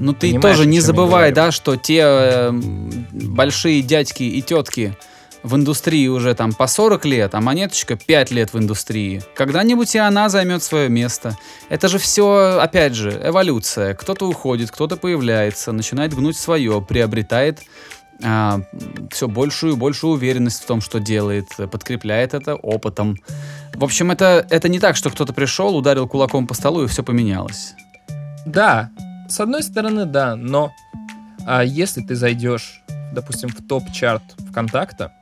Ну 0.00 0.12
ты 0.12 0.30
Понимаешь, 0.32 0.56
тоже 0.56 0.68
не 0.68 0.80
забывай, 0.80 1.32
да, 1.32 1.50
что 1.50 1.76
те 1.76 2.02
э, 2.04 2.50
большие 2.52 3.82
дядьки 3.82 4.22
и 4.22 4.42
тетки 4.42 4.94
в 5.42 5.54
индустрии 5.56 6.08
уже 6.08 6.34
там 6.34 6.52
по 6.52 6.66
40 6.66 7.04
лет, 7.04 7.34
а 7.34 7.40
монеточка 7.40 7.96
5 7.96 8.30
лет 8.30 8.52
в 8.52 8.58
индустрии. 8.58 9.22
Когда-нибудь 9.34 9.94
и 9.94 9.98
она 9.98 10.28
займет 10.28 10.62
свое 10.62 10.88
место. 10.88 11.36
Это 11.68 11.88
же 11.88 11.98
все, 11.98 12.58
опять 12.60 12.94
же, 12.94 13.20
эволюция. 13.24 13.94
Кто-то 13.94 14.28
уходит, 14.28 14.70
кто-то 14.70 14.96
появляется, 14.96 15.72
начинает 15.72 16.14
гнуть 16.14 16.36
свое, 16.36 16.80
приобретает 16.80 17.60
все 18.20 19.28
большую 19.28 19.74
и 19.74 19.76
большую 19.76 20.14
уверенность 20.14 20.62
в 20.62 20.66
том, 20.66 20.80
что 20.80 20.98
делает, 20.98 21.46
подкрепляет 21.70 22.34
это 22.34 22.56
опытом. 22.56 23.16
В 23.74 23.84
общем, 23.84 24.10
это, 24.10 24.44
это 24.50 24.68
не 24.68 24.80
так, 24.80 24.96
что 24.96 25.10
кто-то 25.10 25.32
пришел, 25.32 25.76
ударил 25.76 26.08
кулаком 26.08 26.48
по 26.48 26.54
столу 26.54 26.82
и 26.82 26.88
все 26.88 27.04
поменялось. 27.04 27.74
Да, 28.44 28.90
с 29.28 29.38
одной 29.38 29.62
стороны, 29.62 30.04
да, 30.04 30.34
но 30.34 30.72
а, 31.46 31.62
если 31.62 32.02
ты 32.02 32.16
зайдешь, 32.16 32.82
допустим, 33.12 33.50
в 33.50 33.66
топ-чарт 33.66 34.22
ВКонтакта, 34.50 35.12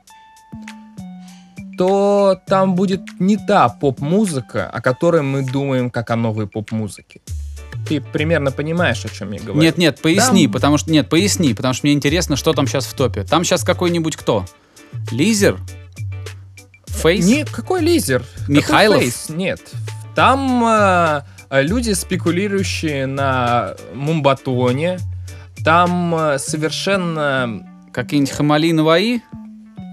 то 1.77 2.41
там 2.47 2.75
будет 2.75 3.01
не 3.19 3.37
та 3.37 3.69
поп-музыка, 3.69 4.67
о 4.67 4.81
которой 4.81 5.21
мы 5.21 5.43
думаем 5.43 5.89
как 5.89 6.09
о 6.09 6.15
новой 6.15 6.47
поп-музыке. 6.47 7.21
Ты 7.87 8.01
примерно 8.01 8.51
понимаешь, 8.51 9.05
о 9.05 9.09
чем 9.09 9.31
я 9.31 9.39
говорю. 9.39 9.61
Нет, 9.61 9.77
нет, 9.77 10.01
поясни, 10.01 10.45
Там- 10.45 10.53
потому 10.53 10.77
что 10.77 10.91
нет, 10.91 11.09
поясни, 11.09 11.53
потому 11.53 11.73
что 11.73 11.85
мне 11.85 11.93
интересно, 11.93 12.35
что 12.35 12.53
там 12.53 12.67
сейчас 12.67 12.85
в 12.85 12.93
топе. 12.93 13.23
Там 13.23 13.43
сейчас 13.43 13.63
какой-нибудь 13.63 14.15
кто? 14.15 14.45
Лизер? 15.11 15.57
Фейс? 16.87 17.25
Не, 17.25 17.45
какой 17.45 17.81
лизер? 17.81 18.23
Какой 18.39 18.55
Михайлов? 18.55 19.01
фейс? 19.01 19.29
Нет. 19.29 19.61
Там 20.15 20.63
а, 20.65 21.25
люди, 21.51 21.91
спекулирующие 21.91 23.05
на 23.05 23.75
Мумбатоне. 23.93 24.97
Там 25.63 26.15
а, 26.15 26.39
совершенно 26.39 27.63
Какие-нибудь 27.97 28.31
Хамали 28.31 28.71
Наваи? 28.73 29.21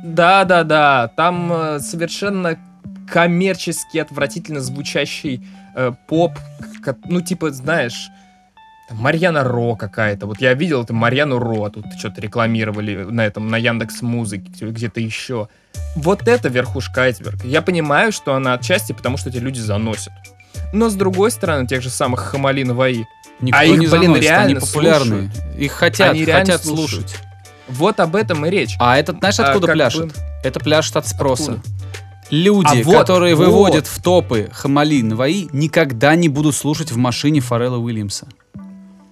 Да, 0.04 0.44
да, 0.44 0.64
да. 0.64 1.08
Там 1.16 1.50
э, 1.52 1.80
совершенно 1.80 2.58
коммерчески 3.10 3.98
отвратительно 3.98 4.60
звучащий 4.60 5.46
э, 5.74 5.92
поп. 6.08 6.32
ка- 6.84 6.96
Ну, 7.06 7.20
типа, 7.20 7.50
знаешь, 7.52 8.08
там 8.88 8.98
Марьяна 8.98 9.44
Ро 9.44 9.76
какая-то. 9.76 10.26
Вот 10.26 10.40
я 10.40 10.52
видел 10.54 10.82
это 10.82 10.92
Марьяну 10.92 11.38
Ро, 11.38 11.70
тут 11.70 11.86
что-то 11.98 12.20
рекламировали 12.20 13.04
на 13.04 13.24
этом, 13.24 13.48
на 13.48 13.56
Яндекс 13.56 14.02
Музыке, 14.02 14.66
где-то 14.66 15.00
еще. 15.00 15.48
Вот 15.96 16.28
это 16.28 16.48
верхушка 16.48 17.02
айсберга. 17.02 17.46
Я 17.46 17.62
понимаю, 17.62 18.12
что 18.12 18.34
она 18.34 18.54
отчасти, 18.54 18.92
потому 18.92 19.16
что 19.16 19.30
эти 19.30 19.38
люди 19.38 19.58
заносят. 19.60 20.12
Но 20.72 20.90
с 20.90 20.94
другой 20.94 21.30
стороны, 21.30 21.66
тех 21.66 21.82
же 21.82 21.88
самых 21.90 22.20
Хамали 22.20 22.62
Наваи, 22.62 23.06
Никто 23.40 23.58
А 23.58 23.64
их, 23.64 23.72
не 23.72 23.76
блин, 23.78 23.90
заносит, 23.90 24.10
они 24.14 24.20
реально 24.20 24.60
популярные. 24.60 25.30
Их 25.58 25.72
хотят, 25.72 26.10
Они 26.10 26.24
реально 26.24 26.44
хотят 26.52 26.64
слушают. 26.64 27.08
слушать. 27.10 27.28
Вот 27.68 28.00
об 28.00 28.16
этом 28.16 28.44
и 28.46 28.50
речь. 28.50 28.74
А 28.78 28.96
этот, 28.98 29.18
знаешь, 29.18 29.38
А, 29.40 29.46
откуда 29.48 29.66
как 29.68 29.74
пляшет? 29.76 30.06
бы- 30.06 30.12
Это 30.42 30.60
пляшет 30.60 30.96
от 30.96 31.08
спроса. 31.08 31.52
Откуда? 31.52 31.68
Люди, 32.30 32.80
А 32.80 32.84
вот, 32.84 32.96
которые 32.98 33.34
вот. 33.34 33.46
выводят 33.46 33.86
в 33.86 34.02
топы 34.02 34.48
Хамали 34.52 35.02
Наваи, 35.02 35.48
никогда 35.52 36.14
не 36.16 36.28
будут 36.28 36.54
слушать 36.54 36.90
в 36.90 36.96
машине 36.96 37.40
Фаррелла 37.40 37.76
Уильямса. 37.76 38.26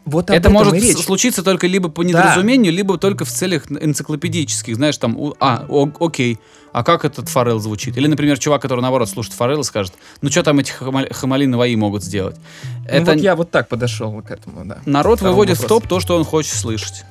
Вот 0.04 0.30
об 0.30 0.36
Это 0.36 0.50
может 0.50 0.72
речь. 0.74 0.96
случиться 0.96 1.44
только 1.44 1.68
либо 1.68 1.88
по 1.88 2.02
недоразумению, 2.02 2.72
либо 2.72 2.98
только 2.98 3.24
в 3.24 3.28
целях 3.30 3.70
энциклопедических. 3.70 4.74
Знаешь, 4.74 4.96
там, 4.96 5.16
а, 5.38 5.64
о- 5.68 5.88
окей, 6.00 6.38
а 6.72 6.82
как 6.82 7.04
этот 7.04 7.28
Форел 7.28 7.60
звучит? 7.60 7.96
Или, 7.96 8.08
например, 8.08 8.36
чувак, 8.38 8.60
который, 8.62 8.80
наоборот, 8.80 9.08
слушает 9.08 9.34
Форелла, 9.36 9.62
скажет, 9.62 9.92
ну 10.20 10.28
что 10.30 10.42
там 10.42 10.58
эти 10.58 10.72
хама- 10.72 11.12
хамали 11.12 11.46
Наваи 11.46 11.76
могут 11.76 12.02
сделать? 12.02 12.36
Ну, 12.80 12.88
Это 12.88 13.12
вот 13.12 13.20
я 13.20 13.36
вот 13.36 13.50
так 13.52 13.68
подошел 13.68 14.20
к 14.22 14.30
этому, 14.32 14.64
да. 14.64 14.78
народ 14.86 15.20
выводит 15.20 15.58
в 15.58 15.60
вопросу. 15.62 15.80
топ 15.82 15.88
то, 15.88 16.00
что 16.00 16.16
он 16.16 16.24
хочет 16.24 16.54
слышать. 16.54 17.04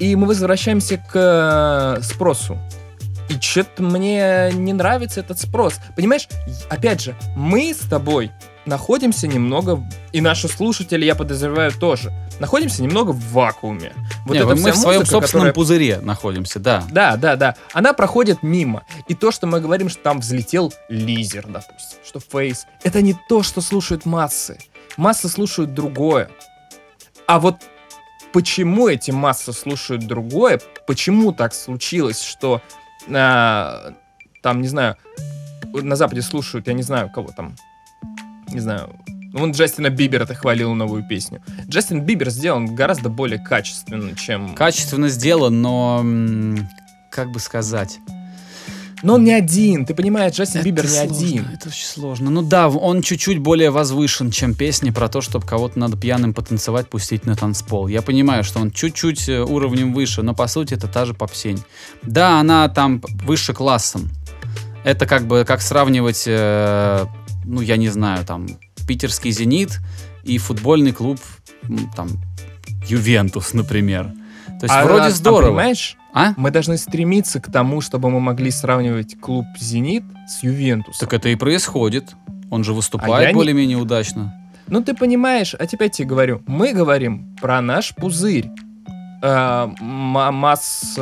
И 0.00 0.16
мы 0.16 0.26
возвращаемся 0.26 0.96
к 0.96 1.98
э, 1.98 2.02
спросу. 2.02 2.58
И 3.28 3.38
что-то 3.40 3.82
мне 3.84 4.50
не 4.52 4.72
нравится 4.72 5.20
этот 5.20 5.38
спрос. 5.38 5.74
Понимаешь, 5.94 6.26
опять 6.68 7.00
же, 7.00 7.14
мы 7.36 7.72
с 7.72 7.78
тобой 7.88 8.32
находимся 8.66 9.28
немного, 9.28 9.86
и 10.12 10.20
наши 10.20 10.48
слушатели, 10.48 11.04
я 11.04 11.14
подозреваю, 11.14 11.70
тоже, 11.70 12.12
находимся 12.40 12.82
немного 12.82 13.10
в 13.12 13.20
вакууме. 13.32 13.92
Вот 14.26 14.34
Не, 14.34 14.40
эта 14.40 14.48
мы 14.48 14.56
вся 14.56 14.72
в 14.72 14.76
своем 14.76 15.00
музыка, 15.00 15.20
собственном 15.20 15.46
которая- 15.48 15.52
пузыре 15.54 15.98
находимся, 16.02 16.58
да. 16.58 16.82
Да, 16.90 17.16
да, 17.16 17.36
да. 17.36 17.54
Она 17.72 17.92
проходит 17.92 18.42
мимо. 18.42 18.82
И 19.06 19.14
то, 19.14 19.30
что 19.30 19.46
мы 19.46 19.60
говорим, 19.60 19.88
что 19.88 20.02
там 20.02 20.20
взлетел 20.20 20.72
лизер, 20.88 21.46
допустим, 21.46 21.98
что 22.04 22.20
фейс, 22.20 22.66
это 22.82 23.00
не 23.00 23.14
то, 23.28 23.42
что 23.42 23.60
слушают 23.60 24.06
массы. 24.06 24.58
Массы 24.96 25.28
слушают 25.28 25.72
другое. 25.72 26.30
А 27.26 27.38
вот 27.38 27.56
почему 28.32 28.88
эти 28.88 29.10
массы 29.10 29.52
слушают 29.52 30.06
другое, 30.06 30.60
почему 30.86 31.32
так 31.32 31.54
случилось, 31.54 32.22
что 32.22 32.62
а, 33.08 33.94
там, 34.42 34.60
не 34.60 34.68
знаю, 34.68 34.96
на 35.72 35.96
Западе 35.96 36.22
слушают, 36.22 36.66
я 36.68 36.74
не 36.74 36.82
знаю, 36.82 37.10
кого 37.10 37.30
там, 37.36 37.56
не 38.48 38.60
знаю, 38.60 38.94
вон 39.32 39.52
Джастина 39.52 39.90
Бибера 39.90 40.26
ты 40.26 40.34
хвалил 40.34 40.74
новую 40.74 41.06
песню. 41.06 41.42
Джастин 41.68 42.02
Бибер 42.02 42.30
сделан 42.30 42.74
гораздо 42.74 43.08
более 43.08 43.38
качественно, 43.38 44.16
чем... 44.16 44.54
Качественно 44.54 45.08
сделан, 45.08 45.62
но, 45.62 46.04
как 47.10 47.30
бы 47.30 47.38
сказать, 47.38 47.98
Но 49.02 49.14
он 49.14 49.24
не 49.24 49.32
один, 49.32 49.86
ты 49.86 49.94
понимаешь, 49.94 50.34
Джастин 50.34 50.60
Это 50.60 50.64
Бибер 50.64 50.84
не 50.84 50.90
сложно, 50.90 51.16
один. 51.16 51.46
Это 51.52 51.68
очень 51.68 51.86
сложно. 51.86 52.30
Ну 52.30 52.42
да, 52.42 52.68
он 52.68 53.02
чуть-чуть 53.02 53.38
более 53.38 53.70
возвышен, 53.70 54.30
чем 54.30 54.54
песни 54.54 54.90
про 54.90 55.08
то, 55.08 55.20
чтобы 55.20 55.46
кого-то 55.46 55.78
надо 55.78 55.96
пьяным 55.96 56.34
потанцевать, 56.34 56.88
пустить 56.88 57.24
на 57.24 57.36
танцпол. 57.36 57.88
Я 57.88 58.02
понимаю, 58.02 58.44
что 58.44 58.60
он 58.60 58.70
чуть-чуть 58.70 59.28
э, 59.28 59.42
уровнем 59.42 59.94
выше, 59.94 60.22
но 60.22 60.34
по 60.34 60.46
сути 60.46 60.74
это 60.74 60.86
та 60.86 61.06
же 61.06 61.14
попсень. 61.14 61.62
Да, 62.02 62.40
она 62.40 62.68
там 62.68 63.02
выше 63.24 63.54
классом. 63.54 64.10
Это 64.84 65.06
как 65.06 65.26
бы 65.26 65.44
как 65.46 65.62
сравнивать, 65.62 66.24
э, 66.26 67.06
ну 67.44 67.60
я 67.60 67.76
не 67.76 67.88
знаю, 67.88 68.24
там 68.26 68.46
питерский 68.86 69.30
«Зенит» 69.30 69.80
и 70.24 70.38
футбольный 70.38 70.92
клуб, 70.92 71.20
там, 71.94 72.08
«Ювентус», 72.88 73.54
например. 73.54 74.12
То 74.60 74.66
есть 74.66 74.74
А, 74.74 74.84
вроде 74.84 75.06
а, 75.06 75.10
здорово. 75.10 75.48
понимаешь, 75.48 75.96
А? 76.12 76.34
мы 76.36 76.50
должны 76.50 76.76
стремиться 76.76 77.40
к 77.40 77.50
тому, 77.50 77.80
чтобы 77.80 78.10
мы 78.10 78.20
могли 78.20 78.50
сравнивать 78.50 79.18
клуб 79.18 79.46
«Зенит» 79.58 80.04
с 80.28 80.42
«Ювентусом». 80.42 81.00
Так 81.00 81.14
это 81.14 81.30
и 81.30 81.34
происходит. 81.34 82.14
Он 82.50 82.62
же 82.62 82.72
А 82.72 82.74
выступает 82.74 83.28
не- 83.28 83.34
более-менее 83.34 83.78
удачно. 83.78 84.34
Ну, 84.66 84.82
ты 84.82 84.94
понимаешь, 84.94 85.54
а 85.58 85.66
теперь 85.66 85.90
тебе 85.90 86.06
говорю, 86.08 86.42
мы 86.46 86.72
говорим 86.72 87.34
про 87.40 87.60
наш 87.60 87.94
пузырь. 87.94 88.50
Э, 89.22 89.68
ма- 89.80 90.30
масс... 90.30 90.94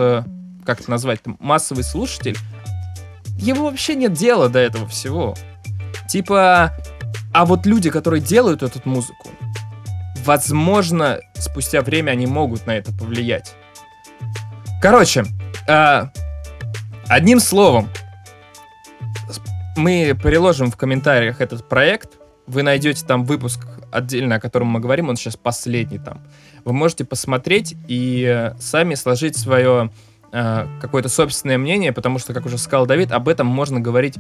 Как 0.65 0.81
это 0.81 0.91
назвать? 0.91 1.21
Массовый 1.41 1.85
слушатель. 1.85 2.37
Его 3.39 3.65
вообще 3.65 3.95
нет 3.95 4.13
дела 4.13 4.49
до 4.49 4.59
этого 4.59 4.87
всего. 4.87 5.35
Типа... 6.09 6.73
А 7.33 7.45
вот 7.45 7.67
люди, 7.67 7.91
которые 7.91 8.23
делают 8.23 8.63
эту 8.63 8.81
музыку, 8.89 9.29
возможно, 10.29 11.21
спустя 11.33 11.81
время 11.81 12.11
они 12.11 12.27
могут 12.27 12.67
на 12.67 12.73
это 12.73 12.93
повлиять. 12.93 13.55
Короче, 14.83 15.25
э, 15.67 16.03
одним 17.09 17.41
словом, 17.41 17.89
мы 19.79 20.15
приложим 20.23 20.71
в 20.71 20.77
комментариях 20.77 21.41
этот 21.41 21.67
проект. 21.67 22.19
Вы 22.47 22.63
найдете 22.63 23.07
там 23.07 23.25
выпуск 23.25 23.67
отдельно, 23.91 24.35
о 24.35 24.41
котором 24.41 24.69
мы 24.69 24.81
говорим, 24.81 25.09
он 25.09 25.17
сейчас 25.17 25.39
последний 25.39 25.99
там. 25.99 26.21
Вы 26.67 26.75
можете 26.75 27.07
посмотреть 27.07 27.75
и 27.89 28.23
э, 28.29 28.55
сами 28.61 28.97
сложить 28.97 29.35
свое 29.35 29.91
э, 30.31 30.67
какое-то 30.79 31.09
собственное 31.09 31.57
мнение, 31.57 31.95
потому 31.95 32.19
что, 32.19 32.35
как 32.35 32.45
уже 32.45 32.59
сказал 32.59 32.85
Давид, 32.85 33.13
об 33.13 33.29
этом 33.29 33.47
можно 33.47 33.81
говорить, 33.81 34.19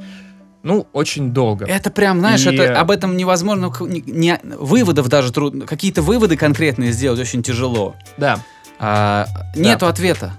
ну, 0.63 0.87
очень 0.93 1.33
долго. 1.33 1.65
Это 1.67 1.91
прям, 1.91 2.19
знаешь, 2.19 2.45
И- 2.45 2.55
это, 2.55 2.81
об 2.81 2.91
этом 2.91 3.17
невозможно, 3.17 3.73
не, 3.81 4.03
не- 4.07 4.41
выводов 4.45 5.09
даже 5.09 5.33
трудно, 5.33 5.67
какие-то 5.67 6.03
выводы 6.03 6.37
конкретные 6.37 6.93
сделать 6.93 7.21
очень 7.21 7.43
тяжело. 7.43 7.95
Да. 8.17 8.41
А, 8.79 9.27
нету 9.55 9.87
ответа. 9.87 10.35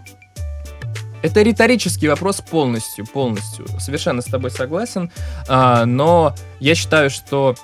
Это 1.21 1.41
риторический 1.41 2.07
вопрос 2.07 2.41
полностью, 2.41 3.05
полностью. 3.05 3.65
Совершенно 3.79 4.21
с 4.21 4.25
тобой 4.25 4.51
согласен. 4.51 5.11
А, 5.47 5.85
но 5.85 6.35
я 6.59 6.75
считаю, 6.75 7.09
что... 7.09 7.55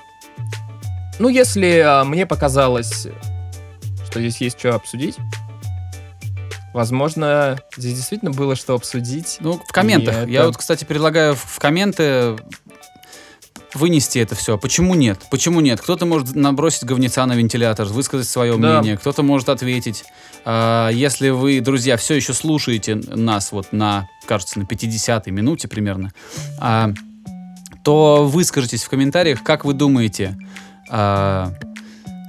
Ну, 1.19 1.29
если 1.29 1.79
а, 1.79 2.03
мне 2.03 2.25
показалось, 2.25 3.07
что 4.09 4.19
здесь 4.19 4.41
есть 4.41 4.59
что 4.59 4.75
обсудить, 4.75 5.15
возможно, 6.75 7.57
здесь 7.77 7.95
действительно 7.95 8.31
было 8.31 8.55
что 8.55 8.73
обсудить. 8.75 9.37
Ну, 9.39 9.53
в 9.65 9.71
комментах. 9.71 10.13
Это- 10.15 10.29
Я 10.29 10.45
вот, 10.45 10.57
кстати, 10.57 10.83
предлагаю 10.83 11.33
в, 11.33 11.39
в 11.43 11.59
комменты 11.59 12.35
вынести 13.73 14.19
это 14.19 14.35
все. 14.35 14.57
Почему 14.57 14.93
нет? 14.93 15.19
Почему 15.31 15.59
нет? 15.61 15.79
Кто-то 15.81 16.05
может 16.05 16.35
набросить 16.35 16.83
говнеца 16.83 17.25
на 17.25 17.33
вентилятор, 17.33 17.85
высказать 17.87 18.27
свое 18.27 18.57
Да. 18.57 18.79
мнение, 18.79 18.97
кто-то 18.97 19.23
может 19.23 19.49
ответить. 19.49 20.03
А, 20.45 20.89
если 20.89 21.29
вы, 21.29 21.59
друзья, 21.61 21.95
все 21.97 22.15
еще 22.15 22.33
слушаете 22.33 22.95
нас 22.95 23.51
вот 23.51 23.71
на, 23.73 24.07
кажется, 24.25 24.59
на 24.59 24.63
50-й 24.65 25.31
минуте 25.31 25.67
примерно, 25.67 26.11
а, 26.59 26.91
то 27.83 28.25
выскажитесь 28.25 28.83
в 28.83 28.89
комментариях, 28.89 29.43
как 29.43 29.63
вы 29.65 29.73
думаете, 29.73 30.37
а, 30.89 31.51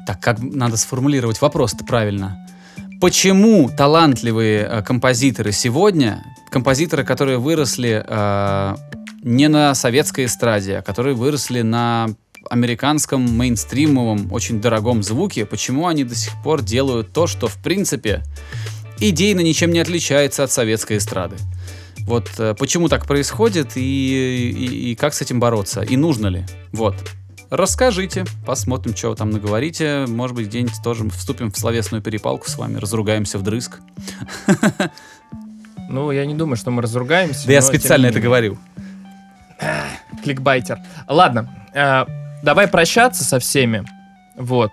так, 0.07 0.21
как 0.21 0.39
надо 0.41 0.77
сформулировать 0.77 1.41
вопрос-то 1.41 1.85
правильно. 1.85 2.46
Почему 3.01 3.71
талантливые 3.71 4.63
э, 4.71 4.83
композиторы 4.83 5.53
сегодня, 5.53 6.25
композиторы, 6.51 7.05
которые 7.05 7.39
выросли 7.39 8.03
э, 8.07 8.77
не 9.23 9.49
на 9.49 9.75
советской 9.75 10.25
эстраде, 10.25 10.79
а 10.79 10.83
которые 10.83 11.15
выросли 11.15 11.61
на 11.63 12.09
американском 12.49 13.23
мейнстримовом, 13.23 14.33
очень 14.33 14.61
дорогом 14.61 15.03
звуке, 15.03 15.45
почему 15.45 15.89
они 15.89 16.05
до 16.05 16.15
сих 16.15 16.33
пор 16.43 16.63
делают 16.63 17.13
то, 17.13 17.27
что 17.27 17.49
в 17.49 17.57
принципе 17.63 18.23
идейно 19.01 19.41
ничем 19.41 19.73
не 19.73 19.81
отличается 19.81 20.45
от 20.45 20.51
советской 20.53 20.97
эстрады? 20.97 21.37
Вот 22.07 22.31
э, 22.39 22.55
почему 22.59 22.89
так 22.89 23.07
происходит 23.07 23.77
и, 23.77 24.51
и- 24.51 24.93
и 24.93 24.95
как 24.95 25.13
с 25.13 25.21
этим 25.21 25.39
бороться? 25.39 25.83
И 25.83 25.97
нужно 25.97 26.29
ли? 26.29 26.45
Вот. 26.73 26.95
Расскажите, 27.51 28.25
посмотрим, 28.45 28.97
что 28.97 29.11
вы 29.11 29.17
там 29.17 29.31
наговорите. 29.31 30.07
Может 30.09 30.35
быть, 30.35 30.47
где-нибудь 30.49 30.83
тоже 30.83 31.09
вступим 31.11 31.53
в 31.53 31.59
словесную 31.59 32.03
перепалку 32.03 32.49
с 32.49 32.59
вами, 32.59 32.79
разругаемся 32.79 33.39
вдрызг. 33.39 33.81
Ну, 35.89 36.11
я 36.11 36.27
не 36.27 36.35
думаю, 36.35 36.57
что 36.57 36.73
мы 36.73 36.83
разругаемся. 36.83 37.47
Да 37.47 37.53
я 37.53 37.63
специально 37.63 38.07
это 38.07 38.19
говорил. 38.19 38.59
кликбайтер. 40.25 40.81
Ладно, 41.07 41.49
э, 41.73 42.05
давай 42.43 42.67
прощаться 42.67 43.23
со 43.23 43.39
всеми. 43.39 43.85
Вот. 44.37 44.73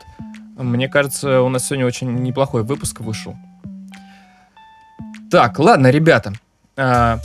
Мне 0.57 0.89
кажется, 0.89 1.41
у 1.41 1.49
нас 1.49 1.67
сегодня 1.67 1.86
очень 1.86 2.11
неплохой 2.15 2.63
выпуск 2.63 3.01
вышел. 3.01 3.36
Так, 5.30 5.59
ладно, 5.59 5.91
ребята. 5.91 6.34
э, 6.78 7.19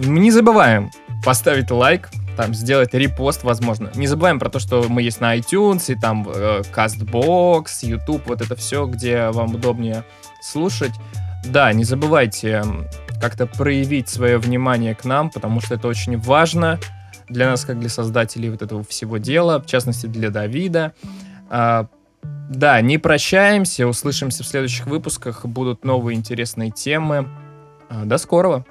не 0.00 0.30
забываем 0.32 0.90
поставить 1.24 1.70
лайк, 1.70 2.10
там, 2.36 2.54
сделать 2.54 2.94
репост, 2.94 3.44
возможно. 3.44 3.90
Не 3.94 4.06
забываем 4.06 4.38
про 4.38 4.48
то, 4.48 4.58
что 4.58 4.86
мы 4.88 5.02
есть 5.02 5.20
на 5.20 5.36
iTunes, 5.36 5.92
и 5.92 5.98
там 5.98 6.28
э, 6.28 6.62
CastBox, 6.74 7.66
YouTube, 7.82 8.26
вот 8.26 8.40
это 8.40 8.56
все, 8.56 8.86
где 8.86 9.30
вам 9.30 9.54
удобнее 9.54 10.04
слушать. 10.40 10.92
Да, 11.44 11.72
не 11.72 11.84
забывайте 11.84 12.62
как-то 13.20 13.46
проявить 13.46 14.08
свое 14.08 14.38
внимание 14.38 14.94
к 14.94 15.04
нам, 15.04 15.30
потому 15.30 15.60
что 15.60 15.74
это 15.74 15.88
очень 15.88 16.18
важно 16.18 16.78
для 17.28 17.48
нас, 17.50 17.64
как 17.64 17.78
для 17.78 17.88
создателей 17.88 18.50
вот 18.50 18.62
этого 18.62 18.82
всего 18.84 19.18
дела, 19.18 19.60
в 19.60 19.66
частности 19.66 20.06
для 20.06 20.30
Давида. 20.30 20.92
А, 21.48 21.86
да, 22.48 22.80
не 22.80 22.98
прощаемся, 22.98 23.86
услышимся 23.86 24.42
в 24.42 24.46
следующих 24.46 24.86
выпусках, 24.86 25.46
будут 25.46 25.84
новые 25.84 26.16
интересные 26.16 26.70
темы. 26.70 27.28
А, 27.88 28.04
до 28.04 28.18
скорого. 28.18 28.64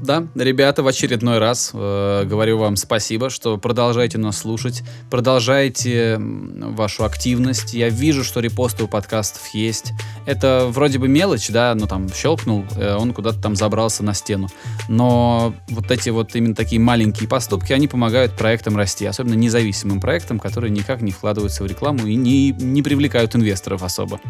Да, 0.00 0.26
ребята, 0.36 0.84
в 0.84 0.86
очередной 0.86 1.38
раз 1.38 1.72
э, 1.74 2.24
говорю 2.24 2.58
вам 2.58 2.76
спасибо, 2.76 3.30
что 3.30 3.58
продолжаете 3.58 4.16
нас 4.18 4.38
слушать, 4.38 4.84
продолжаете 5.10 6.18
вашу 6.20 7.04
активность. 7.04 7.74
Я 7.74 7.88
вижу, 7.88 8.22
что 8.22 8.38
репосты 8.38 8.84
у 8.84 8.88
подкастов 8.88 9.48
есть. 9.54 9.92
Это 10.24 10.66
вроде 10.68 10.98
бы 10.98 11.08
мелочь, 11.08 11.48
да, 11.48 11.74
ну 11.74 11.86
там 11.86 12.08
щелкнул, 12.12 12.64
э, 12.76 12.94
он 12.94 13.12
куда-то 13.12 13.40
там 13.40 13.56
забрался 13.56 14.04
на 14.04 14.14
стену. 14.14 14.48
Но 14.88 15.52
вот 15.68 15.90
эти 15.90 16.10
вот 16.10 16.34
именно 16.36 16.54
такие 16.54 16.80
маленькие 16.80 17.28
поступки, 17.28 17.72
они 17.72 17.88
помогают 17.88 18.36
проектам 18.36 18.76
расти, 18.76 19.04
особенно 19.04 19.34
независимым 19.34 20.00
проектам, 20.00 20.38
которые 20.38 20.70
никак 20.70 21.02
не 21.02 21.10
вкладываются 21.10 21.64
в 21.64 21.66
рекламу 21.66 22.06
и 22.06 22.14
не, 22.14 22.52
не 22.52 22.82
привлекают 22.82 23.34
инвесторов 23.34 23.82
особо. 23.82 24.20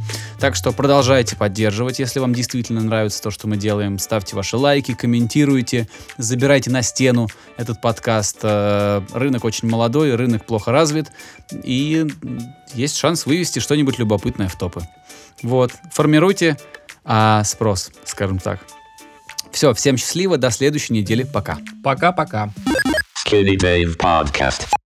Так 0.40 0.56
что 0.56 0.72
продолжайте 0.72 1.36
поддерживать, 1.36 1.98
если 1.98 2.20
вам 2.20 2.32
действительно 2.32 2.80
нравится 2.80 3.22
то, 3.22 3.30
что 3.30 3.46
мы 3.48 3.58
делаем. 3.58 3.98
Ставьте 3.98 4.34
ваши 4.34 4.56
лайки, 4.56 4.94
комментируйте, 4.94 5.57
забирайте 6.16 6.70
на 6.70 6.82
стену 6.82 7.28
этот 7.56 7.80
подкаст. 7.80 8.38
Э, 8.42 9.02
Рынок 9.12 9.44
очень 9.44 9.68
молодой, 9.68 10.14
рынок 10.14 10.44
плохо 10.44 10.72
развит, 10.72 11.06
и 11.64 12.06
есть 12.74 12.96
шанс 12.96 13.26
вывести 13.26 13.59
что-нибудь 13.59 13.98
любопытное 13.98 14.48
в 14.48 14.56
топы. 14.56 14.82
Вот, 15.42 15.72
формируйте 15.92 16.56
а, 17.04 17.42
спрос, 17.44 17.90
скажем 18.04 18.38
так. 18.38 18.61
Все, 19.50 19.72
всем 19.72 19.96
счастливо, 19.96 20.36
до 20.36 20.50
следующей 20.50 20.92
недели, 20.92 21.22
пока. 21.22 21.59
Пока-пока. 21.82 22.50
Skinny 23.26 23.56
Dave 23.56 23.96
Podcast. 23.96 24.77